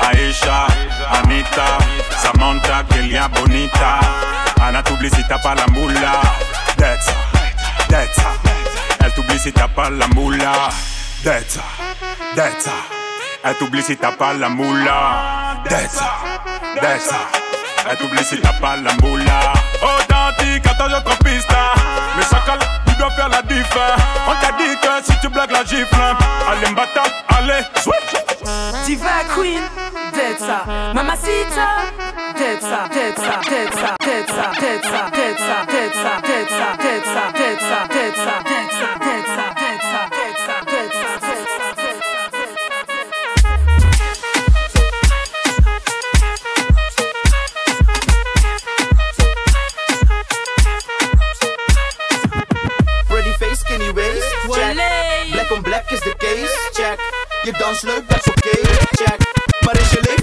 Aisha, 0.03 0.67
Anita, 1.11 1.79
Samantha, 2.19 2.85
Kelia 2.91 3.29
Bonita. 3.29 4.01
Anna 4.61 4.83
t'oublie 4.83 5.09
si 5.09 5.25
t'as 5.27 5.39
pas 5.39 5.55
la 5.55 5.67
moula. 5.69 6.21
That's 6.77 7.07
that's 7.89 8.19
Elle 9.03 9.13
t'oublie 9.13 9.39
si 9.39 9.55
t'as 9.55 9.69
pas 9.69 9.89
la 9.89 10.07
moula. 10.09 10.69
That's 11.25 11.59
that's 12.35 12.69
Elle 13.45 13.55
t'oublie 13.57 13.83
si 13.83 13.97
t'as 13.97 14.13
pas 14.13 14.33
la 14.35 14.49
moula. 14.49 15.63
That's 15.69 16.01
Elle 17.91 17.97
t'oublie 17.97 18.25
si 18.25 18.41
t'as 18.41 18.53
pas 18.61 18.77
la 18.77 18.93
moula. 19.03 19.53
Authentique, 19.83 20.67
attends, 20.67 20.89
j'autre 20.89 21.19
piste. 21.19 21.49
Mais 22.17 22.25
chacal, 22.25 22.59
dois 22.99 23.11
faire 23.11 23.29
la 23.29 23.43
diff. 23.43 23.67
On 24.27 24.35
t'a 24.41 24.53
dit 24.53 24.77
que 24.81 25.13
si 25.13 25.21
tu 25.21 25.29
blagues 25.29 25.51
la 25.51 25.65
gifle, 25.65 25.97
allez 26.51 26.71
m'bata, 26.71 27.03
allez, 27.37 27.65
switch. 27.77 28.15
Diva 28.87 29.25
Queen, 29.35 29.63
dead. 30.13 30.39
Mamacita, 30.95 31.69
dead 32.39 32.61
ça, 32.61 32.89
dead 32.93 33.17
ça, 33.17 33.41
dead 33.51 33.73
ça, 33.73 33.97
dead 34.01 34.27
ça, 34.29 34.55
dead 34.61 34.85
ça, 34.85 35.11
dead 35.11 35.37
ça, 35.37 35.61
dead 35.63 35.95
ça, 35.95 36.11
dead 36.23 36.47
ça, 36.47 36.77
dead 36.83 37.05
ça, 37.05 37.29
dead 37.29 37.55
ça, 37.55 37.89
dead 37.89 38.15
ça, 38.17 38.39
dead 38.45 39.24
ça, 39.24 39.24
Je 57.45 57.53
dans 57.53 57.83
leuk, 57.83 58.09
dat 58.09 58.19
is 58.19 58.33
oké, 58.33 58.57
check. 58.91 59.19
Is 59.73 59.91
leeftijd 59.91 60.14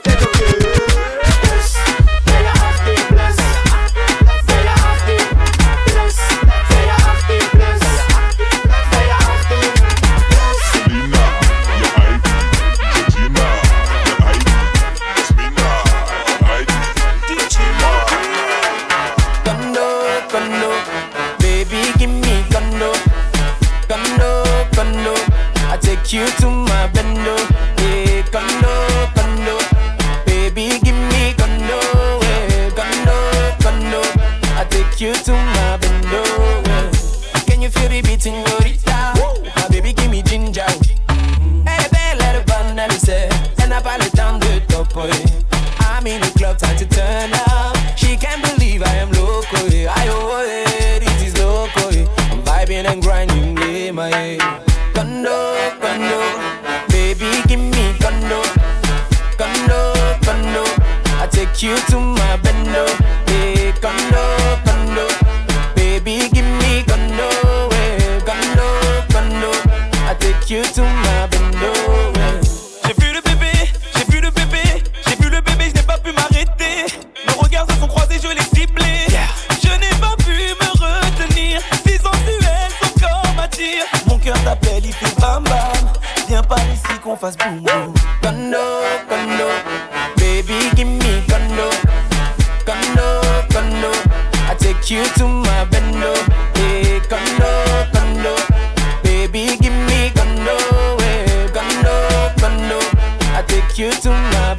you 103.81 103.89
to 103.89 104.09
my 104.09 104.55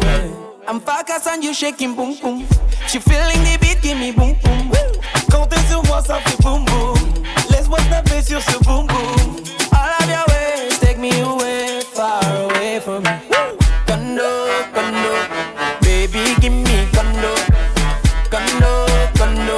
yeah. 0.00 0.30
I'm 0.66 0.80
focused 0.80 1.26
on 1.26 1.42
you 1.42 1.52
shaking 1.52 1.94
boom 1.94 2.16
boom. 2.22 2.46
She 2.88 2.98
feeling 2.98 3.42
the 3.44 3.58
beat, 3.60 3.82
give 3.82 3.98
me 3.98 4.12
boom 4.12 4.34
boom. 4.42 4.70
Quand 5.30 5.46
t'es 5.46 5.60
sur 5.68 5.82
moi, 5.84 6.00
ça 6.02 6.16
fait 6.24 6.40
boum 6.42 6.64
boum. 6.64 6.96
Laisse-moi 7.50 7.78
snapper 7.88 8.22
sur 8.22 8.40
ce 8.40 8.56
boum 8.64 8.86
boum. 8.86 9.36
All 9.72 9.92
of 10.00 10.08
your 10.08 10.24
ways 10.28 10.78
take 10.80 10.96
me 10.98 11.10
away, 11.20 11.82
far 11.92 12.24
away 12.44 12.80
from 12.80 13.02
me. 13.02 13.10
Condo, 13.86 14.30
condo, 14.72 15.12
baby, 15.82 16.34
give 16.40 16.52
me 16.52 16.88
condo, 16.94 17.34
condo, 18.30 18.86
condo. 19.18 19.56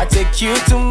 I 0.00 0.04
take 0.08 0.42
you 0.42 0.56
to 0.68 0.85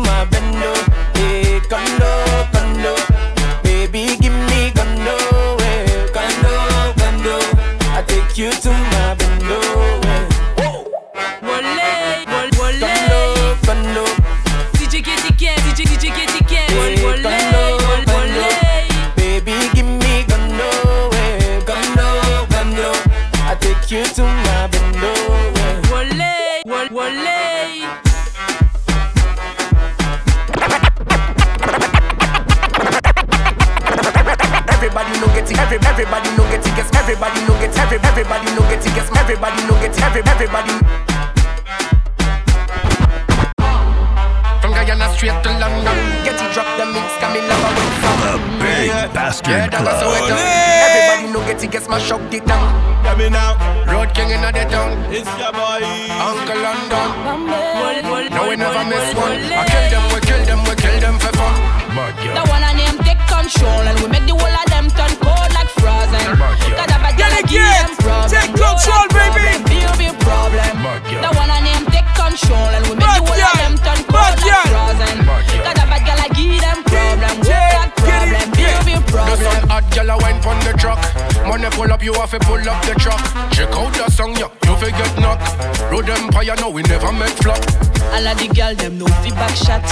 girl 88.65 88.75
them 88.75 88.97
no 88.97 89.05
feedback 89.21 89.55
shot. 89.55 89.83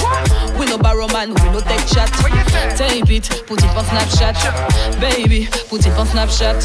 We 0.58 0.66
no 0.66 0.78
borrow 0.78 1.08
man, 1.08 1.30
we 1.30 1.48
no 1.54 1.60
take 1.60 1.86
chat. 1.86 2.10
Tape 2.78 3.10
it, 3.10 3.30
put 3.46 3.62
it 3.62 3.70
on 3.78 3.86
Snapchat. 3.86 5.00
Baby, 5.00 5.48
put 5.70 5.86
it 5.86 5.94
on 5.94 6.08
Snapchat. 6.08 6.58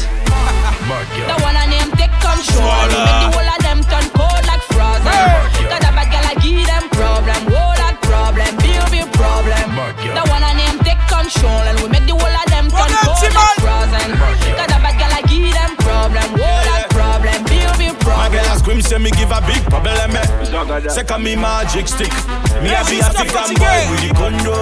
The 1.29 1.35
one 1.43 1.55
I 1.55 1.65
name 1.69 1.91
take 1.93 2.13
control. 2.17 2.65
We 2.89 2.97
make 2.97 3.19
the 3.21 3.29
whole 3.29 3.49
of 3.53 3.61
them 3.61 3.79
turn 3.85 4.07
cold 4.17 4.43
like 4.49 4.63
frozen. 4.73 5.21
Got 5.69 5.85
a 5.85 5.91
bad 5.93 6.09
girl 6.09 6.25
I 6.25 6.35
give 6.41 6.65
them 6.65 6.89
problem. 6.89 7.41
Whole 7.53 7.77
lot 7.77 8.01
problem, 8.01 8.57
be 8.57 8.73
big 8.89 9.07
problem. 9.13 9.69
The 10.01 10.23
one 10.33 10.43
I 10.43 10.53
name 10.57 10.79
take 10.81 11.01
control 11.05 11.61
and 11.69 11.77
we 11.81 11.89
make 11.89 12.05
the 12.07 12.15
whole 12.17 12.38
Them 18.79 18.87
say 18.87 18.97
me 18.97 19.11
give 19.11 19.27
a 19.27 19.43
big 19.43 19.59
problem, 19.67 20.15
eh? 20.15 20.87
Second 20.87 21.21
me 21.21 21.35
magic 21.35 21.85
stick. 21.85 22.15
Me 22.63 22.71
a 22.71 22.79
be 22.87 23.03
a 23.03 23.11
stick 23.11 23.27
and 23.35 23.59
boy 23.59 23.83
with 23.91 24.07
the 24.07 24.15
condo. 24.15 24.55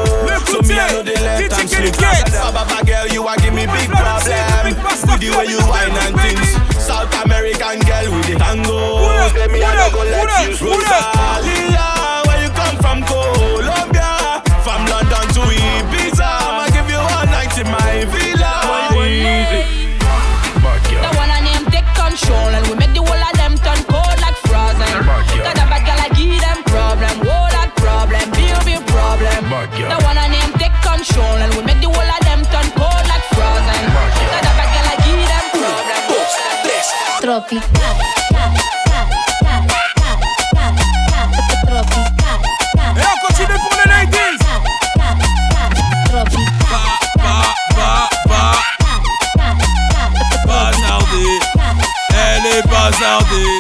So 0.50 0.58
me 0.66 0.74
a 0.74 0.90
know 0.90 1.04
the 1.06 1.14
left 1.22 1.54
and 1.54 1.70
slip. 1.70 1.94
Baba 2.34 2.82
girl, 2.82 3.06
you 3.14 3.22
a 3.30 3.38
give 3.38 3.54
me 3.54 3.70
big 3.70 3.86
problem. 3.94 4.74
With 5.06 5.22
the 5.22 5.30
way 5.38 5.46
you 5.46 5.62
wine 5.70 5.94
and 5.94 6.18
things. 6.18 6.50
South 6.82 7.14
American 7.22 7.78
girl 7.86 8.10
with 8.18 8.26
the 8.26 8.42
tango. 8.42 9.06
Let 9.38 9.54
me 9.54 9.62
a 9.62 9.86
go 9.94 10.02
let 10.02 10.50
you 10.50 10.66
Rosalia, 10.66 12.26
where 12.26 12.42
you 12.42 12.50
come 12.58 12.74
from, 12.82 13.06
Colombia? 13.06 14.42
From 14.66 14.82
London 14.90 15.30
to 15.38 15.46
Ibiza. 15.46 16.26
I'ma 16.26 16.66
give 16.74 16.90
you 16.90 16.98
all 16.98 17.26
night 17.30 17.54
in 17.54 17.70
my 17.70 18.02
villa. 18.10 18.66
One, 18.66 18.98
one, 18.98 19.14
one, 19.14 19.46
one, 20.58 20.82
one, 20.82 21.14
one, 21.14 21.30
one, 21.30 21.30
one, 21.30 21.38
one, 21.38 21.70
one, 21.78 22.66
one, 22.66 22.80
one, 22.82 22.87
control 31.18 31.42
And 31.42 31.54
we 31.56 31.62
make 31.64 31.82
the 31.82 31.90
whole 31.90 32.12
of 32.16 32.22
them 32.26 32.42
turn 32.54 32.70
cold 32.78 33.06
like 33.10 33.26
frozen. 33.34 33.82
Cause 34.30 34.44
the 34.46 34.52
bad 34.58 34.70
girl 34.74 34.88
I 34.88 34.96
give 35.04 35.22
them 35.26 35.46
problem. 35.58 36.02
Dos, 36.10 36.34
tres 36.64 36.88
Tropical. 37.22 37.98
Bazardé, 50.46 51.40
elle 52.14 52.46
est 52.46 52.68
bazardée. 52.68 53.57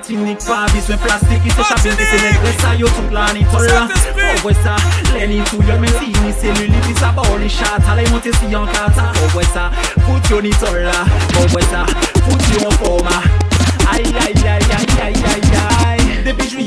Timnik 0.00 0.38
pa 0.46 0.66
biswen 0.72 0.98
plastik 0.98 1.42
I 1.44 1.50
se 1.50 1.62
chabil 1.62 1.96
di 1.96 2.04
se 2.04 2.18
negre 2.22 2.52
sa 2.60 2.74
yo 2.74 2.86
tout 2.86 3.10
la 3.10 3.32
ni 3.32 3.44
tol 3.50 3.66
la 3.66 3.88
Fowwe 4.14 4.54
sa, 4.62 4.76
lè 5.14 5.26
tou 5.50 5.62
yon 5.66 5.80
men 5.82 5.90
si 5.98 6.12
ni 6.22 6.32
seluli 6.40 6.78
Pi 6.86 6.94
sa 7.00 7.10
ba 7.16 7.22
ni 7.40 7.48
chata, 7.50 7.96
lè 7.98 8.04
yon 8.06 8.20
te 8.22 8.30
si 8.38 8.46
yon 8.52 8.66
kata 8.70 9.10
Fowwe 9.18 9.44
sa, 9.52 9.70
fout 10.06 10.30
yo 10.30 10.40
ni 10.40 10.52
tol 10.62 10.78
la 10.86 10.87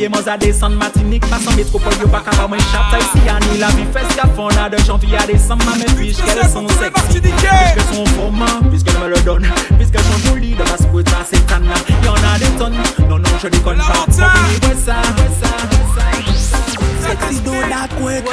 Depi 0.02 0.10
juye 0.10 0.10
man 0.10 0.24
za 0.24 0.38
desan 0.38 0.76
matinik 0.76 1.22
Pasan 1.30 1.56
metropol 1.56 1.94
yo 2.02 2.08
baka 2.08 2.32
ba 2.38 2.48
mwen 2.48 2.62
chap 2.72 2.92
Tay 2.92 3.02
si 3.14 3.30
ani 3.30 3.60
la 3.60 3.68
mi 3.74 3.86
fes 3.94 4.16
ka 4.16 4.28
fon 4.36 4.50
la 4.56 4.70
de 4.70 4.78
janvier 4.78 5.18
à 5.18 5.28
décembre 5.28 5.66
Ma 5.66 5.78
men 5.78 5.90
fiche 5.98 6.18
qu'elles 6.18 6.50
sont 6.50 6.68
sexy 6.68 7.22
Puisque 7.22 7.94
son 7.94 8.06
format, 8.06 8.60
puisqu'elle 8.70 9.00
me 9.00 9.10
le 9.10 9.22
donne 9.22 9.48
Puisqu'elles 9.78 10.02
sont 10.02 10.30
jolies 10.30 10.54
de 10.54 10.64
basse 10.64 10.86
pour 10.92 11.02
ça 11.06 11.24
c'est 11.30 11.46
Tana 11.46 11.76
Y'en 12.04 12.14
a 12.14 12.40
des 12.40 12.58
tonnes, 12.58 12.78
non 13.10 13.18
non 13.20 13.30
je 13.42 13.48
déconne 13.48 13.78
pas. 13.78 14.06
Bon 14.08 14.14
oui, 14.18 14.70
ouais 14.70 14.76
ça, 14.76 14.96
ouais 15.18 15.32
ça, 15.40 15.48
ouais 15.48 16.34
ça. 16.36 16.58
Sexy 17.08 17.42
do 17.42 17.52
that 17.52 17.90
quick. 18.00 18.26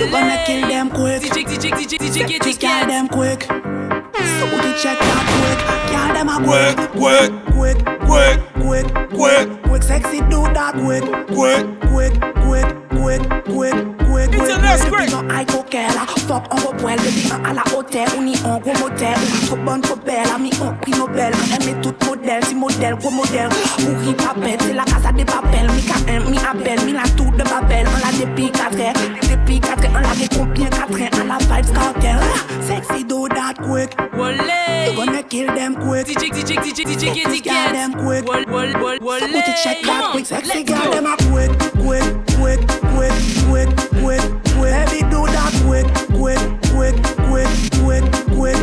You 0.00 0.10
gonna 0.10 0.36
kill 0.46 0.68
them 0.68 0.90
quick. 0.90 1.22
DJ 1.22 1.44
DJ 1.46 1.70
DJ 1.70 1.98
DJ 1.98 2.26
Getty 2.28 2.44
Just 2.44 2.60
kill 2.60 2.86
them 2.86 3.08
quick. 3.08 3.46
So 3.48 3.91
booty 4.12 4.72
check 4.80 4.98
that 4.98 5.24
quick? 5.32 5.58
Kill 5.90 6.08
them 6.14 6.28
a 6.28 6.36
Quick, 6.42 6.76
quick, 6.92 7.30
quick, 7.54 7.78
quick, 8.06 8.38
quick, 8.60 8.86
quick, 9.10 9.62
quick. 9.62 9.82
Sexy 9.82 10.20
do 10.30 10.42
that 10.54 10.74
quick, 10.74 11.02
quick, 11.28 11.64
quick, 11.90 12.14
quick, 12.44 12.66
quick, 12.94 13.22
quick, 13.44 13.44
quick, 13.46 13.74
quick. 13.98 14.30
Quick. 14.30 15.12
un 15.14 15.28
high 15.30 15.46
coquel, 15.46 15.90
fuck 16.28 16.44
on 16.50 16.56
repoil, 16.56 16.96
depuis 16.96 17.32
un 17.32 17.44
à 17.44 17.52
la 17.52 17.62
hôtel, 17.76 18.06
on 18.16 18.26
y 18.26 18.36
en 18.44 18.58
gros 18.58 18.72
motel. 18.78 19.14
Trop 19.46 19.56
bonne, 19.56 19.80
trop 19.80 19.96
belle, 19.96 20.26
ami 20.34 20.50
on 20.60 20.72
prix 20.80 20.92
Nobel. 20.92 21.32
On 21.34 21.54
aime 21.54 21.80
tout 21.80 21.94
modèle, 22.06 22.44
si 22.44 22.54
modèle, 22.54 22.94
gros 22.96 23.10
modèle. 23.10 23.48
Pour 23.48 24.02
qui 24.02 24.14
papel, 24.14 24.58
c'est 24.60 24.72
la 24.72 24.84
casa 24.84 25.12
des 25.12 25.24
papels. 25.24 25.70
Mi 25.74 25.82
KM, 25.82 26.30
mi 26.30 26.38
appel, 26.38 26.84
mi 26.86 26.92
la 26.92 27.02
tour 27.16 27.32
de 27.32 27.42
Babel. 27.42 27.86
On 27.88 27.98
l'a 27.98 28.12
depuis 28.24 28.50
4 28.50 28.80
heures, 28.80 28.92
depuis 29.30 29.60
4 29.60 29.81
heures, 30.20 30.28
on 30.38 30.46
l'a 30.46 30.68
fait 30.68 30.68
combien 30.68 30.70
4 30.70 30.98
heures, 30.98 31.10
on 31.20 31.26
la 31.26 31.38
vibes 31.38 31.72
cartel. 31.72 32.20
Sexy 32.62 33.04
do 33.04 33.28
that 33.28 33.56
quick. 33.58 33.94
Wale. 34.14 34.90
You 34.90 34.96
gonna 34.96 35.22
kill 35.22 35.54
them 35.54 35.74
quick. 35.76 36.06
DJ 36.06 36.30
DJ 36.30 36.56
DJ 36.56 36.84
DJ 36.84 37.14
Getty 37.14 37.40
Kill 37.40 37.52
Gets. 37.52 37.72
them 37.72 37.92
quick. 37.94 38.26
Wale, 38.26 38.44
wale, 38.46 38.98
wale. 39.00 39.20
So 39.20 39.26
put 39.26 39.48
it 39.48 39.56
check 39.62 39.82
that 39.82 40.10
quick. 40.12 40.26
Sexy 40.26 40.64
girl, 40.64 40.90
them 40.90 41.06
a 41.06 41.16
quick, 41.30 41.50
quick, 41.80 42.04
quick, 42.38 42.60
quick, 42.94 43.12
quick, 43.48 43.70
quick, 44.00 44.20
quick. 44.56 44.72
Baby, 44.72 45.00
do 45.10 45.26
that 45.26 45.52
quick, 45.64 45.86
quick, 46.18 46.38
quick, 46.72 46.96
quick, 47.28 47.52
quick, 47.78 48.04
quick, 48.32 48.62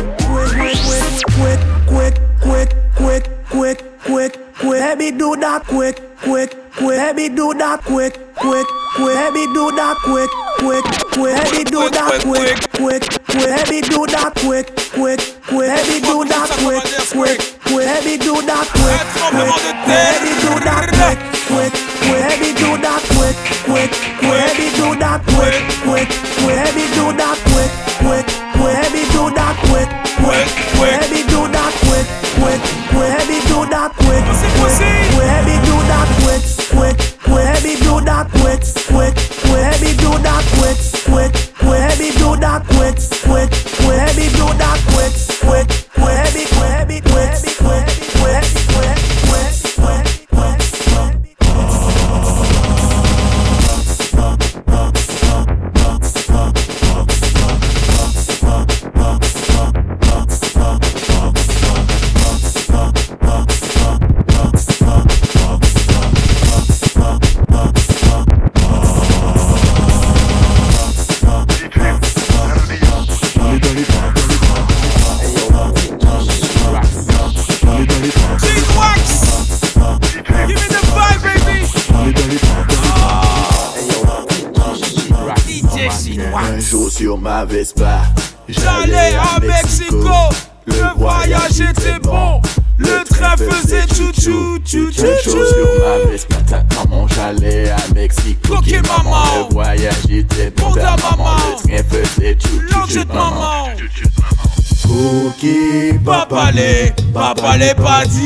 quick, 0.56 1.08
quick, 1.30 1.58
quick, 1.86 2.14
quick, 2.40 2.70
quick, 2.96 3.24
quick, 3.50 3.78
quick, 4.00 4.54
quick. 4.54 4.98
Baby, 4.98 5.10
do 5.16 5.36
that 5.36 5.66
quick, 5.66 5.96
quick, 6.18 6.56
quick. 6.76 6.98
Baby, 6.98 7.28
do 7.34 7.54
that 7.54 7.82
quick, 7.84 8.29
quick, 8.40 8.66
quick. 8.96 9.16
Baby, 9.16 9.44
do 9.52 9.70
that 9.76 9.96
quick, 10.02 10.30
quick, 10.58 10.84
quick. 11.12 11.36
Baby, 11.36 11.64
do 11.68 11.88
that 11.92 12.24
quick, 12.24 12.56
quick, 12.74 13.04
quick. 13.28 13.46
Baby, 13.46 13.80
do 13.84 14.06
that 14.08 14.32
quick, 14.40 14.66
quick, 14.96 15.20
quick. 15.44 15.68
Baby, 15.68 16.00
do 16.00 16.24
that 16.24 16.48
quick, 16.64 16.82
quick, 17.12 17.38
quick. 17.68 17.86
Baby, 17.86 18.16
do 18.18 18.34
that 18.48 18.66
quick, 18.72 19.00
quick, 19.28 19.54
quick. 19.84 19.84
Baby, 19.86 20.32
do 20.40 20.52
that 20.64 20.88
quick, 20.88 21.18
quick, 21.46 21.72
quick. 22.00 22.24
Baby, 22.24 22.50
do 22.56 22.70
that 22.80 23.02
quick, 23.12 23.36
quick, 23.68 23.92
quick. 24.18 24.40
Baby, 24.40 24.66
do 24.74 24.88
that 24.96 25.20
quick, 25.28 25.60
quick, 25.84 26.08
quick. 26.40 26.56
Baby, 26.56 26.84
do 26.96 27.12
that 27.12 27.36
quick, 27.44 27.70
quick, 28.00 28.26
do 29.20 29.28
that 29.36 29.52
quick, 29.68 29.90
quick, 30.24 30.48
quick. 30.80 30.96
Baby, 31.04 31.28
do 31.28 31.44
that 31.52 31.72
quick, 31.84 32.08
quick, 32.40 32.60
quick. 32.88 33.12
Baby, 33.20 33.38
do 33.52 33.68
that 33.68 33.92
quick, 34.00 34.24
quick, 34.56 34.80
quick. 35.12 35.28
Baby, 35.28 35.56
do 35.68 35.76
that 35.84 36.08
quick, 36.24 36.40
quick, 36.72 36.96
quick. 37.28 37.44
Baby, 37.52 37.76
do 37.84 38.00
that 38.00 38.24
quick, 38.40 38.64
quick, 38.88 39.12
quick. 39.44 39.64
Baby, 39.76 39.92
do 40.00 40.16
that 40.24 40.40
quick, 40.56 40.80
quick, 41.04 41.32
quick. 41.60 41.84
Baby, 41.92 42.08
do 42.16 42.32
that 42.40 42.64
quick, 42.72 42.96
quick, 43.28 43.49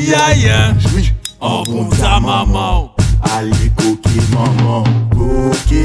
iyayen 0.05 0.77
ọ̀bùntà 1.41 2.13
maman, 2.27 2.91
allez 3.35 3.71
koke 3.79 4.17
maman, 4.35 4.85
koke 5.17 5.83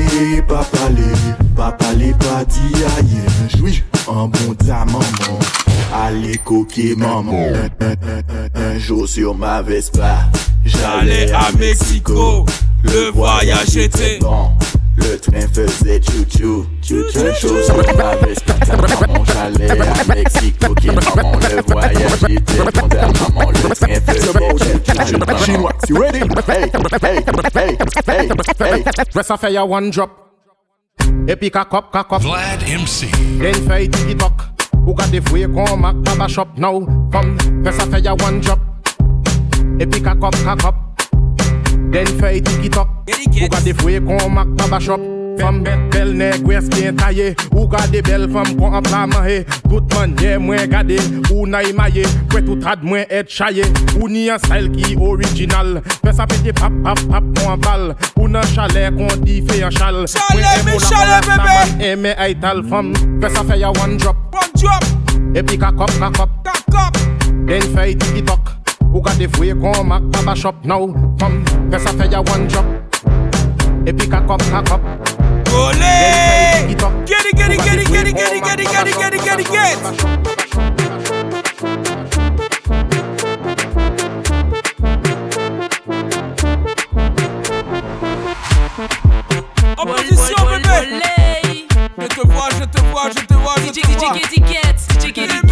papale, 0.49 1.09
papale 1.57 2.09
pati 2.22 2.65
ayen, 2.95 3.30
jwi, 3.57 3.74
an 4.07 4.32
bon 4.32 4.55
ta 4.55 4.86
maman. 4.86 5.39
Ale 6.03 6.38
koke 6.45 6.95
maman, 6.97 7.53
un, 7.82 8.61
un 8.63 8.80
jour 8.80 9.07
sur 9.07 9.34
ma 9.36 9.61
Vespa, 9.61 10.30
j'allais 10.65 11.32
à 11.32 11.51
Mexico, 11.57 12.45
le 12.84 13.11
voyage 13.11 13.78
était 13.78 14.20
bon. 14.22 14.51
Le 14.97 15.17
train 15.17 15.47
faisait 15.53 16.01
chou-chou, 16.01 16.65
chou-chou, 16.82 17.55
sur 17.65 17.95
ma 17.97 18.15
Vespa. 18.17 18.38
Press 29.11 29.30
a 29.30 29.38
fire, 29.38 29.65
one 29.65 29.89
drop. 29.89 30.11
Epic 31.27 31.55
a 31.55 31.65
cup, 31.65 31.91
cock 31.91 32.13
up. 32.13 32.21
Vlad 32.21 32.63
MC. 32.63 33.07
Then 33.38 33.53
fight 33.67 33.91
TikTok. 33.91 34.61
Who 34.86 34.93
got 34.93 35.11
the 35.11 35.19
way 35.32 35.43
come 35.43 35.82
back 35.82 36.17
to 36.17 36.30
shop 36.30 36.57
now? 36.57 36.80
Come, 37.11 37.38
press 37.63 37.80
a 37.80 37.86
fire, 37.86 38.15
one 38.15 38.39
drop. 38.39 38.59
Epic 39.80 40.05
a 40.05 40.15
cup, 40.15 40.34
cock 40.34 40.63
up. 40.63 40.75
Then 41.91 42.07
fight 42.19 42.45
TikTok. 42.45 42.88
Who 43.09 43.47
got 43.49 43.63
the 43.63 43.73
way 43.84 43.99
come 43.99 44.36
back 44.36 44.47
to 44.69 44.80
shop? 44.80 45.18
Fem 45.39 45.61
bet 45.63 45.79
bel 45.93 46.09
neg 46.19 46.43
wes 46.47 46.65
bien 46.73 46.97
taye 46.99 47.29
Ou 47.53 47.63
gade 47.71 48.01
bel 48.03 48.25
fem 48.33 48.49
kon 48.59 48.73
an 48.75 48.83
pla 48.83 49.05
manye 49.07 49.45
Tout 49.69 49.85
manye 49.95 50.33
mwen 50.41 50.65
gade 50.71 50.97
Ou 51.31 51.45
na 51.47 51.61
imaye 51.63 52.03
Kwe 52.31 52.41
tout 52.43 52.65
rad 52.67 52.83
mwen 52.83 53.05
et 53.07 53.29
chaye 53.31 53.63
Ou 53.95 54.09
ni 54.11 54.25
an 54.29 54.41
style 54.43 54.67
ki 54.73 54.97
original. 54.99 55.79
Fè 56.03 56.11
sa 56.15 56.27
pete 56.27 56.51
pap 56.59 56.75
pap 56.83 56.99
pap 57.11 57.29
kon 57.37 57.53
an 57.53 57.63
bal. 57.63 57.85
Ou 58.17 58.27
nan 58.31 58.43
chale 58.51 58.89
kon 58.97 59.23
di 59.23 59.39
fe 59.47 59.61
an 59.63 59.71
chal 59.75 60.01
Chale 60.11 60.51
mi 60.67 60.75
chale 60.89 61.21
bebe 61.27 61.87
Eme 61.87 62.15
ay 62.19 62.35
tal 62.43 62.59
fem 62.67 62.91
Fè 63.23 63.31
sa 63.37 63.45
fè 63.47 63.61
ya 63.61 63.71
one 63.79 63.95
drop. 64.01 64.19
One 64.35 64.51
drop. 64.59 64.83
Epi 65.39 65.55
kakop 65.61 65.95
kakop 66.03 66.35
Kakop 66.49 66.99
Den 67.47 67.63
fe 67.71 67.91
yi 67.93 67.95
tiki 68.03 68.25
tok 68.27 68.51
Ou 68.89 69.05
gade 69.07 69.31
fwe 69.37 69.55
kon 69.63 69.87
mak 69.87 70.11
baba 70.11 70.35
shop. 70.35 70.67
Nou 70.67 70.91
Fem 71.21 71.39
Fè 71.71 71.79
sa 71.87 71.95
fè 71.95 72.11
ya 72.11 72.25
one 72.27 72.51
drop. 72.51 72.75
Epi 73.87 74.11
kakop 74.11 74.43
kakop 74.51 75.18
Olé. 75.53 76.75
Get 77.05 77.25
it, 77.25 77.35
get 77.35 77.51
it, 77.51 77.63
get 77.63 77.79
it, 77.79 77.87
get 77.87 78.07
it, 78.07 78.15
get 78.15 78.33
it, 78.33 78.43
get 78.43 78.59
it, 78.59 78.67
get 78.71 78.87
it, 78.87 78.95
get 78.97 79.13
it, 79.13 79.23
get 79.23 79.39
it, 79.39 79.47
get 79.47 80.29
bébé. 90.65 91.49
Je 91.97 92.07
te 92.07 92.27
vois, 92.27 92.49
je 92.57 92.65
te 92.65 92.81
vois, 92.91 93.09
je 93.09 93.25
te 93.25 93.33
vois, 93.33 93.55
je 93.65 93.71
te 93.71 93.83
vois. 93.83 94.13
DJ, 94.99 95.48